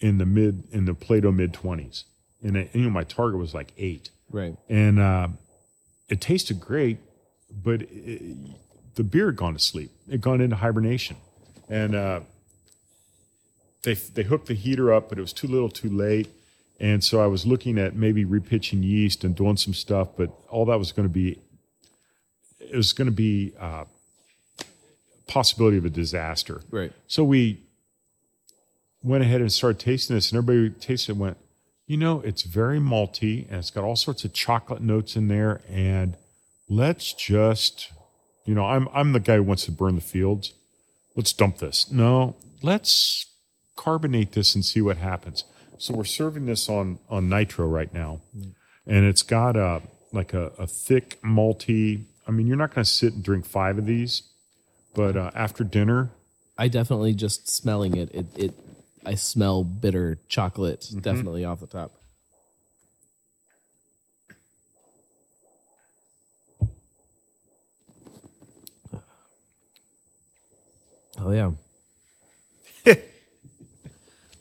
in 0.00 0.18
the 0.18 0.26
mid 0.26 0.64
in 0.70 0.84
the 0.84 0.94
Plato 0.94 1.32
mid 1.32 1.52
twenties. 1.52 2.04
And 2.42 2.56
it, 2.56 2.70
you 2.74 2.82
know, 2.82 2.90
my 2.90 3.04
target 3.04 3.38
was 3.38 3.54
like 3.54 3.72
eight. 3.76 4.10
Right. 4.30 4.56
And 4.68 4.98
uh, 4.98 5.28
it 6.08 6.20
tasted 6.20 6.60
great, 6.60 6.98
but 7.50 7.82
it, 7.82 8.94
the 8.94 9.04
beer 9.04 9.26
had 9.26 9.36
gone 9.36 9.54
to 9.54 9.60
sleep. 9.60 9.90
It 10.06 10.12
had 10.12 10.20
gone 10.20 10.40
into 10.40 10.56
hibernation. 10.56 11.16
And 11.68 11.94
uh, 11.94 12.20
they 13.84 13.94
they 13.94 14.24
hooked 14.24 14.46
the 14.46 14.54
heater 14.54 14.92
up, 14.92 15.08
but 15.08 15.18
it 15.18 15.20
was 15.20 15.32
too 15.32 15.46
little, 15.46 15.68
too 15.68 15.90
late. 15.90 16.28
And 16.80 17.04
so 17.04 17.20
I 17.20 17.26
was 17.26 17.46
looking 17.46 17.78
at 17.78 17.94
maybe 17.94 18.24
repitching 18.24 18.82
yeast 18.82 19.22
and 19.22 19.34
doing 19.36 19.56
some 19.56 19.74
stuff, 19.74 20.08
but 20.16 20.30
all 20.48 20.64
that 20.66 20.78
was 20.78 20.90
going 20.90 21.06
to 21.06 21.12
be 21.12 21.38
it 22.58 22.76
was 22.76 22.92
going 22.92 23.06
to 23.06 23.12
be 23.12 23.52
uh, 23.60 23.84
possibility 25.26 25.76
of 25.76 25.84
a 25.84 25.90
disaster. 25.90 26.62
Right. 26.70 26.92
So 27.06 27.22
we 27.22 27.60
went 29.02 29.22
ahead 29.22 29.40
and 29.40 29.52
started 29.52 29.78
tasting 29.78 30.16
this, 30.16 30.32
and 30.32 30.38
everybody 30.38 30.74
tasted 30.80 31.10
it 31.10 31.12
and 31.12 31.20
went, 31.20 31.36
you 31.86 31.96
know, 31.96 32.20
it's 32.20 32.42
very 32.42 32.80
malty 32.80 33.46
and 33.48 33.58
it's 33.58 33.70
got 33.70 33.84
all 33.84 33.96
sorts 33.96 34.24
of 34.24 34.32
chocolate 34.32 34.80
notes 34.80 35.16
in 35.16 35.28
there. 35.28 35.60
And 35.70 36.16
let's 36.68 37.12
just, 37.12 37.92
you 38.46 38.54
know, 38.54 38.64
I'm 38.64 38.88
I'm 38.92 39.12
the 39.12 39.20
guy 39.20 39.36
who 39.36 39.42
wants 39.42 39.66
to 39.66 39.72
burn 39.72 39.94
the 39.94 40.00
fields. 40.00 40.54
Let's 41.14 41.32
dump 41.32 41.58
this. 41.58 41.90
No, 41.92 42.34
let's 42.62 43.26
carbonate 43.76 44.32
this 44.32 44.54
and 44.54 44.64
see 44.64 44.80
what 44.80 44.96
happens. 44.98 45.44
So 45.78 45.94
we're 45.94 46.04
serving 46.04 46.46
this 46.46 46.68
on 46.68 46.98
on 47.10 47.28
nitro 47.28 47.66
right 47.66 47.92
now, 47.92 48.20
and 48.86 49.04
it's 49.04 49.22
got 49.22 49.56
a 49.56 49.82
like 50.12 50.32
a, 50.32 50.52
a 50.58 50.66
thick 50.66 51.18
malty. 51.22 52.04
I 52.26 52.30
mean, 52.30 52.46
you're 52.46 52.56
not 52.56 52.74
going 52.74 52.84
to 52.84 52.90
sit 52.90 53.12
and 53.12 53.22
drink 53.22 53.44
five 53.44 53.76
of 53.78 53.84
these, 53.86 54.22
but 54.94 55.16
uh, 55.16 55.30
after 55.34 55.64
dinner, 55.64 56.10
I 56.56 56.68
definitely 56.68 57.14
just 57.14 57.48
smelling 57.48 57.96
it. 57.96 58.14
It. 58.14 58.26
it 58.36 58.54
I 59.06 59.16
smell 59.16 59.64
bitter 59.64 60.18
chocolate 60.28 60.80
Mm-hmm. 60.80 61.00
definitely 61.00 61.44
off 61.44 61.60
the 61.60 61.66
top. 61.66 61.92
Oh 71.18 71.30
yeah. 71.30 71.52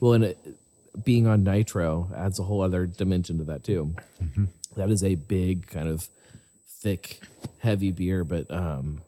Well, 0.03 0.11
and 0.11 0.25
it, 0.25 0.37
being 1.05 1.27
on 1.27 1.45
nitro 1.45 2.09
adds 2.13 2.37
a 2.37 2.43
whole 2.43 2.61
other 2.61 2.85
dimension 2.85 3.37
to 3.37 3.45
that 3.45 3.63
too. 3.63 3.95
That 4.75 4.89
is 4.89 5.01
a 5.01 5.15
big 5.15 5.67
kind 5.67 5.87
of 5.87 6.09
thick, 6.67 7.21
heavy 7.59 7.91
beer, 7.91 8.25
but 8.25 8.51
um, 8.51 9.01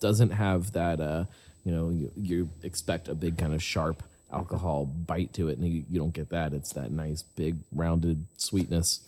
doesn't 0.00 0.30
have 0.30 0.70
that. 0.72 1.00
Uh, 1.00 1.24
you 1.64 1.72
know, 1.72 1.88
you, 1.88 2.12
you 2.14 2.50
expect 2.62 3.08
a 3.08 3.14
big 3.14 3.38
kind 3.38 3.54
of 3.54 3.60
sharp 3.60 4.04
alcohol 4.32 4.84
bite 4.84 5.32
to 5.32 5.48
it, 5.48 5.58
and 5.58 5.66
you, 5.66 5.84
you 5.90 5.98
don't 5.98 6.14
get 6.14 6.28
that. 6.28 6.52
It's 6.52 6.74
that 6.74 6.92
nice, 6.92 7.22
big, 7.22 7.56
rounded 7.72 8.26
sweetness. 8.36 9.00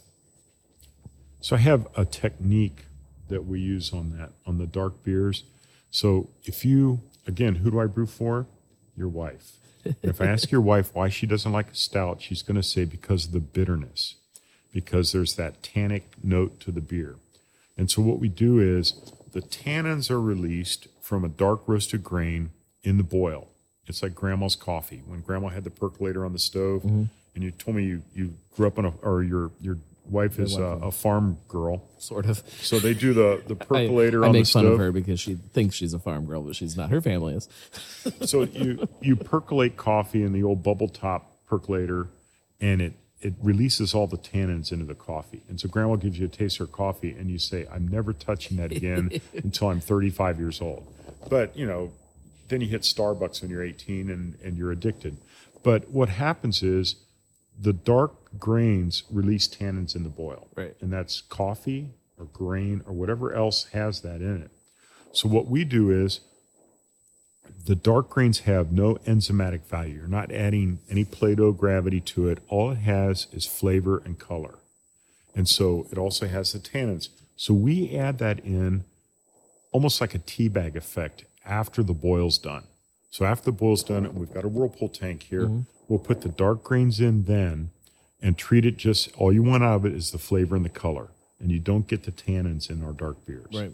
So 1.40 1.54
I 1.54 1.60
have 1.60 1.86
a 1.96 2.04
technique 2.04 2.86
that 3.28 3.46
we 3.46 3.60
use 3.60 3.92
on 3.92 4.18
that 4.18 4.30
on 4.44 4.58
the 4.58 4.66
dark 4.66 5.04
beers. 5.04 5.44
So 5.92 6.30
if 6.42 6.64
you 6.64 7.02
again, 7.28 7.56
who 7.56 7.70
do 7.70 7.78
I 7.78 7.86
brew 7.86 8.06
for? 8.06 8.46
Your 8.96 9.08
wife. 9.08 9.52
If 10.02 10.20
I 10.20 10.26
ask 10.26 10.50
your 10.50 10.60
wife 10.60 10.90
why 10.94 11.08
she 11.08 11.26
doesn't 11.26 11.52
like 11.52 11.70
a 11.70 11.74
stout, 11.74 12.22
she's 12.22 12.42
going 12.42 12.56
to 12.56 12.62
say 12.62 12.84
because 12.84 13.26
of 13.26 13.32
the 13.32 13.40
bitterness, 13.40 14.16
because 14.72 15.12
there's 15.12 15.34
that 15.36 15.62
tannic 15.62 16.04
note 16.22 16.60
to 16.60 16.70
the 16.70 16.80
beer. 16.80 17.16
And 17.76 17.90
so 17.90 18.02
what 18.02 18.18
we 18.18 18.28
do 18.28 18.60
is 18.60 18.94
the 19.32 19.40
tannins 19.40 20.10
are 20.10 20.20
released 20.20 20.88
from 21.00 21.24
a 21.24 21.28
dark 21.28 21.62
roasted 21.66 22.04
grain 22.04 22.50
in 22.82 22.96
the 22.96 23.02
boil. 23.02 23.48
It's 23.86 24.02
like 24.02 24.14
grandma's 24.14 24.56
coffee. 24.56 25.02
When 25.06 25.20
grandma 25.20 25.48
had 25.48 25.64
the 25.64 25.70
percolator 25.70 26.24
on 26.24 26.32
the 26.32 26.38
stove, 26.38 26.82
mm-hmm. 26.82 27.04
and 27.34 27.44
you 27.44 27.50
told 27.50 27.76
me 27.76 27.84
you, 27.84 28.02
you 28.14 28.34
grew 28.54 28.66
up 28.66 28.78
on 28.78 28.84
a, 28.84 28.92
or 29.02 29.22
your 29.22 29.50
your 29.60 29.78
wife 30.08 30.38
is 30.38 30.56
a, 30.56 30.62
a 30.62 30.90
farm 30.90 31.38
girl. 31.48 31.82
Sort 31.98 32.26
of. 32.26 32.42
So 32.60 32.78
they 32.78 32.94
do 32.94 33.12
the 33.12 33.42
the 33.46 33.54
I, 33.60 33.64
percolator 33.64 34.24
I 34.24 34.28
on 34.28 34.32
make 34.32 34.46
fun 34.46 34.64
stove. 34.64 34.72
of 34.72 34.78
her 34.78 34.92
because 34.92 35.20
she 35.20 35.34
thinks 35.34 35.76
she's 35.76 35.94
a 35.94 35.98
farm 35.98 36.26
girl, 36.26 36.42
but 36.42 36.56
she's 36.56 36.76
not. 36.76 36.90
Her 36.90 37.00
family 37.00 37.34
is. 37.34 37.48
So 38.26 38.42
you 38.42 38.88
you 39.00 39.14
percolate 39.16 39.76
coffee 39.76 40.22
in 40.24 40.32
the 40.32 40.42
old 40.42 40.62
bubble 40.62 40.88
top 40.88 41.36
percolator, 41.46 42.08
and 42.60 42.82
it 42.82 42.94
it 43.20 43.34
releases 43.40 43.94
all 43.94 44.08
the 44.08 44.16
tannins 44.18 44.72
into 44.72 44.84
the 44.84 44.94
coffee. 44.96 45.42
And 45.48 45.60
so 45.60 45.68
grandma 45.68 45.94
gives 45.96 46.18
you 46.18 46.26
a 46.26 46.28
taste 46.28 46.58
of 46.60 46.68
her 46.68 46.72
coffee, 46.72 47.12
and 47.12 47.30
you 47.30 47.38
say, 47.38 47.66
"I'm 47.72 47.86
never 47.86 48.12
touching 48.12 48.56
that 48.56 48.72
again 48.72 49.20
until 49.34 49.68
I'm 49.68 49.80
35 49.80 50.38
years 50.40 50.60
old." 50.60 50.84
But 51.30 51.56
you 51.56 51.66
know, 51.66 51.92
then 52.48 52.60
you 52.60 52.66
hit 52.66 52.82
Starbucks 52.82 53.40
when 53.42 53.50
you're 53.50 53.62
18, 53.62 54.10
and 54.10 54.36
and 54.42 54.56
you're 54.58 54.72
addicted. 54.72 55.16
But 55.62 55.90
what 55.90 56.08
happens 56.08 56.62
is 56.64 56.96
the 57.58 57.72
dark 57.72 58.12
grains 58.38 59.04
release 59.10 59.48
tannins 59.48 59.94
in 59.94 60.02
the 60.02 60.08
boil, 60.08 60.48
Right. 60.54 60.74
And 60.80 60.92
that's 60.92 61.20
coffee 61.20 61.90
or 62.18 62.26
grain 62.26 62.82
or 62.86 62.92
whatever 62.92 63.32
else 63.32 63.64
has 63.72 64.00
that 64.02 64.20
in 64.20 64.42
it. 64.42 64.50
So 65.12 65.28
what 65.28 65.46
we 65.46 65.64
do 65.64 65.90
is 65.90 66.20
the 67.66 67.74
dark 67.74 68.08
grains 68.08 68.40
have 68.40 68.72
no 68.72 68.94
enzymatic 69.06 69.64
value. 69.66 69.96
You're 69.96 70.08
not 70.08 70.32
adding 70.32 70.80
any 70.90 71.04
Plato 71.04 71.52
gravity 71.52 72.00
to 72.00 72.28
it. 72.28 72.38
All 72.48 72.70
it 72.70 72.78
has 72.78 73.26
is 73.32 73.46
flavor 73.46 74.02
and 74.04 74.18
color. 74.18 74.58
And 75.34 75.48
so 75.48 75.86
it 75.90 75.98
also 75.98 76.26
has 76.26 76.52
the 76.52 76.58
tannins. 76.58 77.08
So 77.36 77.54
we 77.54 77.96
add 77.96 78.18
that 78.18 78.40
in 78.40 78.84
almost 79.70 80.00
like 80.00 80.14
a 80.14 80.18
tea 80.18 80.48
bag 80.48 80.76
effect 80.76 81.24
after 81.44 81.82
the 81.82 81.94
boil's 81.94 82.38
done. 82.38 82.64
So 83.10 83.24
after 83.24 83.46
the 83.46 83.52
boil's 83.52 83.84
done, 83.84 84.06
and 84.06 84.14
we've 84.14 84.32
got 84.32 84.44
a 84.44 84.48
whirlpool 84.48 84.88
tank 84.88 85.24
here, 85.24 85.42
mm-hmm. 85.42 85.60
we'll 85.88 85.98
put 85.98 86.22
the 86.22 86.28
dark 86.28 86.62
grains 86.62 87.00
in 87.00 87.24
then 87.24 87.70
and 88.22 88.38
treat 88.38 88.64
it 88.64 88.76
just 88.76 89.10
all 89.16 89.32
you 89.32 89.42
want 89.42 89.64
out 89.64 89.76
of 89.76 89.86
it 89.86 89.94
is 89.94 90.12
the 90.12 90.18
flavor 90.18 90.56
and 90.56 90.64
the 90.64 90.70
color. 90.70 91.08
And 91.40 91.50
you 91.50 91.58
don't 91.58 91.88
get 91.88 92.04
the 92.04 92.12
tannins 92.12 92.70
in 92.70 92.84
our 92.84 92.92
dark 92.92 93.26
beers. 93.26 93.48
Right. 93.52 93.72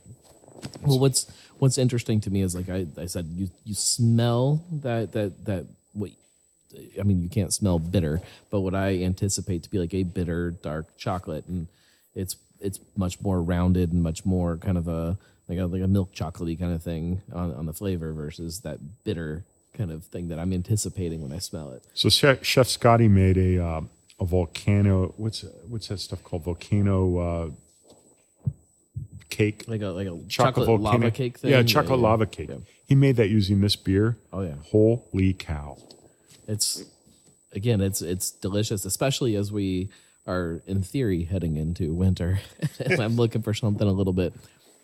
Well, 0.81 0.99
what's 0.99 1.31
what's 1.59 1.77
interesting 1.77 2.21
to 2.23 2.31
me 2.31 2.41
is 2.41 2.55
like 2.55 2.69
I, 2.71 2.87
I 2.97 3.07
said, 3.07 3.27
you 3.35 3.51
you 3.65 3.75
smell 3.75 4.65
that 4.73 5.13
that 5.13 5.45
that 5.45 5.67
what 5.93 6.11
I 6.99 7.03
mean, 7.03 7.23
you 7.23 7.29
can't 7.29 7.53
smell 7.53 7.79
bitter, 7.79 8.21
but 8.51 8.61
what 8.61 8.75
I 8.75 9.03
anticipate 9.03 9.63
to 9.65 9.71
be 9.71 9.79
like 9.79 9.95
a 9.95 10.03
bitter 10.03 10.51
dark 10.51 10.97
chocolate, 10.97 11.47
and 11.47 11.69
it's 12.15 12.37
it's 12.61 12.81
much 12.97 13.21
more 13.21 13.43
rounded 13.43 13.93
and 13.93 14.03
much 14.03 14.25
more 14.25 14.57
kind 14.57 14.79
of 14.79 14.89
a 14.89 15.19
like 15.49 15.59
a 15.59 15.67
like 15.67 15.83
a 15.83 15.89
milk 15.89 16.13
chocolatey 16.13 16.59
kind 16.59 16.73
of 16.73 16.83
thing 16.83 17.23
on, 17.33 17.55
on 17.55 17.67
the 17.67 17.73
flavor 17.73 18.13
versus 18.13 18.61
that 18.61 18.79
bitter 19.05 19.45
kind 19.77 19.91
of 19.91 20.05
thing 20.05 20.29
that 20.29 20.39
I'm 20.39 20.53
anticipating 20.53 21.23
when 21.23 21.33
I 21.33 21.39
smell 21.39 21.71
it. 21.73 21.85
So 21.95 22.09
Chef, 22.09 22.45
Chef 22.45 22.67
Scotty 22.67 23.09
made 23.09 23.39
a 23.39 23.65
uh, 23.65 23.81
a 24.21 24.25
volcano. 24.25 25.15
What's 25.17 25.45
what's 25.69 25.89
that 25.89 26.01
stuff 26.01 26.23
called? 26.25 26.45
Volcano 26.45 27.19
uh, 27.19 27.51
cake. 29.31 29.65
Like 29.69 29.83
a 29.83 29.89
like 29.89 30.07
a 30.07 30.19
Chocolate, 30.29 30.67
chocolate, 30.67 30.81
lava 30.81 31.11
cake 31.11 31.39
thing. 31.39 31.51
Yeah, 31.51 31.63
chocolate 31.63 32.01
lava 32.01 32.27
cake. 32.27 32.49
yeah. 32.49 32.57
He 32.87 32.95
made 32.95 33.17
that 33.17 33.29
using 33.29 33.61
this 33.61 33.77
beer. 33.77 34.17
Oh, 34.33 34.41
yeah. 34.41 34.55
Holy 34.71 35.35
cow! 35.35 35.77
it's 36.47 36.83
again 37.53 37.83
it's 37.83 38.01
it's 38.01 38.31
delicious 38.31 38.87
especially 38.87 39.37
as 39.37 39.53
we 39.53 39.91
are 40.27 40.63
in 40.67 40.83
theory 40.83 41.25
heading 41.25 41.57
into 41.57 41.93
winter 41.93 42.41
i'm 42.99 43.17
looking 43.17 43.43
for 43.43 43.53
something 43.53 43.87
a 43.87 43.93
little 43.93 44.15
bit 44.15 44.33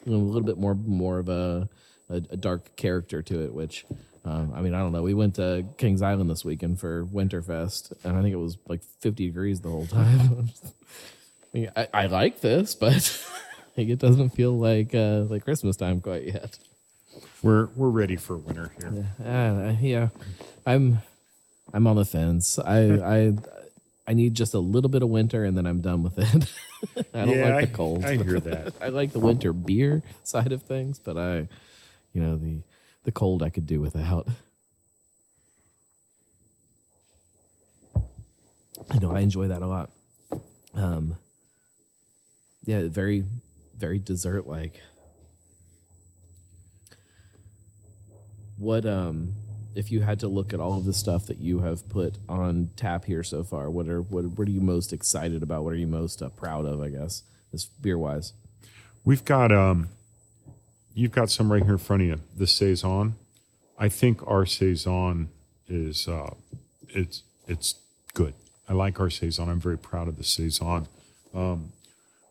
a 0.07 0.11
little 0.11 0.43
bit 0.43 0.59
more 0.59 0.75
more 0.75 1.19
of 1.19 1.31
a 1.31 1.67
a, 2.11 2.17
a 2.17 2.37
dark 2.37 2.77
character 2.77 3.23
to 3.23 3.43
it 3.45 3.55
which 3.55 3.87
um, 4.25 4.53
i 4.55 4.61
mean 4.61 4.75
i 4.75 4.79
don't 4.79 4.93
know 4.93 5.03
we 5.03 5.15
went 5.15 5.35
to 5.37 5.65
kings 5.79 6.03
island 6.03 6.29
this 6.31 6.45
weekend 6.45 6.79
for 6.81 7.05
winterfest 7.07 7.93
and 8.05 8.17
i 8.17 8.23
think 8.23 8.33
it 8.33 8.37
was 8.39 8.57
like 8.69 8.83
50 9.01 9.27
degrees 9.27 9.61
the 9.61 9.69
whole 9.69 9.87
time 9.87 10.49
mean, 11.53 11.71
I, 11.77 11.87
I 11.95 12.07
like 12.07 12.41
this, 12.41 12.75
but 12.75 12.95
like, 13.77 13.89
it 13.89 14.01
doesn't 14.01 14.31
feel 14.31 14.59
like 14.59 14.93
uh, 14.95 15.21
like 15.31 15.45
Christmas 15.45 15.77
time 15.77 16.01
quite 16.01 16.25
yet. 16.25 16.59
We're 17.45 17.67
we're 17.77 17.91
ready 17.91 18.17
for 18.17 18.37
winter 18.37 18.73
here. 18.77 19.07
Uh, 19.25 19.77
yeah, 19.81 20.09
I'm 20.67 20.99
I'm 21.73 21.87
on 21.87 21.95
the 21.95 22.05
fence. 22.05 22.59
I 22.59 22.79
I 23.17 23.35
I 24.09 24.15
need 24.15 24.35
just 24.35 24.55
a 24.55 24.59
little 24.59 24.91
bit 24.91 25.03
of 25.05 25.11
winter, 25.11 25.45
and 25.45 25.57
then 25.57 25.65
I'm 25.65 25.81
done 25.81 26.03
with 26.03 26.19
it. 26.19 26.53
I 27.15 27.25
don't 27.25 27.39
Yeah, 27.39 27.55
like 27.55 27.67
the 27.67 27.73
I- 27.73 27.77
cold. 27.77 28.05
I 28.05 28.17
hear 28.17 28.41
that. 28.41 28.75
I 28.81 28.89
like 28.89 29.13
the 29.13 29.21
winter 29.21 29.53
beer 29.53 30.03
side 30.25 30.51
of 30.51 30.63
things, 30.65 30.99
but 30.99 31.17
I, 31.17 31.47
you 32.13 32.21
know, 32.21 32.35
the 32.37 32.63
the 33.05 33.13
cold 33.13 33.43
I 33.43 33.51
could 33.51 33.67
do 33.67 33.81
without. 33.81 34.29
I 38.91 38.99
know 38.99 39.13
I 39.13 39.21
enjoy 39.21 39.49
that 39.49 39.63
a 39.63 39.67
lot. 39.67 39.91
Um, 40.75 41.17
yeah, 42.65 42.83
very, 42.89 43.25
very 43.77 43.99
dessert 43.99 44.47
like. 44.47 44.81
What 48.57 48.87
um, 48.87 49.35
if 49.75 49.91
you 49.91 50.01
had 50.01 50.21
to 50.21 50.29
look 50.29 50.53
at 50.53 50.61
all 50.61 50.79
of 50.79 50.85
the 50.85 50.93
stuff 50.93 51.27
that 51.27 51.39
you 51.39 51.61
have 51.61 51.89
put 51.89 52.19
on 52.29 52.71
tap 52.77 53.05
here 53.05 53.23
so 53.23 53.43
far? 53.43 53.69
What 53.71 53.89
are 53.89 54.01
what 54.01 54.25
what 54.25 54.49
are 54.49 54.51
you 54.51 54.61
most 54.61 54.93
excited 54.93 55.43
about? 55.43 55.65
What 55.65 55.73
are 55.73 55.77
you 55.77 55.87
most 55.87 56.23
uh, 56.23 56.29
proud 56.31 56.65
of? 56.65 56.81
I 56.81 56.89
guess 56.89 57.23
this 57.53 57.65
beer 57.65 57.99
wise. 57.99 58.33
We've 59.05 59.25
got 59.25 59.53
um, 59.53 59.89
you've 60.95 61.13
got 61.13 61.31
some 61.31 61.53
right 61.53 61.63
here 61.63 61.73
in 61.73 61.79
front 61.79 62.03
of 62.03 62.09
you. 62.09 62.21
The 62.37 62.47
saison. 62.47 63.17
I 63.79 63.89
think 63.89 64.27
our 64.27 64.47
saison 64.47 65.31
is 65.69 66.09
uh, 66.09 66.35
it's 66.89 67.23
it's 67.47 67.77
good. 68.15 68.35
I 68.69 68.73
like 68.73 69.01
our 69.01 69.11
saison. 69.11 69.49
I'm 69.49 69.61
very 69.61 69.79
proud 69.79 70.09
of 70.09 70.17
the 70.17 70.25
saison. 70.25 70.87
Um, 71.35 71.73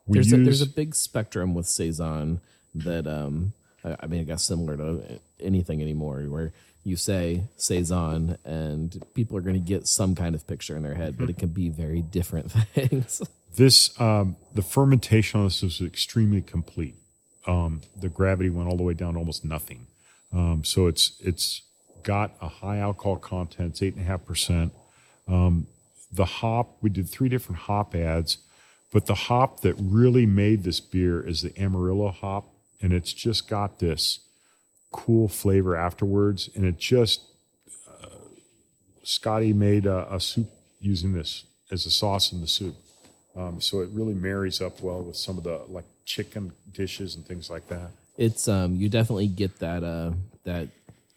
there's 0.07 0.31
use, 0.31 0.39
a, 0.39 0.43
there's 0.43 0.61
a 0.61 0.67
big 0.67 0.95
spectrum 0.95 1.53
with 1.53 1.67
saison 1.67 2.41
that 2.75 3.07
um 3.07 3.53
I, 3.83 3.95
I 4.01 4.05
mean 4.07 4.21
I 4.21 4.23
guess 4.23 4.43
similar 4.43 4.77
to 4.77 5.19
anything 5.39 5.81
anymore 5.81 6.21
where 6.23 6.51
you 6.85 6.97
say 6.97 7.43
saison 7.55 8.37
and 8.43 9.01
people 9.13 9.37
are 9.37 9.41
going 9.41 9.53
to 9.53 9.59
get 9.59 9.87
some 9.87 10.15
kind 10.15 10.35
of 10.35 10.45
picture 10.47 10.75
in 10.75 10.83
their 10.83 10.95
head 10.95 11.15
but 11.17 11.29
it 11.29 11.37
can 11.37 11.47
be 11.47 11.69
very 11.69 12.01
different 12.01 12.51
things 12.73 13.21
this 13.55 13.99
um, 13.99 14.35
the 14.53 14.61
fermentation 14.61 15.39
on 15.39 15.45
this 15.47 15.61
was 15.61 15.81
extremely 15.81 16.41
complete. 16.41 16.95
Um, 17.45 17.81
the 17.99 18.09
gravity 18.09 18.49
went 18.49 18.69
all 18.69 18.77
the 18.77 18.83
way 18.83 18.93
down 18.93 19.13
to 19.13 19.19
almost 19.19 19.43
nothing. 19.43 19.87
Um, 20.31 20.63
so 20.63 20.87
it's 20.87 21.13
it's 21.19 21.61
got 22.03 22.31
a 22.41 22.47
high 22.47 22.79
alcohol 22.79 23.17
content. 23.17 23.71
It's 23.71 23.81
eight 23.81 23.95
and 23.95 24.03
a 24.03 24.07
half 24.07 24.25
percent. 24.25 24.73
Um, 25.27 25.67
The 26.11 26.25
hop 26.25 26.77
we 26.81 26.89
did 26.89 27.09
three 27.09 27.29
different 27.29 27.61
hop 27.61 27.95
ads, 27.95 28.37
but 28.91 29.05
the 29.05 29.15
hop 29.15 29.61
that 29.61 29.75
really 29.79 30.25
made 30.27 30.63
this 30.63 30.79
beer 30.79 31.27
is 31.27 31.41
the 31.41 31.53
Amarillo 31.59 32.11
hop, 32.11 32.45
and 32.81 32.93
it's 32.93 33.13
just 33.13 33.49
got 33.49 33.79
this 33.79 34.19
cool 34.91 35.27
flavor 35.27 35.75
afterwards. 35.75 36.49
And 36.55 36.65
it 36.65 36.77
just 36.77 37.21
uh, 37.89 38.19
Scotty 39.03 39.53
made 39.53 39.85
a, 39.87 40.13
a 40.13 40.19
soup 40.19 40.49
using 40.79 41.13
this 41.13 41.45
as 41.71 41.85
a 41.85 41.89
sauce 41.89 42.31
in 42.31 42.41
the 42.41 42.47
soup. 42.47 42.75
Um, 43.35 43.59
so 43.59 43.81
it 43.81 43.89
really 43.91 44.13
marries 44.13 44.61
up 44.61 44.81
well 44.81 45.01
with 45.01 45.17
some 45.17 45.37
of 45.39 45.43
the 45.43 45.61
like 45.67 45.85
chicken 46.05 46.51
dishes 46.71 47.15
and 47.15 47.25
things 47.25 47.49
like 47.49 47.67
that. 47.67 47.91
it's 48.17 48.47
um 48.47 48.75
you 48.75 48.89
definitely 48.89 49.27
get 49.27 49.59
that 49.59 49.83
uh 49.83 50.11
that 50.43 50.67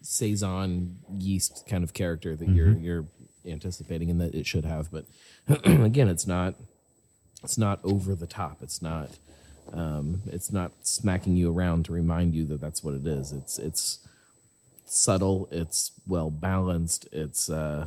saison 0.01 0.97
yeast 1.17 1.65
kind 1.67 1.83
of 1.83 1.93
character 1.93 2.35
that 2.35 2.47
you're 2.49 2.71
you're 2.77 3.05
anticipating 3.45 4.09
and 4.09 4.19
that 4.21 4.33
it 4.33 4.45
should 4.47 4.65
have 4.65 4.89
but 4.91 5.05
again 5.65 6.07
it's 6.07 6.25
not 6.27 6.55
it's 7.43 7.57
not 7.57 7.79
over 7.83 8.15
the 8.15 8.25
top. 8.25 8.57
It's 8.61 8.81
not 8.81 9.09
um 9.73 10.21
it's 10.25 10.51
not 10.51 10.71
smacking 10.81 11.35
you 11.35 11.51
around 11.53 11.85
to 11.85 11.91
remind 11.93 12.33
you 12.33 12.45
that 12.45 12.59
that's 12.59 12.83
what 12.83 12.95
it 12.95 13.05
is. 13.05 13.31
It's 13.31 13.59
it's 13.59 13.99
subtle 14.85 15.47
it's 15.51 15.91
well 16.07 16.31
balanced 16.31 17.07
it's 17.11 17.49
uh 17.49 17.85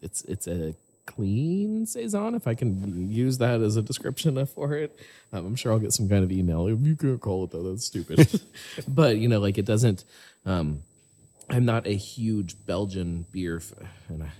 it's 0.00 0.22
it's 0.22 0.46
a 0.48 0.74
clean 1.06 1.86
saison 1.86 2.34
if 2.34 2.46
i 2.48 2.54
can 2.54 3.08
use 3.10 3.38
that 3.38 3.60
as 3.60 3.76
a 3.76 3.82
description 3.82 4.44
for 4.56 4.74
it. 4.74 4.98
Um, 5.32 5.46
i'm 5.46 5.56
sure 5.56 5.72
i'll 5.72 5.78
get 5.78 5.92
some 5.92 6.08
kind 6.08 6.24
of 6.24 6.32
email. 6.32 6.66
If 6.66 6.80
you 6.82 6.96
can't 6.96 7.20
call 7.20 7.44
it 7.44 7.50
that 7.50 7.58
that's 7.62 7.84
stupid. 7.84 8.28
But 8.88 9.16
you 9.18 9.28
know 9.28 9.38
like 9.40 9.56
it 9.58 9.64
doesn't 9.64 10.04
um 10.44 10.82
i'm 11.48 11.64
not 11.64 11.86
a 11.86 11.94
huge 11.94 12.56
belgian 12.66 13.24
beer 13.32 13.56
f- 13.58 13.72
and 14.08 14.22
I, 14.24 14.30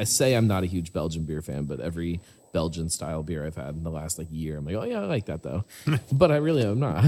I 0.00 0.04
say 0.04 0.34
i'm 0.34 0.48
not 0.48 0.62
a 0.64 0.66
huge 0.66 0.92
belgian 0.92 1.24
beer 1.24 1.42
fan 1.42 1.64
but 1.64 1.78
every 1.80 2.20
belgian 2.52 2.90
style 2.90 3.22
beer 3.22 3.46
i've 3.46 3.56
had 3.56 3.74
in 3.76 3.82
the 3.82 3.90
last 3.90 4.18
like 4.18 4.26
year 4.30 4.58
i'm 4.58 4.64
like 4.66 4.74
oh 4.74 4.84
yeah 4.84 5.00
i 5.00 5.04
like 5.06 5.26
that 5.26 5.42
though. 5.42 5.64
But 6.12 6.30
i 6.32 6.36
really 6.36 6.64
am 6.64 6.80
not. 6.80 7.04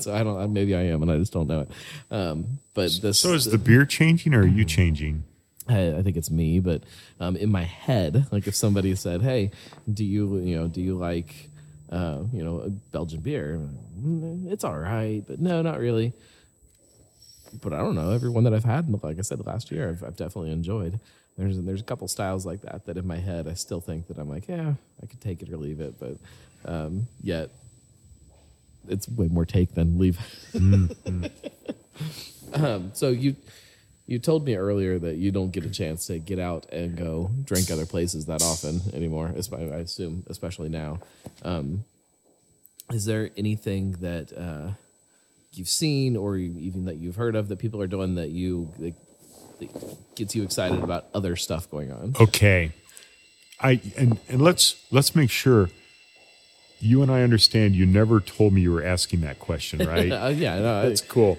So 0.00 0.12
i 0.14 0.22
don't 0.24 0.52
maybe 0.52 0.74
i 0.74 0.82
am 0.82 1.02
and 1.02 1.10
i 1.12 1.18
just 1.18 1.32
don't 1.32 1.46
know 1.48 1.60
it. 1.60 1.70
Um 2.10 2.58
but 2.74 2.90
this 3.02 3.20
So 3.20 3.34
is 3.34 3.44
the 3.44 3.58
beer 3.58 3.84
changing 3.84 4.34
or 4.34 4.40
are 4.42 4.46
you 4.46 4.64
changing? 4.64 5.24
I, 5.70 5.98
I 5.98 6.02
think 6.02 6.16
it's 6.16 6.30
me, 6.30 6.58
but 6.60 6.82
um, 7.20 7.36
in 7.36 7.50
my 7.50 7.64
head, 7.64 8.26
like 8.32 8.46
if 8.46 8.54
somebody 8.54 8.94
said, 8.94 9.22
"Hey, 9.22 9.50
do 9.92 10.04
you 10.04 10.38
you 10.38 10.56
know 10.58 10.68
do 10.68 10.80
you 10.80 10.96
like 10.96 11.48
uh, 11.90 12.22
you 12.32 12.42
know 12.44 12.60
a 12.60 12.70
Belgian 12.70 13.20
beer?" 13.20 13.60
"Mm, 14.00 14.50
It's 14.52 14.64
all 14.64 14.76
right, 14.78 15.22
but 15.26 15.38
no, 15.40 15.62
not 15.62 15.78
really. 15.78 16.12
But 17.62 17.72
I 17.72 17.78
don't 17.78 17.94
know. 17.96 18.12
Every 18.12 18.30
one 18.30 18.44
that 18.44 18.54
I've 18.54 18.64
had, 18.64 19.02
like 19.02 19.18
I 19.18 19.22
said 19.22 19.44
last 19.44 19.70
year, 19.72 19.88
I've, 19.90 20.04
I've 20.04 20.16
definitely 20.16 20.52
enjoyed. 20.52 21.00
There's 21.36 21.58
there's 21.60 21.80
a 21.80 21.84
couple 21.84 22.06
styles 22.08 22.44
like 22.46 22.60
that 22.62 22.84
that 22.86 22.96
in 22.96 23.06
my 23.06 23.16
head 23.16 23.48
I 23.48 23.54
still 23.54 23.80
think 23.80 24.08
that 24.08 24.18
I'm 24.18 24.28
like, 24.28 24.46
yeah, 24.48 24.74
I 25.02 25.06
could 25.06 25.20
take 25.20 25.42
it 25.42 25.50
or 25.50 25.56
leave 25.56 25.80
it, 25.80 25.94
but 25.98 26.16
um, 26.64 27.06
yet 27.22 27.50
it's 28.88 29.08
way 29.08 29.28
more 29.28 29.44
take 29.46 29.74
than 29.74 29.98
leave. 29.98 30.18
um, 32.54 32.90
so 32.94 33.08
you 33.10 33.36
you 34.10 34.18
told 34.18 34.44
me 34.44 34.56
earlier 34.56 34.98
that 34.98 35.18
you 35.18 35.30
don't 35.30 35.52
get 35.52 35.64
a 35.64 35.70
chance 35.70 36.08
to 36.08 36.18
get 36.18 36.40
out 36.40 36.66
and 36.72 36.96
go 36.96 37.30
drink 37.44 37.70
other 37.70 37.86
places 37.86 38.26
that 38.26 38.42
often 38.42 38.80
anymore. 38.92 39.32
I 39.52 39.60
assume, 39.76 40.24
especially 40.26 40.68
now. 40.68 40.98
Um, 41.44 41.84
is 42.92 43.04
there 43.04 43.30
anything 43.36 43.92
that 44.00 44.36
uh, 44.36 44.72
you've 45.52 45.68
seen 45.68 46.16
or 46.16 46.36
even 46.36 46.86
that 46.86 46.96
you've 46.96 47.14
heard 47.14 47.36
of 47.36 47.46
that 47.48 47.60
people 47.60 47.80
are 47.80 47.86
doing 47.86 48.16
that 48.16 48.30
you 48.30 48.72
that, 48.80 48.94
that 49.60 50.16
gets 50.16 50.34
you 50.34 50.42
excited 50.42 50.82
about 50.82 51.04
other 51.14 51.36
stuff 51.36 51.70
going 51.70 51.92
on? 51.92 52.16
Okay. 52.18 52.72
I 53.60 53.80
and, 53.96 54.18
and 54.28 54.42
let's 54.42 54.84
let's 54.90 55.14
make 55.14 55.30
sure 55.30 55.70
you 56.80 57.00
and 57.02 57.12
I 57.12 57.22
understand 57.22 57.76
you 57.76 57.86
never 57.86 58.18
told 58.18 58.54
me 58.54 58.62
you 58.62 58.72
were 58.72 58.82
asking 58.82 59.20
that 59.20 59.38
question, 59.38 59.86
right? 59.86 60.10
Uh, 60.20 60.32
yeah, 60.34 60.58
no, 60.58 60.88
That's 60.88 61.00
cool. 61.00 61.38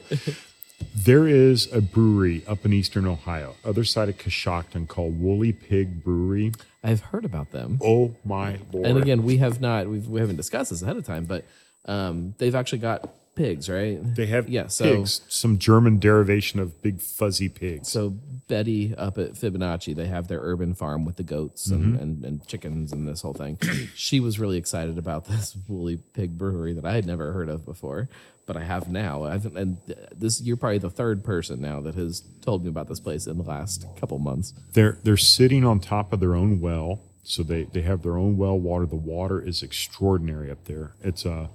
There 0.95 1.27
is 1.27 1.71
a 1.73 1.81
brewery 1.81 2.43
up 2.47 2.65
in 2.65 2.73
eastern 2.73 3.05
Ohio, 3.05 3.55
other 3.65 3.83
side 3.83 4.09
of 4.09 4.17
Coshocton, 4.17 4.87
called 4.87 5.19
Wooly 5.19 5.53
Pig 5.53 6.03
Brewery. 6.03 6.51
I've 6.83 7.01
heard 7.01 7.25
about 7.25 7.51
them. 7.51 7.79
Oh 7.83 8.15
my 8.23 8.59
lord! 8.71 8.87
And 8.87 8.97
again, 8.97 9.23
we 9.23 9.37
have 9.37 9.61
not 9.61 9.87
we've, 9.87 10.07
we 10.07 10.19
haven't 10.19 10.37
discussed 10.37 10.71
this 10.71 10.81
ahead 10.81 10.97
of 10.97 11.05
time, 11.05 11.25
but 11.25 11.45
um, 11.85 12.35
they've 12.37 12.55
actually 12.55 12.79
got 12.79 13.09
pigs, 13.35 13.69
right? 13.69 13.99
they 14.15 14.25
have 14.27 14.49
yeah. 14.49 14.67
So 14.67 14.97
pigs, 14.97 15.21
some 15.27 15.57
German 15.57 15.99
derivation 15.99 16.59
of 16.59 16.81
big 16.81 17.01
fuzzy 17.01 17.49
pigs. 17.49 17.89
so 17.89 18.11
Betty 18.47 18.93
up 18.95 19.17
at 19.17 19.33
Fibonacci, 19.33 19.95
they 19.95 20.07
have 20.07 20.27
their 20.27 20.39
urban 20.41 20.73
farm 20.73 21.05
with 21.05 21.15
the 21.15 21.23
goats 21.23 21.67
and, 21.67 21.97
and, 21.99 22.25
and 22.25 22.47
chickens 22.47 22.91
and 22.91 23.07
this 23.07 23.21
whole 23.21 23.33
thing. 23.33 23.57
she 23.95 24.19
was 24.19 24.39
really 24.39 24.57
excited 24.57 24.97
about 24.97 25.25
this 25.25 25.55
Wooly 25.67 25.97
Pig 25.97 26.37
Brewery 26.37 26.73
that 26.73 26.85
I 26.85 26.93
had 26.93 27.05
never 27.05 27.31
heard 27.31 27.49
of 27.49 27.65
before, 27.65 28.09
but 28.51 28.61
I 28.61 28.65
have 28.65 28.89
now. 28.89 29.23
I've, 29.23 29.55
and 29.55 29.77
this 30.13 30.41
you're 30.41 30.57
probably 30.57 30.79
the 30.79 30.89
third 30.89 31.23
person 31.23 31.61
now 31.61 31.79
that 31.81 31.95
has 31.95 32.21
told 32.41 32.63
me 32.63 32.69
about 32.69 32.89
this 32.89 32.99
place 32.99 33.25
in 33.25 33.37
the 33.37 33.43
last 33.43 33.85
couple 33.97 34.19
months. 34.19 34.53
They're 34.73 34.97
they're 35.03 35.15
sitting 35.15 35.63
on 35.63 35.79
top 35.79 36.11
of 36.11 36.19
their 36.19 36.35
own 36.35 36.59
well, 36.59 36.99
so 37.23 37.43
they 37.43 37.63
they 37.63 37.81
have 37.83 38.03
their 38.03 38.17
own 38.17 38.35
well 38.35 38.59
water. 38.59 38.85
The 38.85 38.97
water 38.97 39.41
is 39.41 39.63
extraordinary 39.63 40.51
up 40.51 40.65
there. 40.65 40.95
It's 41.01 41.23
a 41.25 41.49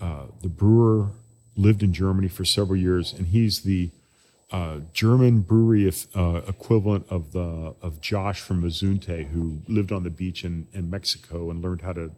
uh, 0.00 0.26
the 0.40 0.48
brewer 0.48 1.08
lived 1.56 1.82
in 1.82 1.92
Germany 1.92 2.28
for 2.28 2.44
several 2.44 2.78
years, 2.78 3.12
and 3.12 3.26
he's 3.26 3.62
the 3.62 3.90
uh, 4.52 4.80
German 4.92 5.40
brewery 5.40 5.88
if, 5.88 6.06
uh, 6.16 6.42
equivalent 6.46 7.06
of 7.10 7.32
the 7.32 7.74
of 7.82 8.00
Josh 8.00 8.40
from 8.40 8.62
Mazunte, 8.62 9.30
who 9.30 9.62
lived 9.66 9.90
on 9.90 10.04
the 10.04 10.10
beach 10.10 10.44
in, 10.44 10.68
in 10.72 10.90
Mexico 10.90 11.50
and 11.50 11.60
learned 11.60 11.82
how 11.82 11.94
to 11.94 12.12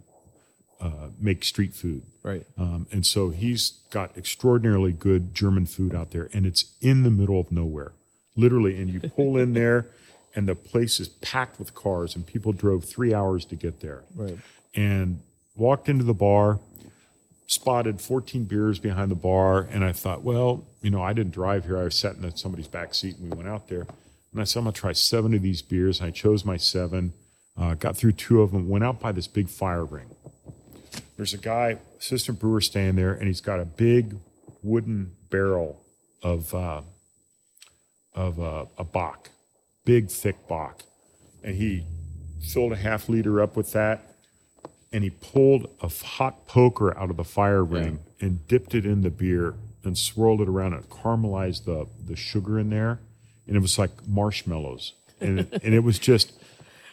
uh, 0.81 1.09
make 1.19 1.45
street 1.45 1.75
food. 1.75 2.03
Right. 2.29 2.45
Um, 2.59 2.87
and 2.93 3.07
so 3.07 3.31
he's 3.31 3.71
got 3.91 4.15
extraordinarily 4.15 4.93
good 4.93 5.35
German 5.35 5.65
food 5.65 5.95
out 5.95 6.11
there, 6.11 6.29
and 6.35 6.45
it's 6.45 6.75
in 6.83 7.03
the 7.03 7.11
middle 7.11 7.41
of 7.41 7.51
nowhere, 7.51 7.93
literally. 8.37 8.77
And 8.77 8.91
you 8.91 9.01
pull 9.01 9.39
in 9.39 9.53
there, 9.55 9.87
and 10.35 10.47
the 10.47 10.55
place 10.55 11.01
is 11.01 11.09
packed 11.09 11.59
with 11.59 11.75
cars, 11.75 12.15
and 12.15 12.27
people 12.27 12.53
drove 12.53 12.85
three 12.85 13.15
hours 13.15 13.47
to 13.47 13.57
get 13.57 13.81
there. 13.81 14.03
Right. 14.15 14.37
And 14.75 15.21
walked 15.57 15.89
into 15.89 16.05
the 16.05 16.13
bar, 16.13 16.61
spotted 17.47 17.99
14 17.99 18.45
beers 18.45 18.79
behind 18.79 19.11
the 19.11 19.17
bar, 19.17 19.63
and 19.63 19.83
I 19.83 19.93
thought, 19.93 20.23
well, 20.23 20.67
you 20.83 20.91
know, 20.91 21.03
I 21.03 21.15
didn't 21.15 21.33
drive 21.33 21.65
here. 21.65 21.79
I 21.79 21.85
was 21.85 21.95
sitting 21.95 22.23
in 22.25 22.37
somebody's 22.37 22.69
back 22.69 22.95
seat, 22.95 23.17
and 23.17 23.31
we 23.31 23.37
went 23.39 23.49
out 23.49 23.69
there. 23.69 23.87
And 24.33 24.43
I 24.43 24.45
said, 24.45 24.59
I'm 24.59 24.65
gonna 24.65 24.75
try 24.75 24.93
seven 24.93 25.33
of 25.33 25.41
these 25.41 25.63
beers. 25.63 26.01
And 26.01 26.09
I 26.09 26.11
chose 26.11 26.45
my 26.45 26.59
seven, 26.59 27.15
uh, 27.57 27.73
got 27.73 27.97
through 27.97 28.13
two 28.13 28.43
of 28.43 28.53
them, 28.53 28.69
went 28.69 28.85
out 28.85 29.01
by 29.01 29.13
this 29.13 29.27
big 29.27 29.49
fire 29.49 29.87
ring 29.87 30.11
there's 31.19 31.35
a 31.35 31.39
guy, 31.39 31.77
assistant 31.99 32.39
brewer, 32.39 32.61
standing 32.61 32.97
there, 32.97 33.13
and 33.13 33.27
he's 33.27 33.41
got 33.41 33.61
a 33.61 33.65
big 33.65 34.17
wooden 34.63 35.13
barrel 35.31 35.83
of 36.23 36.55
uh, 36.55 36.83
of 38.15 38.41
uh, 38.41 38.67
a 38.77 38.85
Bock, 38.85 39.31
big 39.85 40.09
thick 40.09 40.49
Bock, 40.49 40.83
and 41.43 41.55
he 41.57 41.85
filled 42.41 42.73
a 42.73 42.77
half 42.77 43.09
liter 43.09 43.41
up 43.41 43.57
with 43.57 43.73
that, 43.73 44.15
and 44.93 45.05
he 45.05 45.11
pulled 45.11 45.69
a 45.83 45.89
hot 45.89 46.47
poker 46.47 46.97
out 46.97 47.11
of 47.11 47.17
the 47.17 47.25
fire 47.25 47.65
ring 47.65 48.01
and 48.21 48.47
dipped 48.49 48.75
it 48.75 48.87
in 48.87 49.03
the 49.03 49.11
beer 49.11 49.55
and 49.85 49.97
swirled 49.97 50.41
it 50.41 50.49
around 50.49 50.73
and 50.75 50.89
caramelized 50.89 51.65
the 51.65 51.87
the 52.07 52.17
sugar 52.17 52.59
in 52.59 52.71
there, 52.71 53.01
and 53.47 53.57
it 53.57 53.61
was 53.61 53.79
like 53.79 53.91
marshmallows, 54.09 54.95
and 55.21 55.41
it, 55.41 55.63
and 55.63 55.75
it 55.75 55.81
was 55.81 55.99
just. 55.99 56.33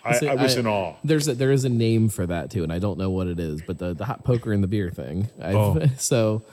I, 0.05 0.13
See, 0.19 0.27
I 0.29 0.35
was 0.35 0.55
I- 0.55 0.59
in 0.59 0.67
awe. 0.67 0.95
There's 1.03 1.27
a, 1.27 1.33
there 1.35 1.51
is 1.51 1.65
a 1.65 1.69
name 1.69 2.09
for 2.09 2.25
that 2.25 2.51
too, 2.51 2.63
and 2.63 2.71
I 2.71 2.79
don't 2.79 2.97
know 2.97 3.09
what 3.09 3.27
it 3.27 3.39
is, 3.39 3.61
but 3.61 3.79
the, 3.79 3.93
the 3.93 4.05
hot 4.05 4.23
poker 4.23 4.53
and 4.53 4.63
the 4.63 4.67
beer 4.67 4.89
thing. 4.91 5.27
I've, 5.41 5.55
Oh. 5.55 5.81
So 5.97 6.43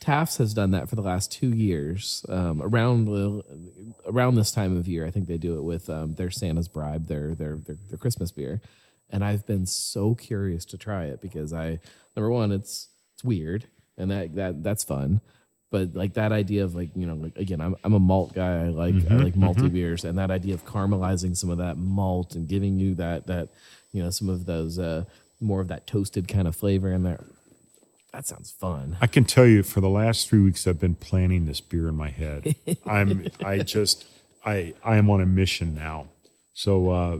Taft's 0.00 0.36
has 0.36 0.54
done 0.54 0.70
that 0.72 0.88
for 0.88 0.94
the 0.96 1.02
last 1.02 1.32
two 1.32 1.48
years. 1.50 2.24
Um, 2.28 2.62
around 2.62 3.06
the, 3.06 3.42
around 4.06 4.34
this 4.36 4.52
time 4.52 4.76
of 4.76 4.86
year, 4.86 5.04
I 5.06 5.10
think 5.10 5.26
they 5.26 5.38
do 5.38 5.58
it 5.58 5.62
with 5.62 5.88
um, 5.90 6.14
their 6.14 6.30
Santa's 6.30 6.68
Bribe, 6.68 7.06
their, 7.08 7.34
their 7.34 7.56
their 7.56 7.76
their 7.88 7.98
Christmas 7.98 8.30
beer, 8.30 8.60
and 9.10 9.24
I've 9.24 9.44
been 9.46 9.66
so 9.66 10.14
curious 10.14 10.64
to 10.66 10.78
try 10.78 11.06
it 11.06 11.20
because 11.20 11.52
I 11.52 11.80
number 12.14 12.30
one, 12.30 12.52
it's 12.52 12.88
it's 13.14 13.24
weird, 13.24 13.66
and 13.96 14.10
that 14.12 14.34
that 14.36 14.62
that's 14.62 14.84
fun. 14.84 15.20
But 15.70 15.94
like 15.94 16.14
that 16.14 16.32
idea 16.32 16.64
of 16.64 16.74
like 16.74 16.90
you 16.94 17.06
know 17.06 17.14
like 17.14 17.36
again 17.36 17.60
I'm 17.60 17.76
I'm 17.84 17.92
a 17.92 18.00
malt 18.00 18.34
guy. 18.34 18.64
I 18.64 18.68
like 18.68 18.94
I 19.10 19.16
like 19.16 19.34
malty 19.34 19.72
beers. 19.72 20.04
And 20.04 20.18
that 20.18 20.30
idea 20.30 20.54
of 20.54 20.64
caramelizing 20.64 21.36
some 21.36 21.50
of 21.50 21.58
that 21.58 21.76
malt 21.76 22.34
and 22.34 22.48
giving 22.48 22.78
you 22.78 22.94
that 22.94 23.26
that 23.26 23.48
you 23.92 24.02
know 24.02 24.10
some 24.10 24.28
of 24.28 24.46
those 24.46 24.78
uh 24.78 25.04
more 25.40 25.60
of 25.60 25.68
that 25.68 25.86
toasted 25.86 26.26
kind 26.26 26.48
of 26.48 26.56
flavor 26.56 26.92
in 26.92 27.02
there 27.02 27.24
that 28.12 28.26
sounds 28.26 28.50
fun. 28.50 28.96
I 29.00 29.06
can 29.06 29.24
tell 29.24 29.46
you 29.46 29.62
for 29.62 29.80
the 29.80 29.88
last 29.88 30.28
three 30.28 30.40
weeks 30.40 30.66
I've 30.66 30.80
been 30.80 30.94
planning 30.94 31.46
this 31.46 31.60
beer 31.60 31.88
in 31.88 31.94
my 31.94 32.08
head. 32.08 32.56
I'm 32.86 33.28
I 33.44 33.58
just 33.58 34.06
I 34.44 34.74
I 34.82 34.96
am 34.96 35.10
on 35.10 35.20
a 35.20 35.26
mission 35.26 35.74
now. 35.74 36.06
So 36.54 36.90
uh, 36.90 37.18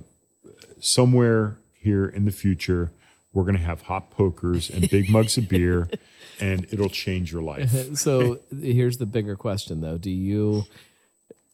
somewhere 0.81 1.59
here 1.75 2.07
in 2.07 2.25
the 2.25 2.33
future 2.33 2.91
we're 3.33 3.45
gonna 3.45 3.59
have 3.59 3.83
hot 3.83 4.11
pokers 4.11 4.71
and 4.71 4.89
big 4.91 5.11
mugs 5.11 5.37
of 5.39 5.49
beer, 5.49 5.89
and 6.41 6.67
it'll 6.73 6.89
change 6.89 7.33
your 7.33 7.43
life. 7.43 7.71
so 7.97 8.39
here's 8.61 8.99
the 8.99 9.07
bigger 9.07 9.37
question 9.37 9.81
though 9.81 9.99
do 9.99 10.11
you 10.11 10.65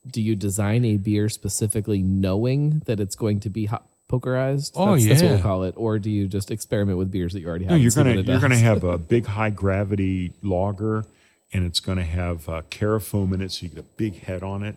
do 0.06 0.20
you 0.20 0.36
design 0.36 0.84
a 0.84 0.96
beer 0.96 1.28
specifically 1.28 2.02
knowing 2.02 2.82
that 2.86 3.00
it's 3.00 3.16
going 3.16 3.40
to 3.40 3.48
be 3.50 3.66
hot 3.66 3.86
pokerized 4.10 4.72
Oh, 4.76 4.92
that's, 4.92 5.06
that's 5.06 5.22
what 5.22 5.30
we'll 5.30 5.40
call 5.40 5.62
it 5.64 5.74
or 5.78 5.98
do 5.98 6.10
you 6.10 6.28
just 6.28 6.50
experiment 6.50 6.98
with 6.98 7.10
beers 7.10 7.32
that 7.32 7.40
you 7.40 7.48
already 7.48 7.64
have 7.64 7.72
No, 7.72 7.76
you're 7.76 7.90
gonna 7.90 8.20
you're 8.20 8.40
gonna 8.40 8.56
have 8.56 8.84
a 8.84 8.98
big 8.98 9.26
high 9.26 9.50
gravity 9.50 10.32
lager, 10.42 11.04
and 11.52 11.64
it's 11.64 11.80
gonna 11.80 12.04
have 12.04 12.48
uh, 12.48 12.62
carafoam 12.70 13.32
in 13.32 13.40
it, 13.40 13.52
so 13.52 13.64
you 13.64 13.70
get 13.70 13.78
a 13.78 13.88
big 13.96 14.22
head 14.24 14.42
on 14.42 14.62
it. 14.62 14.76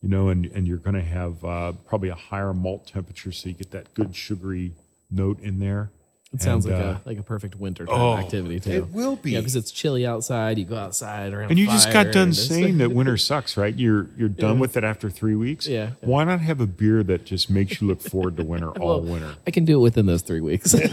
You 0.00 0.08
know, 0.08 0.28
and 0.28 0.46
and 0.46 0.68
you're 0.68 0.78
gonna 0.78 1.02
have 1.02 1.44
uh, 1.44 1.72
probably 1.88 2.08
a 2.10 2.14
higher 2.14 2.54
malt 2.54 2.86
temperature, 2.86 3.32
so 3.32 3.48
you 3.48 3.54
get 3.56 3.72
that 3.72 3.92
good 3.94 4.14
sugary 4.14 4.72
note 5.10 5.40
in 5.40 5.58
there. 5.58 5.90
It 6.34 6.42
sounds 6.42 6.66
And, 6.66 6.74
like 6.74 6.84
uh, 6.84 6.88
a 6.88 7.08
like 7.08 7.18
a 7.18 7.22
perfect 7.22 7.54
winter 7.54 7.86
type 7.86 7.96
oh, 7.96 8.16
activity 8.18 8.60
too. 8.60 8.70
it 8.70 8.88
will 8.90 9.16
be. 9.16 9.30
Yeah, 9.30 9.38
because 9.40 9.56
it's 9.56 9.70
chilly 9.70 10.04
outside. 10.06 10.58
You 10.58 10.66
go 10.66 10.76
outside 10.76 11.32
around. 11.32 11.48
And 11.50 11.58
you 11.58 11.66
just 11.66 11.90
got 11.90 12.12
done 12.12 12.34
saying 12.34 12.76
that 12.78 12.90
winter 12.92 13.16
sucks, 13.28 13.56
right? 13.56 13.74
You're 13.74 14.08
you're 14.18 14.28
done 14.28 14.58
with 14.58 14.76
it 14.76 14.84
after 14.84 15.08
three 15.08 15.34
weeks. 15.36 15.66
Yeah. 15.66 15.92
Why 16.02 16.24
not 16.24 16.40
have 16.40 16.60
a 16.60 16.66
beer 16.66 17.02
that 17.02 17.24
just 17.24 17.48
makes 17.48 17.80
you 17.80 17.86
look 17.88 18.02
forward 18.02 18.36
to 18.36 18.44
winter 18.44 18.68
all 18.78 19.00
Well, 19.00 19.10
winter? 19.12 19.36
I 19.46 19.50
can 19.50 19.64
do 19.64 19.78
it 19.78 19.82
within 19.82 20.04
those 20.04 20.20
three 20.20 20.42
weeks. 20.42 20.74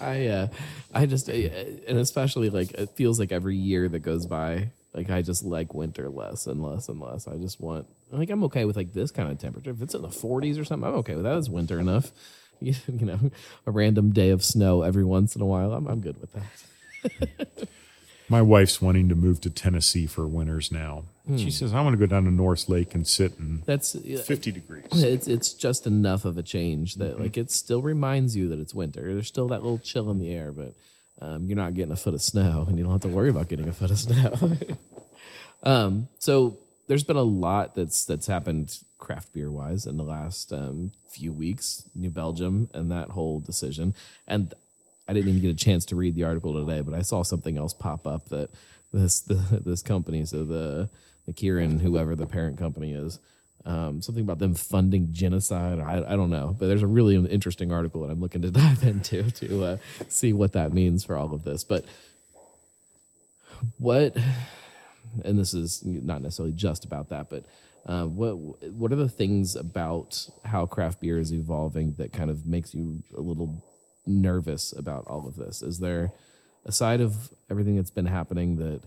I 0.00 0.26
uh, 0.26 0.48
I 0.94 1.06
just 1.06 1.28
uh, 1.28 1.32
and 1.32 1.98
especially 1.98 2.50
like 2.50 2.72
it 2.72 2.90
feels 2.90 3.18
like 3.18 3.32
every 3.32 3.56
year 3.56 3.88
that 3.88 3.98
goes 4.00 4.26
by, 4.26 4.70
like 4.94 5.10
I 5.10 5.22
just 5.22 5.44
like 5.44 5.74
winter 5.74 6.08
less 6.08 6.46
and 6.46 6.62
less 6.62 6.88
and 6.88 7.00
less. 7.00 7.26
I 7.28 7.36
just 7.36 7.60
want 7.60 7.86
like 8.10 8.30
I'm 8.30 8.44
okay 8.44 8.64
with 8.64 8.76
like 8.76 8.92
this 8.92 9.10
kind 9.10 9.30
of 9.30 9.38
temperature. 9.38 9.70
If 9.70 9.82
it's 9.82 9.94
in 9.94 10.02
the 10.02 10.08
40s 10.08 10.60
or 10.60 10.64
something, 10.64 10.88
I'm 10.88 10.94
okay 10.96 11.14
with 11.14 11.24
that. 11.24 11.36
It's 11.36 11.48
winter 11.48 11.80
enough. 11.80 12.12
You, 12.60 12.74
you 12.92 13.06
know, 13.06 13.30
a 13.66 13.70
random 13.70 14.12
day 14.12 14.30
of 14.30 14.44
snow 14.44 14.82
every 14.82 15.04
once 15.04 15.36
in 15.36 15.42
a 15.42 15.46
while. 15.46 15.72
I'm 15.72 15.86
I'm 15.86 16.00
good 16.00 16.16
with 16.20 16.32
that. 16.32 17.68
My 18.28 18.42
wife's 18.42 18.82
wanting 18.82 19.08
to 19.10 19.14
move 19.14 19.40
to 19.42 19.50
Tennessee 19.50 20.06
for 20.08 20.26
winters 20.26 20.72
now. 20.72 21.04
Hmm. 21.28 21.36
She 21.36 21.52
says, 21.52 21.72
I 21.72 21.80
want 21.80 21.92
to 21.94 21.98
go 21.98 22.06
down 22.06 22.24
to 22.24 22.30
North 22.32 22.68
Lake 22.68 22.92
and 22.92 23.06
sit 23.06 23.38
in 23.38 23.62
That's 23.66 23.92
50 23.92 24.50
degrees. 24.50 24.84
it's 24.92 25.28
it's 25.28 25.52
just 25.52 25.86
enough 25.86 26.24
of 26.24 26.36
a 26.36 26.42
change 26.42 26.94
Mm-hmm. 26.96 27.02
that 27.04 27.20
like 27.20 27.36
it 27.36 27.50
still 27.52 27.82
reminds 27.82 28.34
you 28.36 28.48
that 28.48 28.58
it's 28.58 28.74
winter. 28.74 29.02
There's 29.14 29.28
still 29.28 29.46
that 29.48 29.62
little 29.62 29.78
chill 29.78 30.10
in 30.10 30.18
the 30.18 30.32
air, 30.34 30.50
but 30.50 30.74
um, 31.20 31.46
you're 31.46 31.56
not 31.56 31.74
getting 31.74 31.92
a 31.92 31.96
foot 31.96 32.14
of 32.14 32.22
snow, 32.22 32.64
and 32.68 32.76
you 32.76 32.84
don't 32.84 32.92
have 32.92 33.02
to 33.02 33.08
worry 33.08 33.30
about 33.30 33.48
getting 33.48 33.68
a 33.68 33.72
foot 33.72 33.90
of 33.92 33.98
snow. 33.98 34.56
um, 35.62 36.08
so 36.18 36.58
there's 36.86 37.04
been 37.04 37.16
a 37.16 37.22
lot 37.22 37.74
that's 37.74 38.04
that's 38.04 38.26
happened 38.26 38.78
craft 38.98 39.32
beer 39.32 39.50
wise 39.50 39.86
in 39.86 39.96
the 39.96 40.04
last 40.04 40.52
um, 40.52 40.92
few 41.08 41.32
weeks. 41.32 41.88
New 41.94 42.10
Belgium 42.10 42.68
and 42.74 42.90
that 42.90 43.10
whole 43.10 43.40
decision, 43.40 43.94
and 44.26 44.52
I 45.08 45.12
didn't 45.12 45.28
even 45.28 45.42
get 45.42 45.50
a 45.50 45.64
chance 45.64 45.84
to 45.86 45.96
read 45.96 46.14
the 46.14 46.24
article 46.24 46.54
today, 46.64 46.80
but 46.80 46.94
I 46.94 47.02
saw 47.02 47.22
something 47.22 47.56
else 47.56 47.74
pop 47.74 48.06
up 48.06 48.28
that 48.28 48.50
this 48.92 49.20
the, 49.20 49.34
this 49.64 49.82
company, 49.82 50.24
so 50.24 50.44
the 50.44 50.90
the 51.26 51.32
Kirin, 51.32 51.80
whoever 51.80 52.14
the 52.14 52.26
parent 52.26 52.56
company 52.56 52.92
is, 52.92 53.18
um, 53.64 54.00
something 54.00 54.22
about 54.22 54.38
them 54.38 54.54
funding 54.54 55.08
genocide. 55.12 55.80
I, 55.80 56.04
I 56.06 56.16
don't 56.16 56.30
know, 56.30 56.54
but 56.58 56.68
there's 56.68 56.82
a 56.82 56.86
really 56.86 57.16
interesting 57.16 57.72
article 57.72 58.02
that 58.02 58.12
I'm 58.12 58.20
looking 58.20 58.42
to 58.42 58.50
dive 58.52 58.84
into 58.84 59.30
to 59.30 59.64
uh, 59.64 59.76
see 60.08 60.32
what 60.32 60.52
that 60.52 60.72
means 60.72 61.04
for 61.04 61.16
all 61.16 61.34
of 61.34 61.42
this. 61.42 61.64
But 61.64 61.84
what, 63.78 64.16
and 65.24 65.38
this 65.38 65.54
is 65.54 65.82
not 65.84 66.22
necessarily 66.22 66.52
just 66.54 66.84
about 66.84 67.08
that, 67.10 67.28
but 67.30 67.44
uh, 67.86 68.04
what 68.04 68.34
what 68.72 68.92
are 68.92 68.96
the 68.96 69.08
things 69.08 69.56
about 69.56 70.28
how 70.44 70.66
craft 70.66 71.00
beer 71.00 71.18
is 71.18 71.32
evolving 71.32 71.94
that 71.98 72.12
kind 72.12 72.30
of 72.30 72.46
makes 72.46 72.74
you 72.74 73.02
a 73.16 73.20
little 73.20 73.62
nervous 74.06 74.72
about 74.72 75.06
all 75.06 75.26
of 75.26 75.36
this? 75.36 75.62
Is 75.62 75.78
there 75.78 76.12
a 76.64 76.72
side 76.72 77.00
of 77.00 77.30
everything 77.50 77.76
that's 77.76 77.90
been 77.90 78.06
happening 78.06 78.56
that 78.56 78.80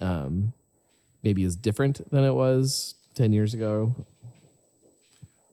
um, 0.00 0.52
maybe 1.22 1.42
is 1.42 1.56
different 1.56 2.10
than 2.10 2.24
it 2.24 2.34
was 2.34 2.94
10 3.14 3.32
years 3.32 3.54
ago? 3.54 3.94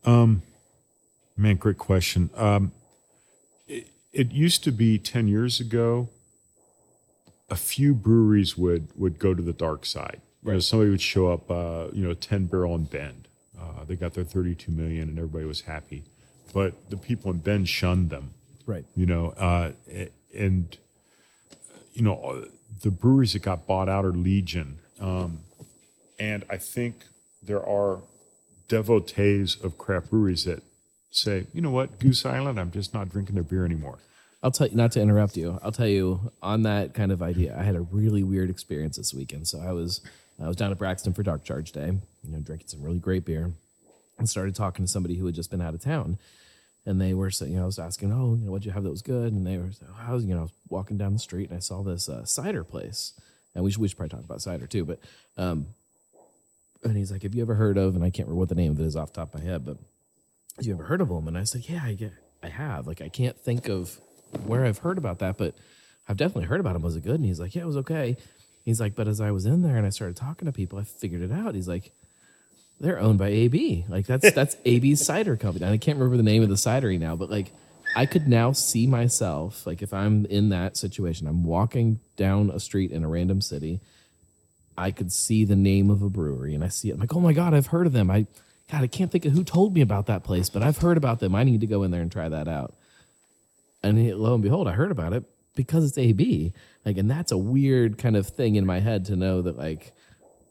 Um, 0.03 0.43
Man, 1.37 1.57
great 1.57 1.77
question. 1.77 2.29
Um, 2.35 2.71
it, 3.67 3.89
it 4.13 4.31
used 4.31 4.63
to 4.63 4.71
be 4.71 4.97
10 4.97 5.27
years 5.27 5.59
ago, 5.59 6.09
a 7.49 7.55
few 7.55 7.93
breweries 7.93 8.57
would, 8.57 8.87
would 8.97 9.19
go 9.19 9.33
to 9.33 9.41
the 9.41 9.53
dark 9.53 9.85
side. 9.85 10.21
You 10.43 10.53
know, 10.53 10.59
somebody 10.59 10.91
would 10.91 11.01
show 11.01 11.31
up, 11.31 11.49
uh, 11.49 11.87
you 11.91 12.07
know, 12.07 12.13
10 12.13 12.45
barrel 12.45 12.75
and 12.75 12.89
Bend. 12.89 13.27
Uh, 13.59 13.83
they 13.85 13.95
got 13.95 14.13
their 14.13 14.23
32 14.23 14.71
million 14.71 15.09
and 15.09 15.17
everybody 15.17 15.45
was 15.45 15.61
happy. 15.61 16.03
But 16.53 16.89
the 16.89 16.97
people 16.97 17.31
in 17.31 17.39
Bend 17.39 17.67
shunned 17.67 18.09
them. 18.09 18.31
Right. 18.65 18.85
you 18.95 19.05
know, 19.05 19.29
uh, 19.37 19.73
and 20.35 20.75
you 21.93 22.01
know 22.01 22.15
uh, 22.15 22.45
the 22.81 22.89
breweries 22.89 23.33
that 23.33 23.43
got 23.43 23.67
bought 23.67 23.87
out 23.87 24.05
are 24.05 24.11
Legion, 24.11 24.79
um, 24.99 25.41
and 26.19 26.43
I 26.49 26.57
think 26.57 27.05
there 27.43 27.63
are 27.63 27.99
devotees 28.67 29.57
of 29.63 29.77
craft 29.77 30.09
breweries 30.09 30.45
that 30.45 30.63
say, 31.11 31.45
you 31.53 31.61
know 31.61 31.69
what, 31.69 31.99
Goose 31.99 32.25
Island, 32.25 32.59
I'm 32.59 32.71
just 32.71 32.93
not 32.93 33.09
drinking 33.09 33.35
their 33.35 33.43
beer 33.43 33.65
anymore. 33.65 33.99
I'll 34.43 34.51
tell 34.51 34.67
you, 34.67 34.75
not 34.75 34.91
to 34.93 35.01
interrupt 35.01 35.37
you, 35.37 35.59
I'll 35.63 35.71
tell 35.71 35.87
you 35.87 36.31
on 36.41 36.63
that 36.63 36.93
kind 36.93 37.11
of 37.11 37.21
idea, 37.21 37.57
I 37.57 37.63
had 37.63 37.75
a 37.75 37.81
really 37.81 38.23
weird 38.23 38.49
experience 38.49 38.97
this 38.97 39.13
weekend. 39.13 39.47
So 39.47 39.59
I 39.59 39.71
was, 39.71 40.01
I 40.41 40.47
was 40.47 40.55
down 40.55 40.71
at 40.71 40.77
Braxton 40.77 41.13
for 41.13 41.23
Dark 41.23 41.43
Charge 41.43 41.71
Day, 41.71 41.87
you 42.23 42.31
know, 42.31 42.39
drinking 42.39 42.67
some 42.67 42.83
really 42.83 42.99
great 42.99 43.25
beer 43.25 43.53
and 44.17 44.29
started 44.29 44.55
talking 44.55 44.85
to 44.85 44.91
somebody 44.91 45.15
who 45.15 45.25
had 45.25 45.35
just 45.35 45.49
been 45.49 45.61
out 45.61 45.73
of 45.73 45.81
town. 45.81 46.17
And 46.85 47.01
they 47.01 47.15
were 47.15 47.31
saying, 47.31 47.51
you 47.51 47.57
know, 47.57 47.63
I 47.63 47.65
was 47.65 47.79
asking, 47.79 48.11
oh, 48.11 48.35
you 48.35 48.45
know, 48.45 48.51
what'd 48.51 48.65
you 48.65 48.71
have 48.71 48.83
that 48.83 48.91
was 48.91 49.01
good? 49.01 49.33
And 49.33 49.47
they 49.47 49.57
were, 49.57 49.71
saying, 49.71 49.91
oh, 49.91 50.05
I 50.07 50.13
was, 50.13 50.23
you 50.23 50.35
know, 50.35 50.41
I 50.41 50.43
was 50.43 50.51
walking 50.69 50.97
down 50.97 51.13
the 51.13 51.19
street 51.19 51.49
and 51.49 51.57
I 51.57 51.59
saw 51.59 51.81
this 51.81 52.07
uh, 52.07 52.25
cider 52.25 52.63
place. 52.63 53.13
And 53.55 53.63
we 53.63 53.71
should, 53.71 53.81
we 53.81 53.87
should 53.87 53.97
probably 53.97 54.15
talk 54.15 54.23
about 54.23 54.41
cider 54.41 54.67
too. 54.67 54.85
But, 54.85 54.99
um, 55.37 55.67
and 56.83 56.95
he's 56.95 57.11
like, 57.11 57.23
have 57.23 57.33
you 57.33 57.41
ever 57.41 57.55
heard 57.55 57.77
of, 57.77 57.95
and 57.95 58.03
I 58.03 58.11
can't 58.11 58.27
remember 58.27 58.41
what 58.41 58.49
the 58.49 58.55
name 58.55 58.73
of 58.73 58.79
it 58.79 58.85
is 58.85 58.95
off 58.95 59.13
the 59.13 59.21
top 59.21 59.33
of 59.33 59.43
my 59.43 59.49
head, 59.49 59.65
but 59.65 59.77
have 60.57 60.65
you 60.65 60.73
ever 60.73 60.83
heard 60.83 61.01
of 61.01 61.09
them? 61.09 61.27
And 61.27 61.37
I 61.37 61.43
said, 61.43 61.67
yeah, 61.67 61.81
I, 61.83 61.93
get, 61.93 62.13
I 62.43 62.49
have. 62.49 62.85
Like, 62.85 63.01
I 63.01 63.09
can't 63.09 63.37
think 63.37 63.67
of 63.67 63.99
where 64.41 64.65
I've 64.65 64.79
heard 64.79 64.97
about 64.97 65.19
that, 65.19 65.37
but 65.37 65.55
I've 66.07 66.17
definitely 66.17 66.45
heard 66.45 66.59
about 66.59 66.75
him. 66.75 66.81
Was 66.81 66.95
it 66.95 67.03
good? 67.03 67.15
And 67.15 67.25
he's 67.25 67.39
like, 67.39 67.55
yeah, 67.55 67.63
it 67.63 67.67
was 67.67 67.77
okay. 67.77 68.17
He's 68.63 68.79
like, 68.79 68.95
but 68.95 69.07
as 69.07 69.21
I 69.21 69.31
was 69.31 69.45
in 69.45 69.61
there 69.61 69.77
and 69.77 69.85
I 69.85 69.89
started 69.89 70.15
talking 70.15 70.47
to 70.47 70.51
people, 70.51 70.79
I 70.79 70.83
figured 70.83 71.21
it 71.21 71.31
out. 71.31 71.55
He's 71.55 71.67
like, 71.67 71.91
they're 72.79 72.99
owned 72.99 73.19
by 73.19 73.29
AB. 73.29 73.85
Like 73.87 74.05
that's 74.05 74.31
that's 74.33 74.57
AB's 74.65 75.05
cider 75.05 75.37
company. 75.37 75.65
And 75.65 75.73
I 75.73 75.77
can't 75.77 75.97
remember 75.97 76.17
the 76.17 76.23
name 76.23 76.43
of 76.43 76.49
the 76.49 76.55
cidery 76.55 76.99
now, 76.99 77.15
but 77.15 77.29
like 77.29 77.51
I 77.95 78.05
could 78.05 78.27
now 78.27 78.51
see 78.51 78.87
myself 78.87 79.65
like 79.65 79.81
if 79.81 79.93
I'm 79.93 80.25
in 80.25 80.49
that 80.49 80.77
situation, 80.77 81.27
I'm 81.27 81.43
walking 81.43 81.99
down 82.17 82.49
a 82.49 82.59
street 82.59 82.91
in 82.91 83.03
a 83.03 83.07
random 83.07 83.41
city, 83.41 83.81
I 84.77 84.91
could 84.91 85.11
see 85.11 85.45
the 85.45 85.55
name 85.55 85.89
of 85.89 86.01
a 86.01 86.09
brewery 86.09 86.53
and 86.53 86.63
I 86.63 86.67
see 86.67 86.89
it. 86.89 86.93
I'm 86.93 86.99
like, 86.99 87.15
oh 87.15 87.19
my 87.19 87.33
god, 87.33 87.53
I've 87.53 87.67
heard 87.67 87.87
of 87.87 87.93
them. 87.93 88.09
I 88.11 88.25
God, 88.71 88.81
I 88.81 88.87
can't 88.87 89.11
think 89.11 89.25
of 89.25 89.31
who 89.31 89.43
told 89.43 89.75
me 89.75 89.81
about 89.81 90.07
that 90.07 90.23
place, 90.23 90.49
but 90.49 90.63
I've 90.63 90.79
heard 90.79 90.97
about 90.97 91.19
them. 91.19 91.35
I 91.35 91.43
need 91.43 91.61
to 91.61 91.67
go 91.67 91.83
in 91.83 91.91
there 91.91 92.01
and 92.01 92.11
try 92.11 92.27
that 92.27 92.47
out. 92.47 92.73
And 93.85 93.97
he, 93.99 94.13
lo 94.13 94.33
and 94.33 94.41
behold, 94.43 94.67
I 94.67 94.71
heard 94.71 94.91
about 94.91 95.13
it 95.13 95.23
because 95.55 95.85
it's 95.85 95.97
AB. 95.97 96.53
Like, 96.85 96.97
and 96.97 97.09
that's 97.09 97.31
a 97.31 97.37
weird 97.37 97.97
kind 97.97 98.15
of 98.17 98.27
thing 98.27 98.55
in 98.55 98.65
my 98.65 98.79
head 98.79 99.05
to 99.05 99.15
know 99.15 99.41
that 99.43 99.57
like 99.57 99.93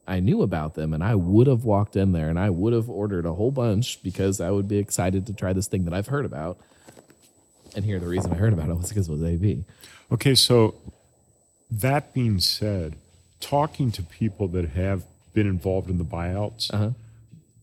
I 0.07 0.21
knew 0.21 0.43
about 0.43 0.75
them 0.75 0.93
and 0.95 1.03
I 1.03 1.15
would 1.15 1.47
have 1.47 1.65
walked 1.65 1.97
in 1.97 2.13
there 2.13 2.29
and 2.29 2.39
I 2.39 2.51
would 2.51 2.73
have 2.73 2.89
ordered 2.89 3.27
a 3.27 3.33
whole 3.35 3.51
bunch 3.51 4.03
because 4.03 4.41
I 4.41 4.51
would 4.51 4.69
be 4.69 4.79
excited 4.79 5.27
to 5.27 5.33
try 5.33 5.53
this 5.53 5.67
thing 5.67 5.85
that 5.87 5.95
I've 5.95 6.07
heard 6.09 6.25
about. 6.25 6.59
And 7.75 7.85
here, 7.85 7.99
the 7.99 8.07
reason 8.07 8.33
I 8.33 8.37
heard 8.37 8.53
about 8.53 8.69
it 8.69 8.75
was 8.77 8.89
because 8.91 9.09
it 9.09 9.13
was 9.13 9.23
AB. 9.25 9.65
Okay, 10.13 10.35
so 10.37 10.77
that 11.71 12.15
being 12.15 12.39
said, 12.39 12.95
talking 13.41 13.91
to 13.93 14.03
people 14.03 14.47
that 14.49 14.71
have 14.71 15.03
been 15.33 15.49
involved 15.49 15.91
in 15.91 15.99
the 15.99 16.05
buyouts, 16.05 16.73
Uh-huh. 16.73 16.91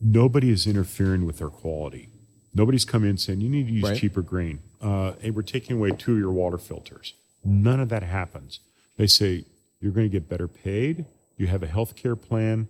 nobody 0.02 0.50
is 0.50 0.68
interfering 0.68 1.26
with 1.26 1.38
their 1.38 1.50
quality. 1.50 2.10
Nobody's 2.54 2.84
come 2.84 3.06
in 3.06 3.18
saying 3.18 3.40
you 3.40 3.48
need 3.50 3.68
to 3.68 3.74
use 3.74 3.84
Right. 3.84 3.98
cheaper 3.98 4.22
grain. 4.22 4.60
Uh, 4.82 5.14
hey, 5.20 5.30
we're 5.30 5.42
taking 5.44 5.78
away 5.78 5.92
two 5.92 6.14
of 6.14 6.20
your 6.20 6.32
water 6.32 6.58
filters. 6.58 7.14
None 7.44 7.80
of 7.80 7.90
that 7.90 8.04
happens. 8.04 8.60
They 8.98 9.08
say 9.08 9.46
you're 9.80 9.92
going 9.92 10.06
to 10.06 10.12
get 10.12 10.30
better 10.30 10.48
paid. 10.48 11.06
You 11.38 11.48
have 11.48 11.64
a 11.64 11.68
health 11.68 11.96
care 11.96 12.16
plan. 12.16 12.68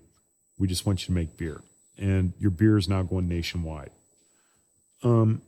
We 0.58 0.68
just 0.68 0.86
want 0.86 1.02
you 1.02 1.06
to 1.08 1.12
make 1.14 1.38
beer, 1.38 1.62
and 1.98 2.34
your 2.40 2.52
beer 2.52 2.78
is 2.78 2.88
now 2.88 3.02
going 3.02 3.28
nationwide. 3.28 3.92
Um, 5.04 5.42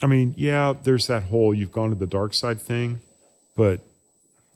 I 0.00 0.06
mean, 0.06 0.34
yeah, 0.36 0.74
there's 0.80 1.06
that 1.08 1.24
whole 1.24 1.52
you've 1.52 1.72
gone 1.72 1.90
to 1.90 1.96
the 1.96 2.06
dark 2.06 2.34
side 2.34 2.60
thing, 2.60 3.00
but 3.56 3.80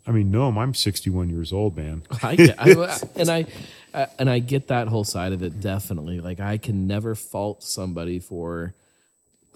I 0.06 0.12
mean, 0.12 0.30
no, 0.30 0.48
I'm 0.48 0.74
61 0.74 1.30
years 1.30 1.52
old, 1.52 1.76
man. 1.76 2.02
I 2.22 2.36
get, 2.36 2.60
I, 2.60 3.00
and 3.16 3.28
I 3.30 3.46
uh, 3.92 4.06
and 4.18 4.30
I 4.30 4.38
get 4.38 4.68
that 4.68 4.88
whole 4.88 5.04
side 5.04 5.32
of 5.32 5.42
it 5.42 5.60
definitely. 5.60 6.20
Like 6.20 6.38
I 6.40 6.58
can 6.58 6.86
never 6.86 7.14
fault 7.14 7.62
somebody 7.62 8.18
for 8.18 8.74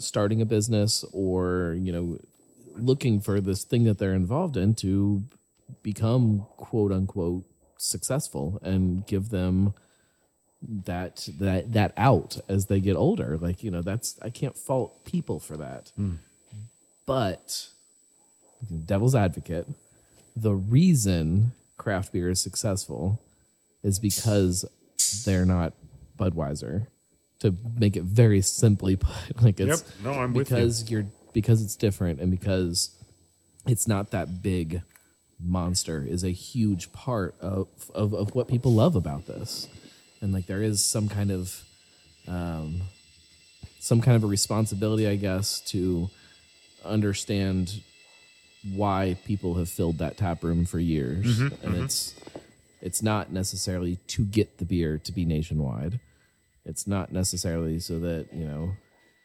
starting 0.00 0.40
a 0.40 0.46
business 0.46 1.04
or 1.12 1.76
you 1.78 1.92
know 1.92 2.18
looking 2.76 3.20
for 3.20 3.40
this 3.40 3.64
thing 3.64 3.84
that 3.84 3.98
they're 3.98 4.14
involved 4.14 4.56
in 4.56 4.74
to 4.74 5.22
become 5.82 6.46
quote 6.56 6.92
unquote 6.92 7.44
successful 7.76 8.58
and 8.62 9.06
give 9.06 9.30
them 9.30 9.74
that 10.62 11.28
that 11.38 11.72
that 11.72 11.92
out 11.96 12.38
as 12.48 12.66
they 12.66 12.80
get 12.80 12.96
older. 12.96 13.38
Like 13.38 13.62
you 13.62 13.70
know 13.70 13.82
that's 13.82 14.18
i 14.22 14.30
can't 14.30 14.56
fault 14.56 15.04
people 15.04 15.40
for 15.40 15.56
that. 15.56 15.92
Hmm. 15.96 16.16
But 17.06 17.68
devil's 18.86 19.14
advocate 19.14 19.66
the 20.36 20.54
reason 20.54 21.52
craft 21.76 22.12
beer 22.12 22.30
is 22.30 22.40
successful 22.40 23.20
is 23.82 23.98
because 23.98 24.64
they're 25.24 25.46
not 25.46 25.72
Budweiser. 26.18 26.86
To 27.40 27.54
make 27.78 27.96
it 27.96 28.02
very 28.02 28.42
simply 28.42 28.96
put, 29.04 29.42
like 29.42 29.58
it's 29.60 29.82
Yep. 29.82 30.04
No, 30.04 30.20
I'm 30.20 30.32
with 30.34 30.50
you. 30.50 30.56
because 30.56 30.90
you're 30.90 31.06
because 31.32 31.62
it's 31.62 31.76
different 31.76 32.20
and 32.20 32.30
because 32.30 32.90
it's 33.66 33.86
not 33.88 34.10
that 34.10 34.42
big 34.42 34.82
monster 35.42 36.04
is 36.06 36.22
a 36.22 36.30
huge 36.30 36.92
part 36.92 37.34
of, 37.40 37.68
of 37.94 38.12
of 38.14 38.34
what 38.34 38.46
people 38.48 38.72
love 38.74 38.94
about 38.96 39.26
this. 39.26 39.68
And 40.20 40.32
like 40.32 40.46
there 40.46 40.62
is 40.62 40.84
some 40.84 41.08
kind 41.08 41.30
of 41.30 41.62
um 42.28 42.82
some 43.78 44.02
kind 44.02 44.16
of 44.16 44.24
a 44.24 44.26
responsibility, 44.26 45.06
I 45.08 45.16
guess, 45.16 45.60
to 45.70 46.10
understand 46.84 47.82
why 48.74 49.16
people 49.24 49.54
have 49.54 49.68
filled 49.70 49.98
that 49.98 50.18
tap 50.18 50.42
room 50.44 50.66
for 50.66 50.78
years 50.78 51.40
and 51.40 51.76
it's 51.76 52.14
it's 52.82 53.02
not 53.02 53.32
necessarily 53.32 53.96
to 54.06 54.24
get 54.24 54.58
the 54.58 54.66
beer 54.66 54.98
to 54.98 55.12
be 55.12 55.24
nationwide 55.24 55.98
it's 56.64 56.86
not 56.86 57.12
necessarily 57.12 57.78
so 57.78 57.98
that 58.00 58.28
you 58.32 58.44
know 58.44 58.72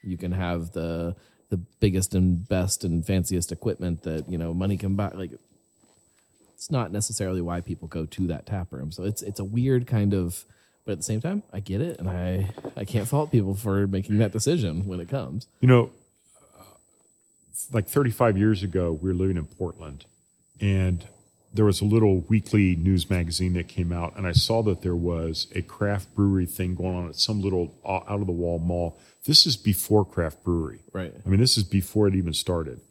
you 0.04 0.18
can 0.18 0.32
have 0.32 0.72
the 0.72 1.16
the 1.50 1.58
biggest 1.80 2.14
and 2.16 2.48
best 2.48 2.84
and 2.84 3.06
fanciest 3.06 3.52
equipment 3.52 4.04
that 4.04 4.30
you 4.30 4.38
know 4.38 4.54
money 4.54 4.78
can 4.78 4.96
buy 4.96 5.10
like 5.10 5.32
it's 6.54 6.72
not 6.72 6.92
necessarily 6.92 7.42
why 7.42 7.62
people 7.62 7.88
go 7.88 8.06
to 8.06 8.28
that 8.28 8.46
tap 8.46 8.72
room. 8.72 8.92
So 8.92 9.04
it's 9.04 9.22
it's 9.22 9.40
a 9.40 9.44
weird 9.44 9.86
kind 9.88 10.14
of 10.14 10.46
but 10.86 10.94
at 10.94 10.98
the 11.00 11.04
same 11.04 11.20
time 11.20 11.42
i 11.52 11.60
get 11.60 11.82
it 11.82 11.98
and 12.00 12.08
i 12.08 12.48
i 12.78 12.86
can't 12.86 13.08
fault 13.08 13.32
people 13.32 13.56
for 13.56 13.88
making 13.88 14.20
that 14.20 14.32
decision 14.32 14.86
when 14.88 15.00
it 15.00 15.10
comes. 15.10 15.48
You 15.60 15.68
know, 15.68 15.92
uh, 16.60 16.64
like 17.72 17.88
35 17.88 18.38
years 18.38 18.64
ago, 18.64 18.92
we 18.92 19.10
were 19.10 19.16
living 19.16 19.38
in 19.38 19.46
Portland, 19.46 20.06
and 20.62 21.06
there 21.56 21.66
was 21.66 21.80
a 21.80 21.86
little 21.86 22.20
weekly 22.22 22.76
news 22.76 23.10
magazine 23.10 23.54
that 23.54 23.70
came 23.70 23.94
out, 23.94 24.16
and 24.18 24.28
I 24.28 24.34
saw 24.34 24.62
that 24.64 24.82
there 24.82 24.96
was 24.96 25.48
a 25.56 25.62
craft 25.62 26.14
brewery 26.14 26.46
thing 26.46 26.76
going 26.76 26.96
on 26.96 27.10
at 27.10 27.16
some 27.16 27.42
little 27.42 27.74
out 27.88 28.06
of 28.08 28.26
the 28.26 28.34
wall 28.34 28.60
mall. 28.60 29.00
This 29.26 29.46
is 29.46 29.56
before 29.56 30.06
craft 30.06 30.44
brewery. 30.44 30.80
Right. 30.92 31.14
I 31.26 31.30
mean, 31.30 31.40
this 31.40 31.58
is 31.58 31.64
before 31.64 32.08
it 32.08 32.16
even 32.16 32.34
started. 32.34 32.82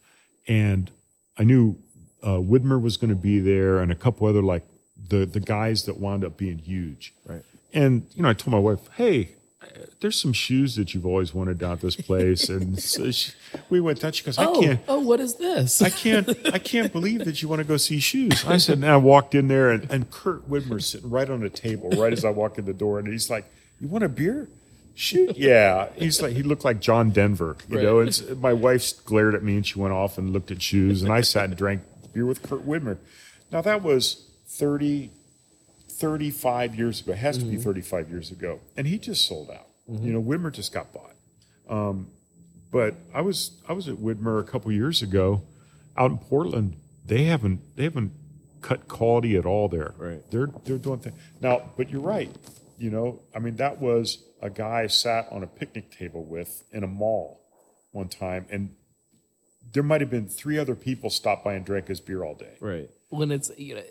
And 0.47 0.91
I 1.37 1.43
knew 1.43 1.77
uh, 2.23 2.37
Widmer 2.37 2.81
was 2.81 2.97
going 2.97 3.09
to 3.09 3.15
be 3.15 3.39
there 3.39 3.79
and 3.79 3.91
a 3.91 3.95
couple 3.95 4.27
other, 4.27 4.41
like 4.41 4.65
the, 5.09 5.25
the 5.25 5.39
guys 5.39 5.85
that 5.85 5.99
wound 5.99 6.25
up 6.25 6.35
being 6.35 6.57
huge. 6.57 7.13
Right. 7.25 7.43
And, 7.71 8.07
you 8.15 8.23
know, 8.23 8.29
I 8.29 8.33
told 8.33 8.51
my 8.51 8.59
wife, 8.59 8.89
hey, 8.95 9.19
uh, 9.21 9.27
there's 9.99 10.19
some 10.19 10.33
shoes 10.33 10.75
that 10.75 10.93
you've 10.93 11.05
always 11.05 11.33
wanted 11.33 11.57
down 11.57 11.73
at 11.73 11.81
this 11.81 11.95
place. 11.95 12.49
And 12.49 12.79
so 12.81 13.11
she, 13.11 13.31
we 13.69 13.81
went 13.81 14.01
down. 14.01 14.11
She 14.11 14.23
goes, 14.23 14.37
I 14.37 14.45
oh 14.45 14.61
can't. 14.61 14.79
oh 14.87 14.99
what 14.99 15.19
is 15.19 15.35
this 15.35 15.81
I 15.81 15.89
can't. 15.89 16.29
I 16.53 16.59
can't 16.59 16.91
believe 16.91 17.25
that 17.25 17.41
you 17.41 17.47
want 17.47 17.59
to 17.59 17.63
go 17.67 17.77
see 17.77 17.99
shoes. 17.99 18.45
I 18.45 18.57
said, 18.57 18.77
and 18.77 18.85
I 18.85 18.97
walked 18.97 19.35
in 19.35 19.47
there, 19.47 19.69
and, 19.69 19.89
and 19.89 20.09
Kurt 20.11 20.49
Widmer's 20.49 20.87
sitting 20.87 21.09
right 21.09 21.29
on 21.29 21.41
the 21.41 21.49
table, 21.49 21.89
right 21.91 22.13
as 22.13 22.25
I 22.25 22.29
walk 22.29 22.57
in 22.57 22.65
the 22.65 22.73
door, 22.73 22.99
and 22.99 23.07
he's 23.07 23.29
like, 23.29 23.45
"You 23.79 23.87
want 23.87 24.03
a 24.03 24.09
beer? 24.09 24.49
Shoot, 24.93 25.37
yeah." 25.37 25.89
He's 25.95 26.21
like, 26.21 26.33
he 26.33 26.43
looked 26.43 26.63
like 26.63 26.79
John 26.79 27.09
Denver, 27.11 27.57
you 27.69 27.81
know. 27.81 27.99
And 27.99 28.41
my 28.41 28.53
wife 28.53 29.03
glared 29.05 29.35
at 29.35 29.43
me, 29.43 29.55
and 29.55 29.65
she 29.65 29.79
went 29.79 29.93
off 29.93 30.17
and 30.17 30.31
looked 30.31 30.51
at 30.51 30.61
shoes, 30.61 31.01
and 31.03 31.11
I 31.11 31.21
sat 31.21 31.45
and 31.45 31.57
drank 31.57 31.81
beer 32.13 32.25
with 32.25 32.41
Kurt 32.41 32.65
Widmer. 32.65 32.97
Now 33.51 33.61
that 33.61 33.83
was 33.83 34.25
30, 34.47 35.11
35 35.97 36.75
years 36.75 37.01
ago. 37.01 37.13
It 37.13 37.17
has 37.17 37.37
to 37.37 37.45
be 37.45 37.55
mm-hmm. 37.55 37.63
35 37.63 38.09
years 38.09 38.31
ago, 38.31 38.59
and 38.75 38.87
he 38.87 38.97
just 38.97 39.27
sold 39.27 39.49
out. 39.49 39.67
You 39.87 40.13
know, 40.13 40.21
mm-hmm. 40.21 40.47
Widmer 40.47 40.51
just 40.51 40.73
got 40.73 40.87
bought. 40.91 41.15
Um, 41.69 42.07
but 42.71 42.95
I 43.13 43.21
was 43.21 43.51
I 43.69 43.73
was 43.73 43.87
at 43.87 43.95
Widmer 43.95 44.39
a 44.39 44.43
couple 44.43 44.71
years 44.71 45.01
ago, 45.01 45.43
out 45.95 46.11
in 46.11 46.17
Portland. 46.17 46.77
They 47.05 47.25
haven't 47.25 47.61
they 47.75 47.83
haven't 47.83 48.11
cut 48.61 48.87
quality 48.87 49.37
at 49.37 49.45
all 49.45 49.67
there. 49.67 49.93
Right. 49.97 50.21
They're 50.31 50.49
they're 50.65 50.77
doing 50.77 50.99
things 50.99 51.15
now. 51.39 51.69
But 51.77 51.89
you're 51.89 52.01
right. 52.01 52.35
You 52.77 52.89
know, 52.89 53.21
I 53.33 53.39
mean, 53.39 53.55
that 53.57 53.79
was 53.79 54.23
a 54.41 54.49
guy 54.49 54.81
I 54.81 54.87
sat 54.87 55.27
on 55.31 55.43
a 55.43 55.47
picnic 55.47 55.91
table 55.97 56.25
with 56.25 56.63
in 56.73 56.83
a 56.83 56.87
mall 56.87 57.41
one 57.91 58.09
time, 58.09 58.45
and 58.49 58.75
there 59.71 59.83
might 59.83 60.01
have 60.01 60.09
been 60.09 60.27
three 60.27 60.57
other 60.57 60.75
people 60.75 61.09
stopped 61.09 61.45
by 61.45 61.53
and 61.53 61.65
drank 61.65 61.87
his 61.87 62.01
beer 62.01 62.23
all 62.23 62.35
day. 62.35 62.57
Right. 62.59 62.89
When 63.09 63.31
it's 63.31 63.51
you 63.57 63.75
know, 63.75 63.83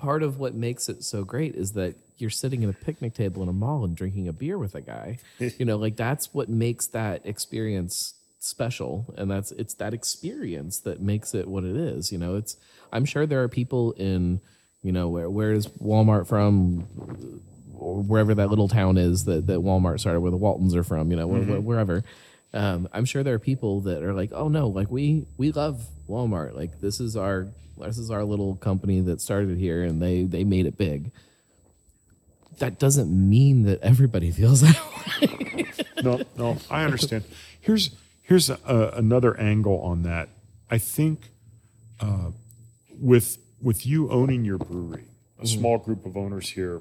part 0.00 0.22
of 0.22 0.38
what 0.38 0.54
makes 0.54 0.88
it 0.88 1.04
so 1.04 1.22
great 1.24 1.54
is 1.54 1.72
that 1.72 1.94
you're 2.16 2.30
sitting 2.30 2.64
at 2.64 2.70
a 2.70 2.72
picnic 2.72 3.14
table 3.14 3.42
in 3.42 3.48
a 3.48 3.52
mall 3.52 3.84
and 3.84 3.94
drinking 3.96 4.28
a 4.28 4.32
beer 4.32 4.58
with 4.58 4.74
a 4.74 4.80
guy. 4.80 5.18
you 5.38 5.64
know, 5.64 5.76
like 5.76 5.96
that's 5.96 6.32
what 6.34 6.48
makes 6.48 6.86
that 6.88 7.24
experience 7.26 8.14
special 8.42 9.12
and 9.18 9.30
that's 9.30 9.52
it's 9.52 9.74
that 9.74 9.92
experience 9.92 10.78
that 10.80 10.98
makes 11.02 11.34
it 11.34 11.46
what 11.46 11.62
it 11.62 11.76
is 11.76 12.10
you 12.10 12.16
know 12.16 12.36
it's 12.36 12.56
i'm 12.90 13.04
sure 13.04 13.26
there 13.26 13.42
are 13.42 13.48
people 13.50 13.92
in 13.98 14.40
you 14.82 14.90
know 14.92 15.10
where 15.10 15.28
where 15.28 15.52
is 15.52 15.66
walmart 15.66 16.26
from 16.26 16.88
or 17.76 18.02
wherever 18.02 18.34
that 18.34 18.48
little 18.48 18.66
town 18.68 18.96
is 18.96 19.24
that, 19.24 19.46
that 19.46 19.58
Walmart 19.60 20.00
started, 20.00 20.20
where 20.20 20.30
the 20.30 20.36
Waltons 20.36 20.74
are 20.74 20.84
from, 20.84 21.10
you 21.10 21.16
know, 21.16 21.26
where- 21.26 21.42
where- 21.42 21.60
wherever. 21.60 22.04
Um, 22.52 22.88
I'm 22.92 23.04
sure 23.06 23.22
there 23.22 23.34
are 23.34 23.38
people 23.38 23.80
that 23.82 24.02
are 24.02 24.12
like, 24.12 24.32
oh 24.34 24.48
no, 24.48 24.68
like 24.68 24.90
we 24.90 25.26
we 25.38 25.52
love 25.52 25.86
Walmart. 26.08 26.54
Like 26.56 26.80
this 26.80 26.98
is 27.00 27.16
our 27.16 27.48
this 27.80 27.98
is 27.98 28.10
our 28.10 28.24
little 28.24 28.56
company 28.56 29.00
that 29.00 29.20
started 29.20 29.58
here, 29.58 29.82
and 29.82 30.00
they 30.00 30.24
they 30.24 30.44
made 30.44 30.66
it 30.66 30.76
big. 30.76 31.10
That 32.58 32.78
doesn't 32.78 33.10
mean 33.10 33.62
that 33.64 33.80
everybody 33.80 34.30
feels 34.40 34.60
that 34.60 34.78
way. 35.22 35.66
no, 36.02 36.22
no, 36.36 36.58
I 36.70 36.84
understand. 36.84 37.24
Here's 37.60 37.90
here's 38.22 38.50
a, 38.50 38.92
another 38.94 39.36
angle 39.38 39.80
on 39.80 40.02
that. 40.02 40.28
I 40.70 40.78
think 40.78 41.30
uh, 42.00 42.30
with 42.98 43.38
with 43.60 43.86
you 43.86 44.10
owning 44.10 44.44
your 44.44 44.58
brewery, 44.58 45.04
a 45.40 45.46
small 45.46 45.78
group 45.78 46.06
of 46.06 46.16
owners 46.16 46.50
here 46.50 46.80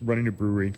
running 0.00 0.28
a 0.28 0.32
brewery, 0.32 0.74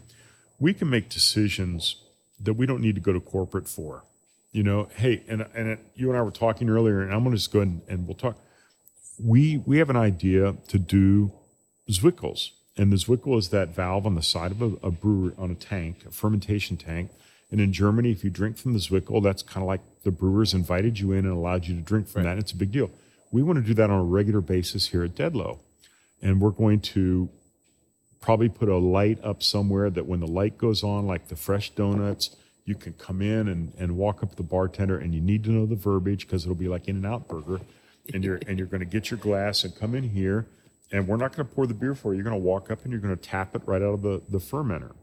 we 0.58 0.72
can 0.72 0.88
make 0.88 1.08
decisions 1.08 1.96
that 2.40 2.54
we 2.54 2.66
don't 2.66 2.80
need 2.80 2.94
to 2.94 3.00
go 3.00 3.12
to 3.12 3.20
corporate 3.20 3.68
for. 3.68 4.04
You 4.52 4.62
know, 4.62 4.88
hey, 4.96 5.22
and 5.28 5.46
and 5.54 5.70
it, 5.70 5.80
you 5.94 6.08
and 6.08 6.18
I 6.18 6.22
were 6.22 6.30
talking 6.30 6.68
earlier, 6.70 7.02
and 7.02 7.12
I'm 7.12 7.20
going 7.24 7.32
to 7.32 7.36
just 7.36 7.52
go 7.52 7.60
ahead 7.60 7.68
and, 7.68 7.82
and 7.88 8.06
we'll 8.06 8.14
talk. 8.14 8.36
We 9.18 9.58
we 9.58 9.78
have 9.78 9.90
an 9.90 9.96
idea 9.96 10.56
to 10.68 10.78
do 10.78 11.32
Zwickels, 11.90 12.50
and 12.76 12.92
the 12.92 12.96
Zwickel 12.96 13.38
is 13.38 13.48
that 13.50 13.74
valve 13.74 14.06
on 14.06 14.14
the 14.14 14.22
side 14.22 14.50
of 14.52 14.62
a, 14.62 14.86
a 14.86 14.90
brewery 14.90 15.32
on 15.38 15.50
a 15.50 15.54
tank, 15.54 16.04
a 16.06 16.10
fermentation 16.10 16.76
tank. 16.76 17.10
And 17.50 17.60
in 17.60 17.72
Germany, 17.72 18.10
if 18.10 18.24
you 18.24 18.30
drink 18.30 18.56
from 18.58 18.72
the 18.72 18.80
Zwickel, 18.80 19.22
that's 19.22 19.42
kind 19.42 19.62
of 19.62 19.68
like 19.68 19.80
the 20.02 20.10
brewers 20.10 20.52
invited 20.52 20.98
you 20.98 21.12
in 21.12 21.24
and 21.24 21.34
allowed 21.34 21.66
you 21.66 21.76
to 21.76 21.80
drink 21.80 22.08
from 22.08 22.24
that. 22.24 22.32
And 22.32 22.40
it's 22.40 22.52
a 22.52 22.56
big 22.56 22.72
deal. 22.72 22.90
We 23.30 23.42
want 23.42 23.58
to 23.58 23.64
do 23.64 23.74
that 23.74 23.88
on 23.88 24.00
a 24.00 24.04
regular 24.04 24.40
basis 24.40 24.88
here 24.88 25.04
at 25.04 25.14
Deadlow, 25.14 25.60
and 26.20 26.40
we're 26.40 26.50
going 26.50 26.80
to 26.80 27.28
probably 28.20 28.48
put 28.48 28.68
a 28.68 28.76
light 28.76 29.22
up 29.22 29.42
somewhere 29.42 29.90
that 29.90 30.06
when 30.06 30.20
the 30.20 30.26
light 30.26 30.58
goes 30.58 30.82
on, 30.82 31.06
like 31.06 31.28
the 31.28 31.36
fresh 31.36 31.70
donuts, 31.70 32.34
You 32.66 32.74
can 32.74 32.94
come 32.94 33.22
in 33.22 33.46
and, 33.46 33.72
and 33.78 33.96
walk 33.96 34.24
up 34.24 34.30
to 34.30 34.36
the 34.36 34.42
bartender, 34.42 34.98
and 34.98 35.14
you 35.14 35.20
need 35.20 35.44
to 35.44 35.50
know 35.50 35.66
the 35.66 35.76
verbiage 35.76 36.26
because 36.26 36.42
it'll 36.42 36.56
be 36.56 36.66
like 36.66 36.88
In 36.88 36.96
and 36.96 37.06
Out 37.06 37.28
Burger, 37.28 37.60
and 38.14 38.24
you're 38.24 38.40
and 38.46 38.58
you're 38.58 38.66
going 38.68 38.80
to 38.80 38.86
get 38.86 39.10
your 39.10 39.18
glass 39.18 39.64
and 39.64 39.74
come 39.76 39.94
in 39.94 40.04
here, 40.10 40.46
and 40.92 41.06
we're 41.08 41.16
not 41.16 41.34
going 41.36 41.46
to 41.48 41.54
pour 41.54 41.66
the 41.66 41.74
beer 41.74 41.94
for 41.94 42.12
you. 42.12 42.18
You're 42.18 42.30
going 42.30 42.40
to 42.40 42.46
walk 42.46 42.70
up 42.70 42.82
and 42.84 42.92
you're 42.92 43.00
going 43.00 43.16
to 43.16 43.22
tap 43.22 43.54
it 43.54 43.62
right 43.66 43.82
out 43.82 43.94
of 43.94 44.02
the 44.02 44.22
the 44.28 44.38
fermenter, 44.38 44.94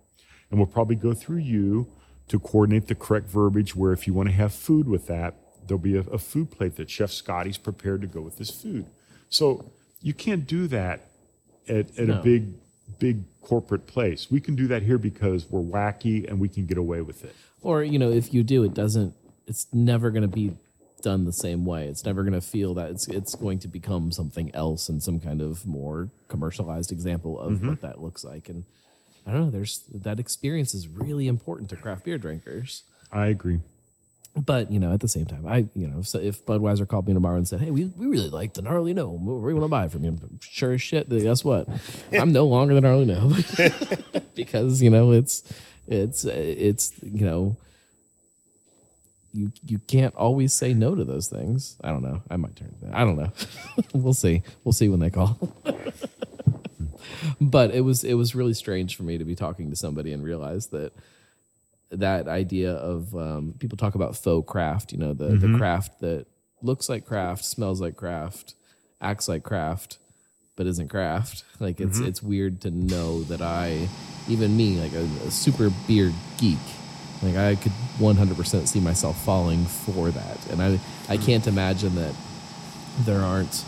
and 0.50 0.60
we'll 0.60 0.68
probably 0.68 0.96
go 0.96 1.14
through 1.14 1.38
you 1.38 1.88
to 2.30 2.40
coordinate 2.40 2.88
the 2.88 2.96
correct 2.96 3.28
verbiage. 3.28 3.76
Where 3.76 3.92
if 3.94 4.08
you 4.08 4.14
want 4.14 4.30
to 4.30 4.36
have 4.36 4.54
food 4.54 4.88
with 4.88 5.08
that, 5.08 5.36
there'll 5.68 5.80
be 5.82 5.96
a, 5.98 6.02
a 6.02 6.18
food 6.18 6.52
plate 6.52 6.76
that 6.78 6.90
Chef 6.90 7.12
Scotty's 7.12 7.58
prepared 7.58 8.02
to 8.02 8.08
go 8.08 8.22
with 8.22 8.38
this 8.38 8.50
food. 8.50 8.86
So 9.30 9.72
you 10.02 10.14
can't 10.14 10.46
do 10.46 10.68
that 10.68 11.08
at, 11.68 11.98
at 11.98 12.08
No. 12.08 12.20
a 12.20 12.24
big 12.24 12.54
big 13.00 13.24
corporate 13.42 13.88
place. 13.88 14.30
We 14.32 14.40
can 14.40 14.56
do 14.56 14.68
that 14.68 14.84
here 14.84 14.98
because 14.98 15.50
we're 15.50 15.62
wacky 15.62 16.28
and 16.30 16.40
we 16.40 16.48
can 16.48 16.66
get 16.66 16.78
away 16.78 17.02
with 17.02 17.24
it. 17.26 17.36
or 17.62 17.84
you 17.84 17.98
know 18.00 18.12
if 18.12 18.34
you 18.34 18.44
do 18.44 18.64
it 18.64 18.74
doesn't 18.74 19.14
it's 19.48 19.68
never 19.74 20.10
going 20.12 20.22
to 20.22 20.28
be 20.28 20.52
done 21.04 21.26
the 21.26 21.32
same 21.34 21.66
way. 21.66 21.88
It's 21.88 22.04
never 22.06 22.24
going 22.24 22.34
to 22.34 22.42
feel 22.56 22.74
that 22.74 22.90
it's 22.90 23.08
it's 23.08 23.36
going 23.36 23.60
to 23.60 23.68
become 23.68 24.12
something 24.12 24.50
else 24.56 24.90
and 24.90 25.04
some 25.04 25.20
kind 25.20 25.40
of 25.42 25.66
more 25.68 26.10
commercialized 26.28 26.92
example 26.92 27.40
of 27.40 27.54
Mm-hmm. 27.54 27.70
what 27.70 27.82
that 27.82 28.02
looks 28.02 28.24
like. 28.24 28.50
And 28.50 28.64
i 29.28 29.32
don't 29.32 29.42
know 29.46 29.50
there's 29.52 29.84
that 29.94 30.20
experience 30.20 30.74
is 30.74 30.88
really 30.88 31.28
important 31.28 31.70
to 31.70 31.76
craft 31.76 32.04
beer 32.06 32.18
drinkers. 32.18 32.84
I 33.12 33.28
agree. 33.28 33.60
but 34.36 34.72
you 34.72 34.80
know 34.80 34.92
at 34.92 35.00
the 35.02 35.08
same 35.08 35.28
time 35.34 35.46
i 35.56 35.58
you 35.76 35.88
know 35.88 36.02
so 36.02 36.18
if 36.20 36.44
budweiser 36.48 36.88
called 36.88 37.08
me 37.08 37.14
tomorrow 37.14 37.38
and 37.38 37.48
said 37.48 37.62
hey 37.62 37.70
we, 37.70 37.86
we 38.00 38.08
really 38.08 38.32
like 38.40 38.52
the 38.56 38.64
gnarly 38.64 38.92
no 38.94 39.08
we 39.12 39.54
want 39.54 39.64
to 39.64 39.68
buy 39.78 39.86
it 39.86 39.92
from 39.92 40.04
you? 40.04 40.18
Sure 40.42 40.74
as 40.74 40.82
shit 40.82 41.08
guess 41.10 41.44
what? 41.46 41.68
I'm 42.12 42.32
no 42.34 42.46
longer 42.56 42.74
the 42.74 42.82
gnarly 42.82 43.06
no. 43.06 43.22
Because 44.36 44.82
you 44.82 44.90
know 44.90 45.12
it's 45.12 45.44
it's 45.88 46.26
it's 46.26 46.92
you 47.04 47.26
know 47.30 47.56
you 49.34 49.52
you 49.66 49.80
can't 49.80 50.16
always 50.16 50.54
say 50.54 50.74
no 50.74 50.96
to 50.96 51.04
those 51.04 51.28
things. 51.28 51.76
I 51.84 51.90
don't 51.90 52.04
know. 52.04 52.22
I 52.30 52.38
might 52.38 52.56
turn 52.56 52.76
i 52.94 53.04
don't 53.04 53.18
know. 53.18 53.32
We'll 53.94 54.14
see. 54.14 54.44
We'll 54.64 54.74
see 54.74 54.90
when 54.90 55.00
they 55.00 55.10
call. 55.10 55.38
But 57.40 57.74
it 57.74 57.82
was 57.82 58.04
it 58.04 58.14
was 58.14 58.36
really 58.36 58.54
strange 58.54 58.96
for 58.96 59.04
me 59.04 59.18
to 59.18 59.26
be 59.26 59.36
talking 59.36 59.70
to 59.70 59.76
somebody 59.76 60.14
and 60.14 60.24
realize 60.24 60.68
that 60.68 60.94
that 61.92 62.28
idea 62.28 62.74
of 62.74 63.14
um, 63.16 63.56
people 63.60 63.78
talk 63.78 63.96
about 63.96 64.16
faux 64.16 64.50
craft, 64.50 64.92
you 64.92 64.98
know, 64.98 65.14
the 65.14 65.36
the 65.36 65.58
craft 65.58 66.00
that 66.02 66.26
looks 66.62 66.90
like 66.90 67.06
craft, 67.06 67.46
smells 67.46 67.82
like 67.82 67.96
craft, 67.96 68.56
acts 69.02 69.28
like 69.28 69.44
craft, 69.44 69.98
but 70.56 70.66
isn't 70.68 70.90
craft. 70.90 71.44
Like 71.60 71.80
it's 71.80 72.00
it's 72.00 72.22
weird 72.22 72.62
to 72.62 72.72
know 72.72 73.24
that 73.24 73.42
I, 73.42 73.88
even 74.28 74.58
me, 74.58 74.82
like 74.82 74.92
a, 74.94 75.04
a 75.26 75.32
super 75.32 75.70
beer 75.88 76.12
geek, 76.38 76.58
like 77.24 77.36
I 77.36 77.56
could 77.56 77.72
100% 78.00 78.68
see 78.68 78.80
myself 78.80 79.24
falling 79.24 79.66
for 79.66 80.12
that, 80.12 80.46
and 80.50 80.62
I 80.62 80.80
I 81.10 81.18
hmm. 81.18 81.24
can't 81.24 81.48
imagine 81.48 81.96
that 81.96 82.14
there 83.06 83.22
aren't 83.22 83.66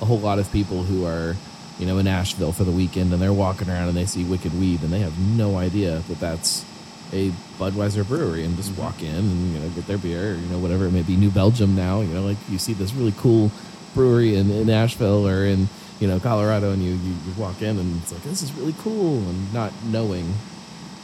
a 0.00 0.04
whole 0.04 0.18
lot 0.18 0.38
of 0.38 0.50
people 0.52 0.82
who 0.82 1.06
are 1.06 1.36
you 1.78 1.86
know 1.86 1.98
in 1.98 2.06
Asheville 2.06 2.52
for 2.52 2.64
the 2.64 2.70
weekend 2.70 3.12
and 3.12 3.22
they're 3.22 3.32
walking 3.32 3.68
around 3.68 3.88
and 3.88 3.96
they 3.96 4.06
see 4.06 4.24
Wicked 4.24 4.58
Weed 4.58 4.82
and 4.82 4.92
they 4.92 5.00
have 5.00 5.18
no 5.18 5.56
idea 5.56 5.98
that 6.08 6.20
that's 6.20 6.64
a 7.12 7.30
Budweiser 7.58 8.06
brewery 8.06 8.44
and 8.44 8.56
just 8.56 8.70
mm-hmm. 8.72 8.82
walk 8.82 9.02
in 9.02 9.14
and 9.14 9.52
you 9.52 9.58
know 9.58 9.68
get 9.70 9.86
their 9.86 9.98
beer 9.98 10.32
or, 10.32 10.34
you 10.34 10.46
know 10.46 10.58
whatever 10.58 10.86
it 10.86 10.92
may 10.92 11.02
be. 11.02 11.16
New 11.16 11.30
Belgium 11.30 11.74
now 11.76 12.00
you 12.00 12.12
know 12.12 12.22
like 12.22 12.38
you 12.48 12.58
see 12.58 12.72
this 12.72 12.92
really 12.92 13.14
cool 13.18 13.50
brewery 13.94 14.36
in, 14.36 14.50
in 14.50 14.70
Asheville 14.70 15.28
or 15.28 15.44
in 15.44 15.68
you 16.00 16.08
know 16.08 16.18
Colorado 16.18 16.72
and 16.72 16.82
you, 16.82 16.92
you 16.92 17.14
you 17.26 17.32
walk 17.38 17.62
in 17.62 17.78
and 17.78 18.02
it's 18.02 18.12
like 18.12 18.22
this 18.22 18.42
is 18.42 18.52
really 18.54 18.74
cool 18.78 19.18
and 19.18 19.54
not 19.54 19.72
knowing 19.84 20.32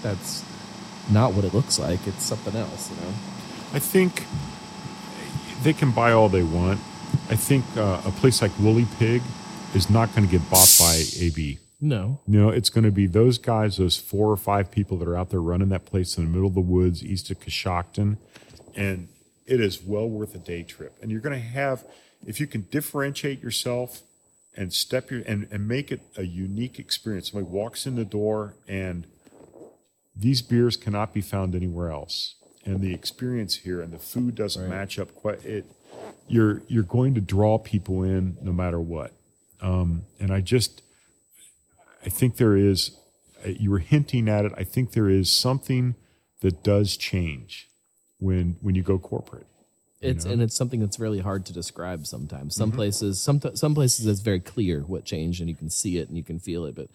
that's 0.03 0.43
not 1.11 1.35
what 1.35 1.45
it 1.45 1.55
looks 1.55 1.79
like 1.79 2.07
it's 2.07 2.25
something 2.25 2.57
else 2.57 2.91
you 2.91 2.97
know 2.97 3.13
I 3.73 3.79
think 3.79 4.25
they 5.63 5.73
can 5.73 5.91
buy 5.91 6.13
all 6.13 6.29
they 6.29 6.43
want. 6.43 6.81
I 7.29 7.37
think 7.37 7.65
uh, 7.77 8.01
a 8.05 8.11
place 8.13 8.41
like 8.41 8.53
Wooly 8.59 8.87
Pig 8.99 9.23
is 9.75 9.91
not 9.91 10.15
going 10.15 10.27
to 10.27 10.31
get 10.31 10.49
bought 10.51 10.75
by 10.79 11.03
AB. 11.19 11.59
no 11.81 12.21
You 12.27 12.41
know, 12.41 12.49
it's 12.49 12.71
going 12.71 12.85
to 12.85 12.91
be 12.91 13.07
those 13.07 13.37
guys, 13.37 13.77
those 13.77 13.97
four 13.99 14.31
or 14.31 14.37
five 14.37 14.71
people 14.71 14.97
that 14.99 15.09
are 15.09 15.17
out 15.17 15.31
there 15.31 15.41
running 15.41 15.69
that 15.69 15.85
place 15.85 16.17
in 16.17 16.25
the 16.25 16.31
middle 16.31 16.49
of 16.49 16.55
the 16.55 16.61
woods 16.61 17.05
east 17.05 17.31
of 17.31 17.41
Coshocton. 17.41 18.17
And 18.75 19.09
it 19.47 19.61
is 19.61 19.83
well 19.83 20.09
worth 20.09 20.35
a 20.35 20.39
day 20.39 20.63
trip. 20.63 20.97
And 21.03 21.11
you're 21.11 21.21
going 21.21 21.39
to 21.39 21.47
have, 21.47 21.85
if 22.27 22.41
you 22.41 22.47
can 22.47 22.67
differentiate 22.71 23.43
yourself 23.43 24.03
and 24.57 24.73
step 24.73 25.11
your, 25.11 25.21
and, 25.27 25.47
and 25.51 25.69
make 25.69 25.93
it 25.93 26.01
a 26.17 26.25
unique 26.25 26.79
experience. 26.79 27.31
Somebody 27.31 27.53
walks 27.53 27.87
in 27.87 27.97
the 27.97 28.05
door 28.05 28.55
and 28.67 29.07
these 30.19 30.43
beers 30.43 30.77
cannot 30.77 31.15
be 31.15 31.21
found 31.21 31.55
anywhere 31.55 31.91
else. 31.91 32.35
And 32.65 32.81
the 32.81 32.93
experience 32.93 33.57
here 33.57 33.81
and 33.81 33.93
the 33.93 33.99
food 33.99 34.35
doesn't 34.35 34.69
match 34.69 34.99
up 34.99 35.15
quite 35.15 35.45
it. 35.45 35.65
You're 36.27 36.63
you're 36.69 36.83
going 36.83 37.15
to 37.15 37.21
draw 37.21 37.59
people 37.59 38.03
in 38.03 38.37
no 38.43 38.53
matter 38.53 38.81
what. 38.81 39.13
Um, 39.61 40.03
and 40.21 40.31
I 40.33 40.41
just 40.41 40.83
I 42.05 42.11
think 42.11 42.37
there 42.37 42.57
is 42.57 42.99
uh, 43.45 43.51
you 43.51 43.71
were 43.71 43.79
hinting 43.79 44.29
at 44.29 44.45
it. 44.45 44.53
I 44.57 44.65
think 44.65 44.93
there 44.93 45.09
is 45.09 45.33
something 45.33 45.95
that 46.41 46.63
does 46.63 46.97
change 46.97 47.69
when 48.19 48.57
when 48.61 48.75
you 48.75 48.83
go 48.83 48.99
corporate. 48.99 49.47
It's 50.01 50.25
and 50.25 50.41
it's 50.41 50.55
something 50.55 50.79
that's 50.81 51.01
really 51.01 51.19
hard 51.21 51.45
to 51.47 51.53
describe 51.53 52.07
sometimes. 52.07 52.55
Some 52.55 52.71
places, 52.71 53.21
some 53.21 53.41
some 53.55 53.75
places, 53.75 54.07
it's 54.07 54.21
very 54.21 54.39
clear 54.39 54.83
what 54.83 55.05
changed, 55.05 55.41
and 55.41 55.49
you 55.49 55.57
can 55.57 55.71
see 55.71 55.99
it 55.99 56.09
and 56.09 56.17
you 56.17 56.23
can 56.23 56.39
feel 56.39 56.67
it. 56.67 56.77
But 56.77 56.89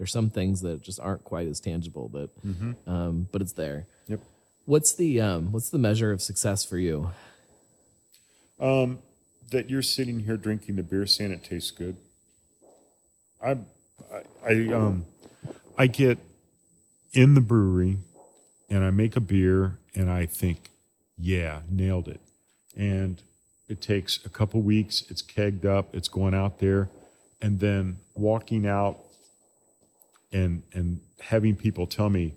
there's 0.00 0.12
some 0.12 0.30
things 0.30 0.62
that 0.62 0.80
just 0.80 0.98
aren't 0.98 1.24
quite 1.24 1.46
as 1.46 1.60
tangible. 1.60 2.08
But 2.08 2.30
um, 2.90 3.28
but 3.30 3.42
it's 3.42 3.52
there. 3.52 3.86
Yep. 4.08 4.20
What's 4.64 4.94
the 4.94 5.20
um, 5.20 5.52
what's 5.52 5.68
the 5.68 5.76
measure 5.78 6.10
of 6.10 6.22
success 6.22 6.64
for 6.64 6.78
you? 6.78 7.10
That 9.50 9.68
you're 9.68 9.82
sitting 9.82 10.20
here 10.20 10.38
drinking 10.38 10.76
the 10.76 10.82
beer 10.82 11.04
saying 11.04 11.32
it 11.32 11.44
tastes 11.44 11.70
good. 11.70 11.98
I 13.44 13.58
I, 14.10 14.22
I 14.48 14.72
um 14.72 15.04
I 15.76 15.86
get 15.86 16.16
in 17.12 17.34
the 17.34 17.42
brewery 17.42 17.98
and 18.70 18.82
I 18.82 18.90
make 18.90 19.16
a 19.16 19.20
beer 19.20 19.76
and 19.94 20.10
I 20.10 20.24
think, 20.24 20.70
yeah, 21.18 21.60
nailed 21.68 22.08
it. 22.08 22.20
And 22.74 23.20
it 23.68 23.82
takes 23.82 24.24
a 24.24 24.30
couple 24.30 24.62
weeks, 24.62 25.04
it's 25.10 25.20
kegged 25.20 25.66
up, 25.66 25.94
it's 25.94 26.08
going 26.08 26.32
out 26.32 26.58
there, 26.58 26.88
and 27.42 27.60
then 27.60 27.98
walking 28.14 28.66
out 28.66 28.98
and 30.32 30.62
and 30.72 31.00
having 31.20 31.56
people 31.56 31.86
tell 31.86 32.10
me, 32.10 32.34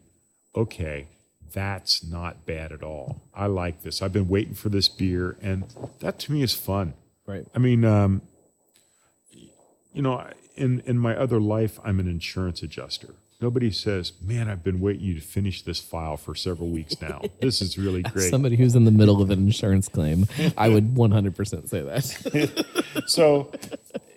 okay, 0.55 1.07
that's 1.53 2.03
not 2.03 2.45
bad 2.45 2.71
at 2.71 2.83
all. 2.83 3.21
I 3.33 3.47
like 3.47 3.83
this. 3.83 4.01
I've 4.01 4.13
been 4.13 4.27
waiting 4.27 4.55
for 4.55 4.69
this 4.69 4.89
beer, 4.89 5.37
and 5.41 5.65
that 5.99 6.19
to 6.19 6.31
me 6.31 6.41
is 6.41 6.53
fun. 6.53 6.93
Right. 7.25 7.45
I 7.55 7.59
mean, 7.59 7.85
um, 7.85 8.21
you 9.93 10.01
know, 10.01 10.27
in 10.55 10.81
in 10.85 10.97
my 10.97 11.15
other 11.15 11.39
life, 11.39 11.79
I'm 11.83 11.99
an 11.99 12.07
insurance 12.07 12.63
adjuster. 12.63 13.15
Nobody 13.39 13.71
says, 13.71 14.13
"Man, 14.21 14.49
I've 14.49 14.63
been 14.63 14.79
waiting 14.79 15.03
you 15.05 15.15
to 15.15 15.21
finish 15.21 15.61
this 15.63 15.79
file 15.79 16.17
for 16.17 16.33
several 16.33 16.69
weeks 16.69 16.99
now. 17.01 17.21
This 17.39 17.61
is 17.61 17.77
really 17.77 18.01
great." 18.01 18.29
Somebody 18.29 18.55
who's 18.55 18.75
in 18.75 18.85
the 18.85 18.91
middle 18.91 19.21
of 19.21 19.29
an 19.29 19.39
insurance 19.39 19.87
claim, 19.87 20.27
I 20.57 20.69
would 20.69 20.95
100% 20.95 21.69
say 21.69 21.81
that. 21.81 23.03
so 23.07 23.51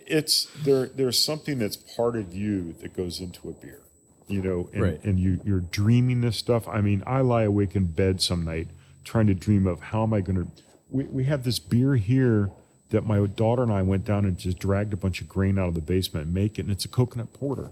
it's 0.06 0.46
there 0.64 0.86
there's 0.86 1.22
something 1.22 1.58
that's 1.58 1.76
part 1.76 2.16
of 2.16 2.34
you 2.34 2.72
that 2.80 2.94
goes 2.96 3.20
into 3.20 3.48
a 3.48 3.52
beer 3.52 3.80
you 4.28 4.40
know 4.42 4.68
and, 4.72 4.82
Right. 4.82 5.04
and 5.04 5.18
you 5.18 5.40
you're 5.44 5.60
dreaming 5.60 6.20
this 6.20 6.36
stuff. 6.36 6.66
I 6.68 6.80
mean 6.80 7.02
i 7.06 7.20
lie 7.20 7.42
awake 7.44 7.74
in 7.76 7.86
bed 7.86 8.20
some 8.22 8.44
night 8.44 8.68
trying 9.04 9.26
to 9.26 9.34
dream 9.34 9.66
of 9.66 9.80
how 9.80 10.02
am 10.02 10.12
i 10.12 10.20
going 10.20 10.36
to 10.44 10.48
we, 10.90 11.04
we 11.04 11.24
have 11.24 11.42
this 11.44 11.58
beer 11.58 11.96
here 11.96 12.50
that 12.90 13.04
my 13.04 13.24
daughter 13.26 13.62
and 13.62 13.72
i 13.72 13.82
went 13.82 14.04
down 14.04 14.24
and 14.24 14.38
just 14.38 14.58
dragged 14.58 14.92
a 14.92 14.96
bunch 14.96 15.20
of 15.20 15.28
grain 15.28 15.58
out 15.58 15.68
of 15.68 15.74
the 15.74 15.80
basement 15.80 16.26
and 16.26 16.34
make 16.34 16.58
it 16.58 16.62
and 16.62 16.70
it's 16.70 16.84
a 16.84 16.88
coconut 16.88 17.32
porter. 17.32 17.70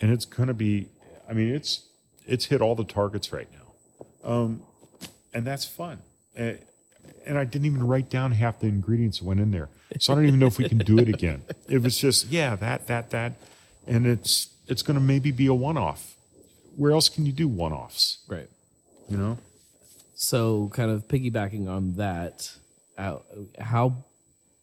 And 0.00 0.10
it's 0.12 0.24
going 0.24 0.48
to 0.48 0.54
be 0.54 0.88
i 1.28 1.32
mean 1.32 1.54
it's 1.54 1.88
it's 2.26 2.46
hit 2.46 2.60
all 2.60 2.74
the 2.76 2.84
targets 2.84 3.32
right 3.32 3.48
now. 3.52 4.28
Um, 4.30 4.62
and 5.34 5.44
that's 5.44 5.64
fun. 5.64 6.02
And, 6.36 6.58
and 7.26 7.38
I 7.38 7.44
didn't 7.44 7.66
even 7.66 7.86
write 7.86 8.10
down 8.10 8.32
half 8.32 8.60
the 8.60 8.66
ingredients 8.66 9.18
that 9.18 9.24
went 9.24 9.40
in 9.40 9.50
there. 9.50 9.68
So 9.98 10.12
I 10.12 10.16
don't 10.16 10.26
even 10.26 10.38
know 10.38 10.46
if 10.46 10.58
we 10.58 10.68
can 10.68 10.78
do 10.78 10.98
it 10.98 11.08
again. 11.08 11.42
It 11.68 11.82
was 11.82 11.98
just, 11.98 12.28
yeah, 12.28 12.56
that, 12.56 12.86
that, 12.86 13.10
that. 13.10 13.34
And 13.86 14.06
it's 14.06 14.48
it's 14.68 14.82
gonna 14.82 15.00
maybe 15.00 15.30
be 15.30 15.46
a 15.46 15.54
one 15.54 15.76
off. 15.76 16.14
Where 16.76 16.92
else 16.92 17.08
can 17.08 17.26
you 17.26 17.32
do 17.32 17.48
one 17.48 17.72
offs? 17.72 18.18
right. 18.28 18.48
You 19.08 19.16
know? 19.16 19.38
So, 20.14 20.70
kind 20.72 20.90
of 20.90 21.08
piggybacking 21.08 21.68
on 21.68 21.96
that, 21.96 22.52
how 23.58 24.04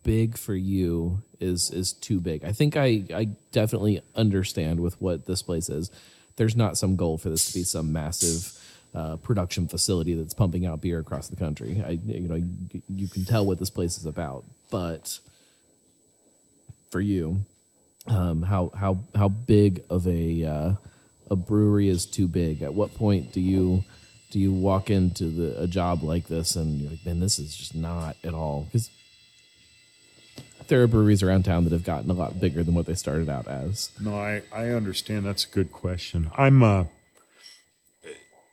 big 0.03 0.37
for 0.37 0.55
you 0.55 1.21
is 1.39 1.69
is 1.71 1.93
too 1.93 2.19
big? 2.19 2.43
I 2.45 2.51
think 2.51 2.77
I 2.77 3.03
I 3.13 3.29
definitely 3.51 4.01
understand 4.15 4.79
with 4.79 4.99
what 5.01 5.25
this 5.25 5.41
place 5.41 5.69
is. 5.69 5.91
There's 6.37 6.55
not 6.55 6.77
some 6.77 6.95
goal 6.95 7.17
for 7.17 7.29
this 7.29 7.45
to 7.47 7.53
be 7.53 7.63
some 7.63 7.91
massive 7.91 8.57
uh, 8.93 9.17
production 9.17 9.67
facility 9.67 10.13
that's 10.15 10.33
pumping 10.33 10.65
out 10.65 10.81
beer 10.81 10.99
across 10.99 11.27
the 11.27 11.35
country. 11.35 11.83
I 11.85 11.91
you 11.91 12.27
know 12.27 12.35
you, 12.35 12.81
you 12.89 13.07
can 13.07 13.25
tell 13.25 13.45
what 13.45 13.59
this 13.59 13.69
place 13.69 13.97
is 13.97 14.05
about, 14.05 14.43
but 14.71 15.19
for 16.89 17.01
you, 17.01 17.41
um, 18.07 18.41
how 18.43 18.71
how 18.75 18.99
how 19.15 19.29
big 19.29 19.83
of 19.89 20.07
a 20.07 20.43
uh, 20.43 20.73
a 21.29 21.35
brewery 21.35 21.87
is 21.87 22.05
too 22.05 22.27
big? 22.27 22.61
At 22.61 22.73
what 22.73 22.95
point 22.95 23.31
do 23.31 23.41
you 23.41 23.83
do 24.31 24.39
you 24.39 24.53
walk 24.53 24.89
into 24.89 25.25
the, 25.25 25.61
a 25.61 25.67
job 25.67 26.03
like 26.03 26.27
this 26.27 26.55
and 26.55 26.79
you're 26.79 26.91
like, 26.91 27.05
man, 27.05 27.19
this 27.19 27.39
is 27.39 27.55
just 27.55 27.75
not 27.75 28.15
at 28.23 28.33
all? 28.33 28.63
Because 28.65 28.89
there 30.67 30.83
are 30.83 30.87
breweries 30.87 31.23
around 31.23 31.43
town 31.43 31.63
that 31.63 31.73
have 31.73 31.83
gotten 31.83 32.09
a 32.11 32.13
lot 32.13 32.39
bigger 32.39 32.63
than 32.63 32.75
what 32.75 32.85
they 32.85 32.93
started 32.93 33.27
out 33.27 33.47
as. 33.47 33.89
No, 33.99 34.15
I, 34.15 34.43
I 34.53 34.69
understand. 34.69 35.25
That's 35.25 35.45
a 35.45 35.49
good 35.49 35.71
question. 35.71 36.29
I'm, 36.37 36.61
uh, 36.61 36.85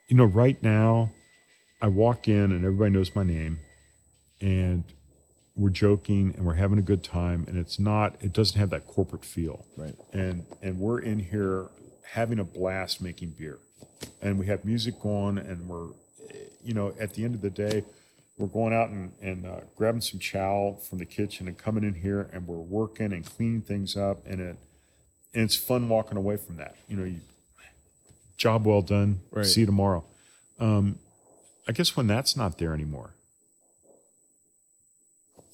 you 0.09 0.17
know, 0.17 0.25
right 0.25 0.61
now, 0.63 1.11
I 1.81 1.89
walk 1.89 2.29
in 2.29 2.53
and 2.53 2.65
everybody 2.65 2.91
knows 2.91 3.15
my 3.15 3.23
name, 3.23 3.61
and 4.41 4.85
we're 5.55 5.71
joking 5.71 6.35
and 6.37 6.45
we're 6.45 6.55
having 6.55 6.79
a 6.79 6.83
good 6.83 7.03
time, 7.03 7.45
and 7.49 7.59
it's 7.59 7.79
not, 7.79 8.17
it 8.21 8.33
doesn't 8.33 8.59
have 8.59 8.71
that 8.71 8.87
corporate 8.87 9.25
feel. 9.25 9.65
Right. 9.77 9.95
And 10.13 10.45
and 10.63 10.79
we're 10.79 11.01
in 11.01 11.19
here 11.19 11.69
having 12.05 12.39
a 12.39 12.45
blast 12.45 13.03
making 13.03 13.35
beer, 13.39 13.59
and 14.23 14.39
we 14.39 14.47
have 14.47 14.65
music 14.65 15.01
going, 15.01 15.39
and 15.39 15.69
we're, 15.69 15.89
you 16.63 16.75
know, 16.75 16.95
at 17.01 17.15
the 17.15 17.25
end 17.25 17.35
of 17.35 17.43
the 17.43 17.51
day, 17.51 17.85
we're 18.39 18.47
going 18.49 18.75
out 18.75 18.91
and, 18.91 19.13
and 19.23 19.47
uh, 19.47 19.61
grabbing 19.77 20.01
some 20.01 20.21
chow 20.21 20.79
from 20.89 20.99
the 20.99 21.07
kitchen 21.07 21.49
and 21.49 21.57
coming 21.57 21.85
in 21.85 21.95
here 21.95 22.29
and 22.33 22.47
we're 22.47 22.57
working 22.57 23.13
and 23.13 23.25
cleaning 23.25 23.63
things 23.63 23.97
up 23.97 24.19
and 24.27 24.41
it 24.41 24.57
and 25.35 25.45
it's 25.45 25.57
fun 25.57 25.89
walking 25.89 26.17
away 26.17 26.37
from 26.37 26.57
that. 26.57 26.77
You 26.89 26.97
know, 26.97 27.05
you, 27.05 27.21
job 28.37 28.67
well 28.67 28.83
done. 28.83 29.21
Right. 29.31 29.47
See 29.47 29.61
you 29.61 29.67
tomorrow. 29.67 30.05
Um, 30.59 30.99
I 31.69 31.73
guess 31.73 31.97
when 31.97 32.07
that's 32.07 32.37
not 32.37 32.59
there 32.59 32.73
anymore. 32.75 33.15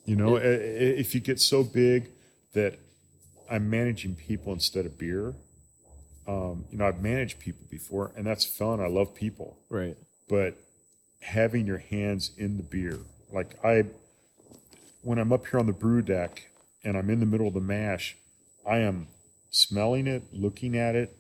You 0.05 0.17
know, 0.17 0.37
i- 0.37 0.41
if 0.41 1.15
you 1.15 1.21
get 1.21 1.41
so 1.41 1.63
big 1.63 2.11
that 2.55 2.79
I'm 3.51 3.71
managing 3.71 4.15
people 4.17 4.53
instead 4.53 4.87
of 4.87 4.99
beer. 4.99 5.35
Um, 6.27 6.65
you 6.71 6.79
know, 6.79 6.87
I've 6.87 7.03
managed 7.03 7.39
people 7.41 7.67
before, 7.71 8.13
and 8.17 8.27
that's 8.27 8.45
fun. 8.45 8.81
I 8.81 8.87
love 8.87 9.15
people 9.15 9.59
Right. 9.69 9.97
but 10.29 10.57
having 11.21 11.67
your 11.67 11.79
hands 11.79 12.31
in 12.37 12.57
the 12.57 12.63
beer 12.65 12.99
like 13.33 13.55
i 13.65 13.85
when 15.03 15.19
i'm 15.21 15.33
up 15.33 15.47
here 15.47 15.61
on 15.61 15.67
the 15.67 15.73
brew 15.73 16.03
deck 16.03 16.49
and 16.83 16.97
i'm 16.97 17.09
in 17.11 17.21
the 17.21 17.27
middle 17.27 17.47
of 17.47 17.55
the 17.55 17.61
mash 17.61 18.17
i 18.67 18.79
am 18.79 19.07
smelling 19.53 20.09
it 20.09 20.25
looking 20.33 20.77
at 20.77 20.97
it 20.97 21.17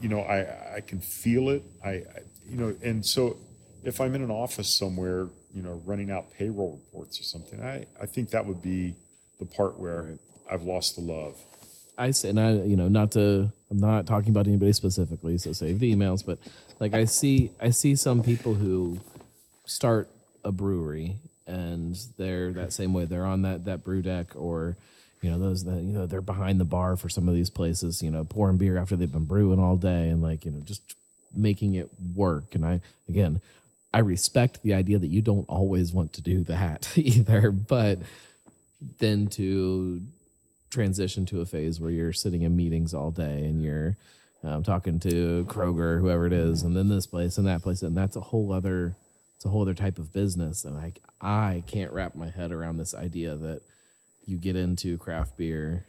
you 0.00 0.08
know 0.08 0.20
i 0.20 0.76
i 0.76 0.80
can 0.80 1.00
feel 1.00 1.50
it 1.50 1.62
i, 1.84 1.90
I 1.90 2.04
you 2.48 2.56
know 2.56 2.74
and 2.82 3.04
so 3.04 3.36
if 3.84 4.00
i'm 4.00 4.14
in 4.14 4.22
an 4.22 4.30
office 4.30 4.78
somewhere 4.78 5.28
you 5.54 5.62
know 5.62 5.80
running 5.84 6.10
out 6.10 6.32
payroll 6.32 6.80
reports 6.84 7.20
or 7.20 7.24
something 7.24 7.62
i 7.62 7.86
i 8.00 8.06
think 8.06 8.30
that 8.30 8.44
would 8.46 8.62
be 8.62 8.94
the 9.38 9.46
part 9.46 9.78
where 9.78 10.18
i've 10.50 10.62
lost 10.62 10.96
the 10.96 11.02
love 11.02 11.36
I 11.98 12.12
say, 12.12 12.30
and 12.30 12.40
I, 12.40 12.52
you 12.52 12.76
know, 12.76 12.88
not 12.88 13.12
to, 13.12 13.52
I'm 13.70 13.76
not 13.76 14.06
talking 14.06 14.30
about 14.30 14.46
anybody 14.46 14.72
specifically, 14.72 15.36
so 15.36 15.52
save 15.52 15.80
the 15.80 15.94
emails. 15.94 16.24
But 16.24 16.38
like, 16.78 16.94
I 16.94 17.04
see, 17.04 17.50
I 17.60 17.68
see 17.68 17.94
some 17.94 18.22
people 18.22 18.54
who 18.54 19.00
start 19.66 20.08
a 20.42 20.50
brewery 20.50 21.18
and 21.50 21.98
they're 22.16 22.52
that 22.52 22.72
same 22.72 22.92
way. 22.92 23.04
They're 23.04 23.26
on 23.26 23.42
that 23.42 23.64
that 23.64 23.82
brew 23.84 24.02
deck, 24.02 24.34
or 24.36 24.76
you 25.22 25.30
know, 25.30 25.38
those 25.38 25.64
that 25.64 25.82
you 25.82 25.92
know, 25.92 26.06
they're 26.06 26.20
behind 26.20 26.60
the 26.60 26.64
bar 26.64 26.96
for 26.96 27.08
some 27.08 27.28
of 27.28 27.34
these 27.34 27.50
places. 27.50 28.02
You 28.02 28.10
know, 28.10 28.24
pouring 28.24 28.56
beer 28.56 28.78
after 28.78 28.96
they've 28.96 29.10
been 29.10 29.24
brewing 29.24 29.60
all 29.60 29.76
day, 29.76 30.08
and 30.08 30.22
like, 30.22 30.44
you 30.44 30.50
know, 30.50 30.60
just 30.60 30.94
making 31.34 31.74
it 31.74 31.90
work. 32.14 32.54
And 32.54 32.64
I, 32.64 32.80
again, 33.08 33.40
I 33.92 34.00
respect 34.00 34.62
the 34.62 34.74
idea 34.74 34.98
that 34.98 35.08
you 35.08 35.22
don't 35.22 35.48
always 35.48 35.92
want 35.92 36.12
to 36.14 36.22
do 36.22 36.42
that 36.44 36.92
either, 36.96 37.50
but 37.50 37.98
then 38.98 39.26
to 39.28 40.00
transition 40.70 41.26
to 41.26 41.40
a 41.40 41.46
phase 41.46 41.80
where 41.80 41.90
you're 41.90 42.12
sitting 42.12 42.42
in 42.42 42.56
meetings 42.56 42.94
all 42.94 43.10
day 43.10 43.44
and 43.44 43.62
you're 43.62 43.96
um, 44.42 44.62
talking 44.62 44.98
to 45.00 45.44
Kroger, 45.48 46.00
whoever 46.00 46.26
it 46.26 46.32
is, 46.32 46.62
and 46.62 46.74
then 46.74 46.88
this 46.88 47.06
place 47.06 47.36
and 47.36 47.46
that 47.46 47.62
place, 47.62 47.82
and 47.82 47.96
that's 47.96 48.16
a 48.16 48.20
whole 48.20 48.52
other, 48.52 48.94
it's 49.36 49.44
a 49.44 49.48
whole 49.48 49.62
other 49.62 49.74
type 49.74 49.98
of 49.98 50.12
business. 50.12 50.64
And 50.64 50.78
I, 50.78 50.92
I 51.20 51.62
can't 51.66 51.92
wrap 51.92 52.14
my 52.14 52.30
head 52.30 52.52
around 52.52 52.78
this 52.78 52.94
idea 52.94 53.34
that 53.36 53.60
you 54.26 54.36
get 54.36 54.56
into 54.56 54.98
craft 54.98 55.36
beer 55.36 55.86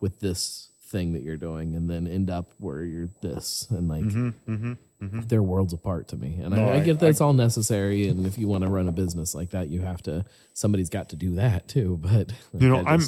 with 0.00 0.20
this 0.20 0.68
thing 0.94 1.12
that 1.14 1.22
you're 1.22 1.36
doing, 1.36 1.74
and 1.74 1.90
then 1.90 2.06
end 2.06 2.30
up 2.30 2.52
where 2.58 2.84
you're 2.84 3.08
this, 3.20 3.66
and 3.70 3.88
like 3.88 4.04
mm-hmm, 4.04 4.28
mm-hmm, 4.50 4.72
mm-hmm. 5.02 5.20
they're 5.26 5.42
worlds 5.42 5.72
apart 5.72 6.08
to 6.08 6.16
me. 6.16 6.38
And 6.40 6.54
No, 6.54 6.68
I, 6.68 6.76
I 6.76 6.80
get 6.80 7.00
that's 7.00 7.20
all 7.20 7.32
necessary, 7.32 8.08
and 8.08 8.26
if 8.26 8.38
you 8.38 8.46
want 8.46 8.64
to 8.64 8.70
run 8.70 8.88
a 8.88 8.92
business 8.92 9.34
like 9.34 9.50
that, 9.50 9.68
you 9.68 9.80
have 9.80 10.02
to. 10.02 10.24
Somebody's 10.52 10.90
got 10.90 11.08
to 11.10 11.16
do 11.16 11.34
that 11.36 11.68
too. 11.68 11.98
But 12.02 12.32
You 12.52 12.68
know, 12.68 12.76
like, 12.76 12.86
I 12.86 12.92
I'm 12.94 13.00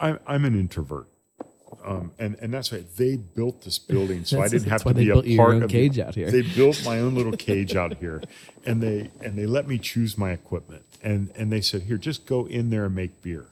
I'm 0.00 0.18
I'm 0.26 0.44
an 0.44 0.58
introvert, 0.58 1.06
um, 1.84 2.12
and 2.18 2.36
and 2.40 2.52
that's 2.52 2.72
right. 2.72 2.84
They 2.96 3.16
built 3.16 3.62
this 3.62 3.78
building, 3.78 4.24
so 4.24 4.40
I 4.42 4.48
didn't 4.48 4.68
have 4.68 4.84
to 4.84 4.94
be 4.94 5.10
a 5.10 5.36
part 5.36 5.62
of 5.62 5.70
cage 5.70 5.98
out 5.98 6.14
here. 6.14 6.30
They 6.30 6.42
built 6.42 6.84
my 6.92 6.98
own 6.98 7.14
little 7.14 7.32
cage 7.32 7.76
out 7.76 7.96
here, 7.98 8.22
and 8.66 8.82
they 8.82 9.10
and 9.22 9.38
they 9.38 9.46
let 9.46 9.68
me 9.68 9.78
choose 9.78 10.18
my 10.18 10.30
equipment, 10.30 10.84
and 11.02 11.30
and 11.36 11.52
they 11.52 11.60
said, 11.60 11.82
here, 11.82 11.98
just 11.98 12.26
go 12.26 12.46
in 12.46 12.70
there 12.70 12.86
and 12.86 12.94
make 12.94 13.22
beer, 13.22 13.46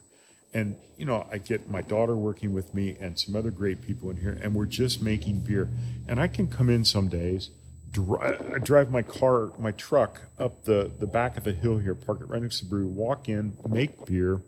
and 0.57 0.75
you 0.97 1.05
know, 1.05 1.27
I 1.31 1.37
get 1.37 1.69
my 1.69 1.83
daughter 1.83 2.15
working 2.15 2.51
with 2.51 2.73
me 2.73 2.97
and 2.99 3.17
some 3.19 3.35
other 3.35 3.51
great 3.51 3.83
people 3.83 4.09
in 4.09 4.17
here, 4.17 4.39
and 4.41 4.55
we're 4.55 4.65
just 4.65 5.01
making 5.03 5.41
beer, 5.41 5.69
and 6.07 6.19
I 6.19 6.27
can 6.27 6.47
come 6.47 6.69
in 6.69 6.83
some 6.83 7.07
days. 7.07 7.51
dri- 7.91 8.19
I 8.19 8.57
drive 8.57 8.89
my 8.89 9.03
car, 9.03 9.51
my 9.59 9.71
truck 9.71 10.21
up 10.39 10.63
the, 10.63 10.91
the 10.99 11.05
back 11.05 11.37
of 11.37 11.43
the 11.43 11.53
hill 11.53 11.77
here, 11.77 11.93
park 11.93 12.21
it 12.21 12.25
right 12.25 12.41
next 12.41 12.59
to 12.59 12.65
the 12.65 12.69
brew, 12.71 12.87
walk 12.87 13.29
in, 13.29 13.55
make 13.69 14.07
beer, 14.07 14.41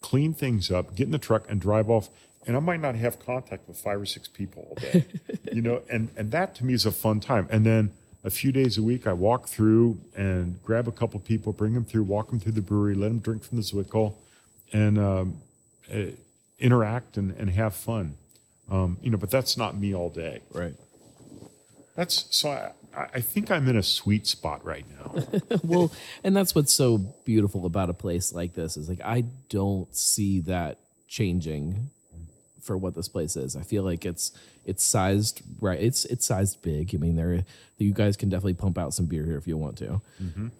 clean 0.00 0.34
things 0.34 0.72
up, 0.72 0.96
get 0.96 1.04
in 1.04 1.12
the 1.12 1.18
truck 1.18 1.48
and 1.48 1.60
drive 1.60 1.88
off. 1.88 2.08
And 2.46 2.56
I 2.56 2.60
might 2.60 2.80
not 2.80 2.96
have 2.96 3.24
contact 3.24 3.68
with 3.68 3.78
five 3.78 4.00
or 4.00 4.06
six 4.06 4.26
people 4.26 4.66
all 4.70 4.74
day, 4.74 5.06
you 5.52 5.62
know, 5.62 5.82
and, 5.88 6.10
and 6.16 6.32
that 6.32 6.56
to 6.56 6.64
me 6.64 6.74
is 6.74 6.84
a 6.84 6.92
fun 6.92 7.20
time. 7.20 7.46
And 7.50 7.64
then 7.64 7.92
a 8.24 8.30
few 8.30 8.50
days 8.50 8.76
a 8.76 8.82
week, 8.82 9.06
I 9.06 9.12
walk 9.12 9.46
through 9.46 9.98
and 10.16 10.60
grab 10.64 10.88
a 10.88 10.92
couple 10.92 11.20
people, 11.20 11.52
bring 11.52 11.74
them 11.74 11.84
through, 11.84 12.02
walk 12.02 12.30
them 12.30 12.40
through 12.40 12.52
the 12.52 12.60
brewery, 12.60 12.96
let 12.96 13.08
them 13.08 13.20
drink 13.20 13.44
from 13.44 13.58
the 13.58 13.62
Zwickel 13.62 14.14
and 14.74 14.98
um, 14.98 15.40
interact 16.58 17.16
and, 17.16 17.32
and 17.32 17.50
have 17.50 17.74
fun. 17.74 18.16
Um, 18.70 18.98
you 19.02 19.10
know, 19.10 19.18
but 19.18 19.30
that's 19.30 19.56
not 19.56 19.76
me 19.76 19.94
all 19.94 20.10
day. 20.10 20.40
right. 20.52 20.74
That's 21.96 22.26
so 22.30 22.50
I, 22.50 22.72
I 22.96 23.06
I 23.14 23.20
think 23.20 23.50
I'm 23.50 23.68
in 23.68 23.76
a 23.76 23.82
sweet 23.82 24.26
spot 24.26 24.64
right 24.64 24.84
now. 24.98 25.22
well, 25.62 25.92
and 26.24 26.34
that's 26.34 26.54
what's 26.54 26.72
so 26.72 26.98
beautiful 27.24 27.66
about 27.66 27.88
a 27.88 27.94
place 27.94 28.32
like 28.32 28.54
this 28.54 28.76
is 28.76 28.88
like 28.88 29.00
I 29.04 29.24
don't 29.48 29.94
see 29.94 30.40
that 30.40 30.78
changing 31.06 31.90
for 32.62 32.76
what 32.76 32.94
this 32.94 33.08
place 33.08 33.36
is. 33.36 33.54
I 33.54 33.62
feel 33.62 33.84
like 33.84 34.04
it's 34.04 34.32
it's 34.64 34.84
sized 34.84 35.42
right. 35.60 35.80
It's 35.80 36.04
it's 36.06 36.26
sized 36.26 36.62
big. 36.62 36.94
I 36.94 36.98
mean, 36.98 37.16
there 37.16 37.44
you 37.78 37.92
guys 37.92 38.16
can 38.16 38.28
definitely 38.28 38.54
pump 38.54 38.78
out 38.78 38.94
some 38.94 39.06
beer 39.06 39.24
here 39.24 39.36
if 39.36 39.46
you 39.46 39.56
want 39.56 39.76
to, 39.78 40.00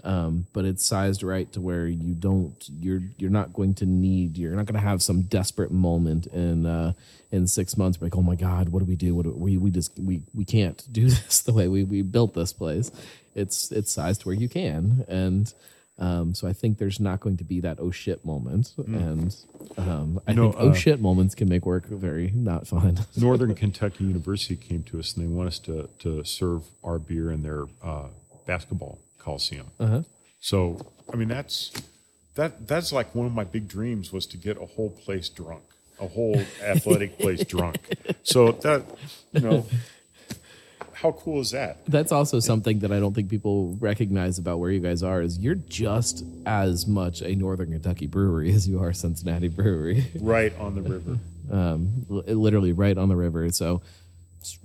um, 0.05 0.47
but 0.53 0.65
it's 0.65 0.85
sized 0.85 1.23
right 1.23 1.51
to 1.53 1.61
where 1.61 1.87
you 1.87 2.13
don't 2.15 2.69
you're 2.81 3.03
you're 3.19 3.31
not 3.31 3.53
going 3.53 3.75
to 3.75 3.87
need 3.87 4.37
you're 4.37 4.55
not 4.57 4.67
going 4.67 4.81
to 4.81 4.87
have 4.87 5.03
some 5.03 5.23
desperate 5.23 5.71
moment 5.71 6.27
in 6.29 6.67
uh, 6.67 6.93
in 7.31 7.47
six 7.47 7.77
months 7.77 8.01
like 8.01 8.17
oh 8.17 8.23
my 8.23 8.35
god 8.35 8.69
what 8.71 8.81
do 8.81 8.85
we 8.85 8.97
do 8.97 9.15
what 9.15 9.25
do 9.25 9.31
we 9.31 9.57
we 9.57 9.71
just 9.71 9.99
we 9.99 10.23
we 10.35 10.45
can't 10.45 10.85
do 10.93 11.03
this 11.09 11.41
the 11.43 11.53
way 11.53 11.69
we 11.69 11.85
we 11.85 12.03
built 12.03 12.35
this 12.35 12.53
place. 12.53 12.91
It's 13.35 13.71
it's 13.71 13.93
sized 13.93 14.25
where 14.25 14.35
you 14.35 14.49
can 14.49 15.05
and. 15.09 15.53
Um, 15.97 16.35
so 16.35 16.49
I 16.49 16.53
think 16.53 16.79
there's 16.79 16.99
not 16.99 17.21
going 17.21 17.37
to 17.37 17.45
be 17.45 17.61
that 17.61 17.79
oh 17.81 17.93
shit 17.93 18.25
moment, 18.25 18.73
and 18.79 19.35
um, 19.79 20.21
I 20.27 20.33
know, 20.33 20.51
think 20.51 20.63
oh 20.63 20.71
uh, 20.71 20.75
shit 20.75 21.01
moments 21.01 21.37
can 21.37 21.49
make 21.49 21.65
work 21.65 21.87
very 21.87 22.33
not 22.35 22.67
fun. 22.67 22.99
Northern 23.17 23.55
Kentucky 23.55 24.05
University 24.05 24.57
came 24.57 24.83
to 24.85 24.99
us 24.99 25.15
and 25.15 25.25
they 25.25 25.29
want 25.33 25.47
us 25.47 25.61
to 25.61 25.89
to 26.01 26.25
serve 26.25 26.63
our 26.83 26.99
beer 26.99 27.31
in 27.31 27.43
their 27.45 27.67
uh, 27.83 28.09
basketball 28.45 28.99
coliseum. 29.19 29.71
So 30.41 30.93
I 31.13 31.17
mean 31.17 31.29
that's 31.29 31.71
that 32.35 32.67
that's 32.67 32.93
like 32.93 33.15
one 33.15 33.27
of 33.27 33.33
my 33.33 33.45
big 33.45 33.69
dreams 33.69 34.13
was 34.13 34.27
to 34.27 34.37
get 34.37 34.57
a 34.61 34.67
whole 34.67 34.91
place 34.91 35.29
drunk, 35.29 35.63
a 36.01 36.09
whole 36.09 36.41
athletic 36.63 37.19
place 37.19 37.45
drunk. 37.45 37.79
So 38.25 38.53
that 38.53 38.85
you 39.33 39.41
know, 39.41 39.67
how 41.05 41.13
cool 41.13 41.41
is 41.41 41.51
that? 41.51 41.85
That's 41.87 42.13
also 42.13 42.41
something 42.41 42.79
that 42.79 42.91
I 42.91 42.99
don't 42.99 43.13
think 43.13 43.29
people 43.29 43.77
recognize 43.79 44.39
about 44.39 44.59
where 44.59 44.71
you 44.71 44.81
guys 44.81 45.03
are 45.03 45.21
is 45.21 45.39
you're 45.39 45.55
just 45.55 46.25
as 46.47 46.87
much 46.87 47.21
a 47.21 47.37
Northern 47.37 47.73
Kentucky 47.73 48.07
brewery 48.07 48.51
as 48.55 48.67
you 48.67 48.83
are 48.83 48.93
Cincinnati 48.95 49.49
brewery. 49.49 50.07
Right 50.19 50.59
on 50.59 50.75
the 50.75 50.81
river. 50.81 51.19
um, 51.53 52.07
literally 52.09 52.73
right 52.73 52.97
on 52.97 53.11
the 53.11 53.17
river. 53.17 53.51
So 53.51 53.83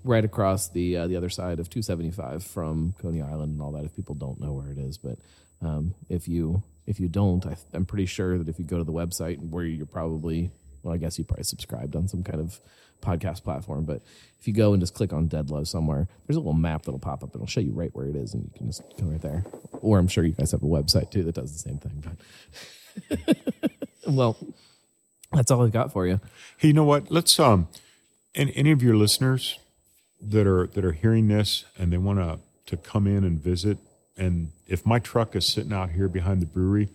right 0.06 0.24
across 0.24 0.70
the 0.70 0.96
uh, 0.96 1.08
the 1.08 1.18
other 1.18 1.30
side 1.30 1.60
of 1.60 1.70
275 1.70 2.42
from 2.42 2.94
Coney 3.02 3.22
Island 3.22 3.52
and 3.52 3.62
all 3.62 3.74
that. 3.74 3.84
If 3.84 3.94
people 3.94 4.16
don't 4.16 4.40
know 4.40 4.54
where 4.54 4.72
it 4.72 4.78
is, 4.78 4.98
but 4.98 5.18
um, 5.62 5.94
if 6.08 6.30
you 6.30 6.64
if 6.88 7.02
you 7.02 7.10
don't, 7.10 7.46
I, 7.46 7.58
I'm 7.74 7.86
pretty 7.86 8.06
sure 8.06 8.38
that 8.38 8.48
if 8.48 8.60
you 8.60 8.64
go 8.66 8.78
to 8.78 8.86
the 8.86 8.94
website 8.94 9.40
where 9.50 9.66
you're 9.66 9.86
probably 9.86 10.52
well, 10.84 10.94
I 10.94 10.98
guess 10.98 11.18
you 11.20 11.26
probably 11.26 11.44
subscribed 11.44 11.98
on 11.98 12.08
some 12.08 12.24
kind 12.24 12.40
of 12.40 12.62
podcast 13.02 13.43
platform. 13.43 13.86
But 13.86 14.02
if 14.39 14.47
you 14.47 14.54
go 14.54 14.74
and 14.74 14.82
just 14.82 14.93
click 14.93 15.12
on 15.14 15.28
Deadlow 15.28 15.68
somewhere, 15.68 16.08
there's 16.26 16.38
a 16.38 16.39
little 16.39 16.54
map 16.54 16.84
that'll 16.84 17.00
pop 17.00 17.24
up. 17.24 17.34
And 17.34 17.36
it'll 17.36 17.47
show 17.47 17.62
you 17.62 17.72
right 17.72 17.89
where 17.93 18.08
it 18.08 18.16
is, 18.16 18.34
and 18.34 18.43
you 18.43 18.52
can 18.58 18.68
just 18.68 18.82
go 19.00 19.06
right 19.06 19.22
there. 19.22 19.43
Or 19.82 20.00
I'm 20.00 20.08
sure 20.08 20.24
you 20.24 20.34
guys 20.34 20.52
have 20.52 20.64
a 20.64 20.68
website 20.68 21.12
too 21.12 21.24
that 21.24 21.36
does 21.36 21.52
the 21.52 21.60
same 21.60 21.78
thing. 21.78 22.04
But 23.10 23.72
well, 24.08 24.38
that's 25.32 25.52
all 25.52 25.64
I've 25.64 25.72
got 25.72 25.91
for 25.91 26.08
you. 26.08 26.20
Hey, 26.58 26.70
you 26.70 26.74
know 26.74 26.84
what? 26.84 27.12
Let's 27.12 27.39
um, 27.39 27.68
and 28.36 28.52
any 28.56 28.72
of 28.72 28.82
your 28.82 28.95
listeners 28.95 29.60
that 30.22 30.47
are 30.47 30.68
that 30.68 30.84
are 30.84 30.91
hearing 30.91 31.28
this 31.28 31.66
and 31.78 31.91
they 31.91 31.97
want 31.97 32.20
to 32.20 32.39
to 32.68 32.78
come 32.78 33.08
in 33.08 33.24
and 33.24 33.41
visit. 33.41 33.78
And 34.18 34.52
if 34.68 34.86
my 34.86 35.00
truck 35.00 35.36
is 35.36 35.45
sitting 35.45 35.74
out 35.74 35.91
here 35.91 36.08
behind 36.08 36.41
the 36.41 36.45
brewery, 36.45 36.89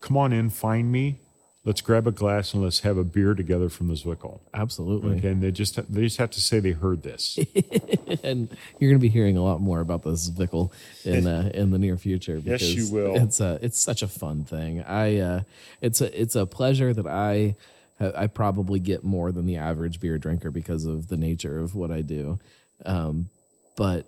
come 0.00 0.16
on 0.16 0.32
in, 0.32 0.48
find 0.48 0.90
me. 0.90 1.18
Let's 1.64 1.80
grab 1.80 2.08
a 2.08 2.10
glass 2.10 2.54
and 2.54 2.62
let's 2.62 2.80
have 2.80 2.98
a 2.98 3.04
beer 3.04 3.34
together 3.34 3.68
from 3.68 3.86
the 3.86 3.94
Zwickel. 3.94 4.40
Absolutely. 4.52 5.18
Okay, 5.18 5.28
and 5.28 5.40
they 5.40 5.52
just 5.52 5.76
they 5.92 6.02
just 6.02 6.16
have 6.16 6.30
to 6.32 6.40
say 6.40 6.58
they 6.58 6.72
heard 6.72 7.04
this. 7.04 7.38
and 8.24 8.48
you're 8.80 8.90
going 8.90 8.98
to 8.98 9.02
be 9.02 9.08
hearing 9.08 9.36
a 9.36 9.44
lot 9.44 9.60
more 9.60 9.78
about 9.80 10.02
the 10.02 10.10
Zwickel 10.10 10.72
in 11.04 11.28
uh, 11.28 11.52
in 11.54 11.70
the 11.70 11.78
near 11.78 11.96
future. 11.96 12.34
Yes, 12.34 12.60
because 12.60 12.74
you 12.74 12.92
will. 12.92 13.14
It's 13.14 13.38
a 13.38 13.60
it's 13.62 13.78
such 13.78 14.02
a 14.02 14.08
fun 14.08 14.44
thing. 14.44 14.82
I 14.82 15.18
uh, 15.18 15.40
it's 15.80 16.00
a 16.00 16.20
it's 16.20 16.34
a 16.34 16.46
pleasure 16.46 16.92
that 16.92 17.06
I 17.06 17.54
I 18.00 18.26
probably 18.26 18.80
get 18.80 19.04
more 19.04 19.30
than 19.30 19.46
the 19.46 19.56
average 19.56 20.00
beer 20.00 20.18
drinker 20.18 20.50
because 20.50 20.84
of 20.84 21.08
the 21.08 21.16
nature 21.16 21.60
of 21.60 21.74
what 21.74 21.90
I 21.92 22.00
do. 22.00 22.40
Um, 22.84 23.28
but 23.76 24.06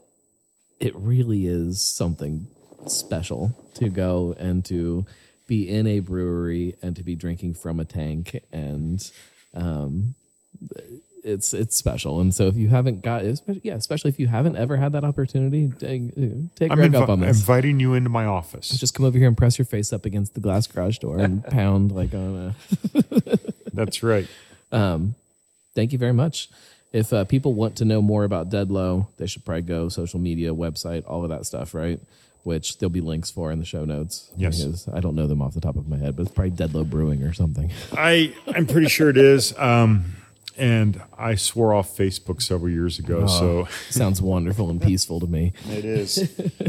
it 0.80 0.94
really 0.96 1.46
is 1.46 1.80
something 1.80 2.48
special 2.86 3.56
to 3.74 3.88
go 3.88 4.34
and 4.38 4.64
to 4.66 5.06
be 5.46 5.68
in 5.68 5.86
a 5.86 6.00
brewery 6.00 6.74
and 6.82 6.96
to 6.96 7.02
be 7.02 7.14
drinking 7.14 7.54
from 7.54 7.80
a 7.80 7.84
tank 7.84 8.42
and 8.52 9.10
um, 9.54 10.14
it's 11.22 11.54
it's 11.54 11.76
special. 11.76 12.20
And 12.20 12.34
so 12.34 12.46
if 12.48 12.56
you 12.56 12.68
haven't 12.68 13.02
got, 13.02 13.22
yeah, 13.62 13.74
especially 13.74 14.10
if 14.10 14.18
you 14.18 14.26
haven't 14.26 14.56
ever 14.56 14.76
had 14.76 14.92
that 14.92 15.04
opportunity, 15.04 15.68
take, 15.78 16.14
take 16.54 16.70
I'm 16.70 16.76
Greg 16.78 16.92
invi- 16.92 17.02
up 17.02 17.08
on 17.08 17.20
this. 17.20 17.38
inviting 17.40 17.80
you 17.80 17.94
into 17.94 18.10
my 18.10 18.24
office. 18.26 18.68
Just 18.68 18.94
come 18.94 19.06
over 19.06 19.16
here 19.18 19.28
and 19.28 19.36
press 19.36 19.58
your 19.58 19.64
face 19.64 19.92
up 19.92 20.04
against 20.04 20.34
the 20.34 20.40
glass 20.40 20.66
garage 20.66 20.98
door 20.98 21.18
and 21.18 21.44
pound 21.50 21.92
like 21.92 22.12
on 22.14 22.54
a. 22.94 23.38
That's 23.72 24.02
right. 24.02 24.28
Thank 25.74 25.92
you 25.92 25.98
very 25.98 26.12
much. 26.12 26.48
If 26.92 27.12
uh, 27.12 27.24
people 27.24 27.54
want 27.54 27.76
to 27.76 27.84
know 27.84 28.00
more 28.00 28.22
about 28.22 28.50
Deadlow, 28.50 29.08
they 29.16 29.26
should 29.26 29.44
probably 29.44 29.62
go 29.62 29.88
social 29.88 30.20
media, 30.20 30.54
website, 30.54 31.02
all 31.08 31.24
of 31.24 31.30
that 31.30 31.44
stuff, 31.44 31.74
right? 31.74 31.98
Which 32.44 32.78
there'll 32.78 32.90
be 32.90 33.00
links 33.00 33.30
for 33.30 33.50
in 33.50 33.58
the 33.58 33.64
show 33.64 33.84
notes. 33.84 34.30
Yes. 34.36 34.62
Because 34.62 34.86
I 34.88 35.00
don't 35.00 35.14
know 35.16 35.26
them 35.26 35.42
off 35.42 35.54
the 35.54 35.60
top 35.60 35.76
of 35.76 35.88
my 35.88 35.96
head, 35.96 36.14
but 36.14 36.26
it's 36.26 36.32
probably 36.32 36.52
Deadlow 36.52 36.88
Brewing 36.88 37.22
or 37.22 37.32
something. 37.32 37.70
I 37.92 38.34
I'm 38.46 38.66
pretty 38.66 38.88
sure 38.88 39.08
it 39.08 39.16
is. 39.16 39.58
Um, 39.58 40.14
and 40.56 41.02
I 41.18 41.34
swore 41.34 41.74
off 41.74 41.96
Facebook 41.96 42.40
several 42.40 42.70
years 42.70 42.98
ago. 42.98 43.26
So 43.26 43.66
Sounds 43.90 44.22
wonderful 44.22 44.70
and 44.70 44.80
peaceful 44.80 45.18
to 45.20 45.26
me. 45.26 45.52
it 45.68 45.84
is. 45.84 46.18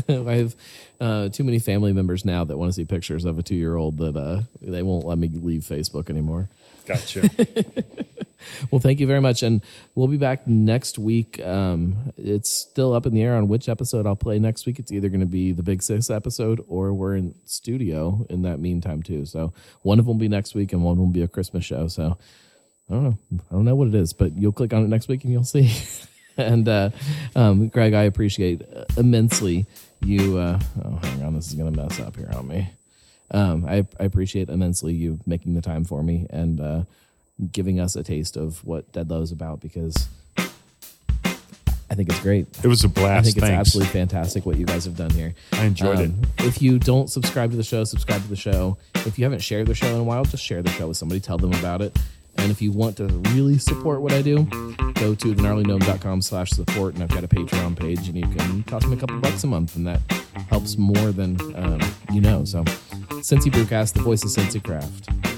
I 0.09 0.33
have 0.35 0.55
uh, 0.99 1.29
too 1.29 1.43
many 1.43 1.59
family 1.59 1.93
members 1.93 2.25
now 2.25 2.43
that 2.45 2.57
want 2.57 2.69
to 2.69 2.73
see 2.73 2.85
pictures 2.85 3.25
of 3.25 3.37
a 3.37 3.43
two 3.43 3.55
year 3.55 3.75
old 3.75 3.97
that 3.97 4.15
uh, 4.17 4.41
they 4.61 4.81
won't 4.81 5.05
let 5.05 5.17
me 5.17 5.29
leave 5.31 5.61
Facebook 5.61 6.09
anymore. 6.09 6.49
Gotcha. 6.85 7.29
Well, 8.71 8.79
thank 8.79 8.99
you 8.99 9.07
very 9.07 9.21
much. 9.21 9.43
And 9.43 9.61
we'll 9.95 10.07
be 10.07 10.17
back 10.17 10.47
next 10.47 10.97
week. 10.97 11.39
Um, 11.43 12.13
it's 12.17 12.49
still 12.49 12.93
up 12.93 13.05
in 13.05 13.13
the 13.13 13.21
air 13.21 13.35
on 13.35 13.47
which 13.47 13.69
episode 13.69 14.05
I'll 14.05 14.15
play 14.15 14.39
next 14.39 14.65
week. 14.65 14.79
It's 14.79 14.91
either 14.91 15.09
going 15.09 15.21
to 15.21 15.25
be 15.25 15.51
the 15.51 15.63
Big 15.63 15.81
Six 15.81 16.09
episode 16.09 16.63
or 16.67 16.93
we're 16.93 17.15
in 17.15 17.35
studio 17.45 18.25
in 18.29 18.43
that 18.43 18.59
meantime, 18.59 19.03
too. 19.03 19.25
So 19.25 19.53
one 19.81 19.99
of 19.99 20.05
them 20.05 20.15
will 20.15 20.19
be 20.19 20.27
next 20.27 20.55
week 20.55 20.73
and 20.73 20.83
one 20.83 20.97
will 20.97 21.07
be 21.07 21.21
a 21.21 21.27
Christmas 21.27 21.65
show. 21.65 21.87
So 21.87 22.17
I 22.89 22.93
don't 22.93 23.03
know. 23.03 23.17
I 23.31 23.53
don't 23.53 23.65
know 23.65 23.75
what 23.75 23.87
it 23.87 23.95
is, 23.95 24.13
but 24.13 24.37
you'll 24.37 24.51
click 24.51 24.73
on 24.73 24.83
it 24.83 24.87
next 24.87 25.07
week 25.07 25.23
and 25.23 25.33
you'll 25.33 25.43
see. 25.43 25.71
and 26.37 26.67
uh, 26.67 26.89
um, 27.35 27.67
Greg, 27.69 27.93
I 27.93 28.03
appreciate 28.03 28.61
immensely 28.97 29.65
you. 30.01 30.37
Uh, 30.37 30.59
oh, 30.83 30.97
hang 30.97 31.23
on. 31.23 31.35
This 31.35 31.47
is 31.47 31.55
going 31.55 31.73
to 31.73 31.81
mess 31.81 31.99
up 31.99 32.15
here 32.15 32.31
on 32.33 32.47
me. 32.47 32.69
Um, 33.35 33.65
I, 33.65 33.85
I 33.99 34.05
appreciate 34.05 34.47
immensely 34.47 34.93
you 34.93 35.19
making 35.25 35.55
the 35.55 35.61
time 35.61 35.83
for 35.83 36.01
me 36.01 36.25
and 36.29 36.61
uh, 36.61 36.83
giving 37.51 37.81
us 37.81 37.97
a 37.97 38.03
taste 38.03 38.37
of 38.37 38.63
what 38.63 38.89
Deadlow 38.93 39.21
is 39.23 39.33
about 39.33 39.59
because 39.59 40.07
I 41.89 41.95
think 41.95 42.09
it's 42.09 42.21
great. 42.21 42.47
It 42.63 42.67
was 42.67 42.85
a 42.85 42.87
blast. 42.87 43.19
I 43.19 43.21
think 43.23 43.37
it's 43.37 43.45
absolutely 43.45 43.91
fantastic 43.91 44.45
what 44.45 44.57
you 44.57 44.65
guys 44.65 44.85
have 44.85 44.95
done 44.95 45.09
here. 45.09 45.33
I 45.51 45.65
enjoyed 45.65 45.99
it. 45.99 46.11
If 46.39 46.61
you 46.61 46.79
don't 46.79 47.09
subscribe 47.09 47.51
to 47.51 47.57
the 47.57 47.63
show, 47.63 47.83
subscribe 47.83 48.21
to 48.21 48.27
the 48.29 48.37
show. 48.37 48.77
If 49.05 49.19
you 49.19 49.25
haven't 49.25 49.41
shared 49.41 49.67
the 49.67 49.75
show 49.75 49.93
in 49.93 49.99
a 49.99 50.03
while, 50.03 50.23
just 50.23 50.43
share 50.43 50.61
the 50.63 50.71
show 50.71 50.87
with 50.87 50.97
somebody. 50.97 51.19
Tell 51.19 51.37
them 51.37 51.53
about 51.53 51.81
it. 51.81 51.97
And 52.37 52.51
if 52.51 52.61
you 52.61 52.71
want 52.71 52.97
to 52.97 53.07
really 53.33 53.57
support 53.57 54.01
what 54.01 54.11
I 54.11 54.21
do, 54.21 54.43
go 54.95 55.15
to 55.15 55.35
thegnarlygnome.com 55.35 56.21
slash 56.21 56.51
support, 56.51 56.93
and 56.93 57.03
I've 57.03 57.09
got 57.09 57.23
a 57.23 57.27
Patreon 57.27 57.79
page, 57.79 58.07
and 58.09 58.17
you 58.17 58.27
can 58.27 58.63
toss 58.63 58.85
me 58.85 58.97
a 58.97 58.99
couple 58.99 59.17
bucks 59.19 59.43
a 59.43 59.47
month, 59.47 59.75
and 59.75 59.87
that 59.87 60.01
helps 60.49 60.77
more 60.77 61.11
than 61.11 61.37
um, 61.55 61.79
you 62.11 62.19
know. 62.19 62.43
So, 62.43 62.65
Cincy 63.25 63.49
Brewcast, 63.49 63.93
the 63.93 64.03
voice 64.03 64.23
of 64.23 64.29
Cincy 64.29 64.63
Craft. 64.63 65.34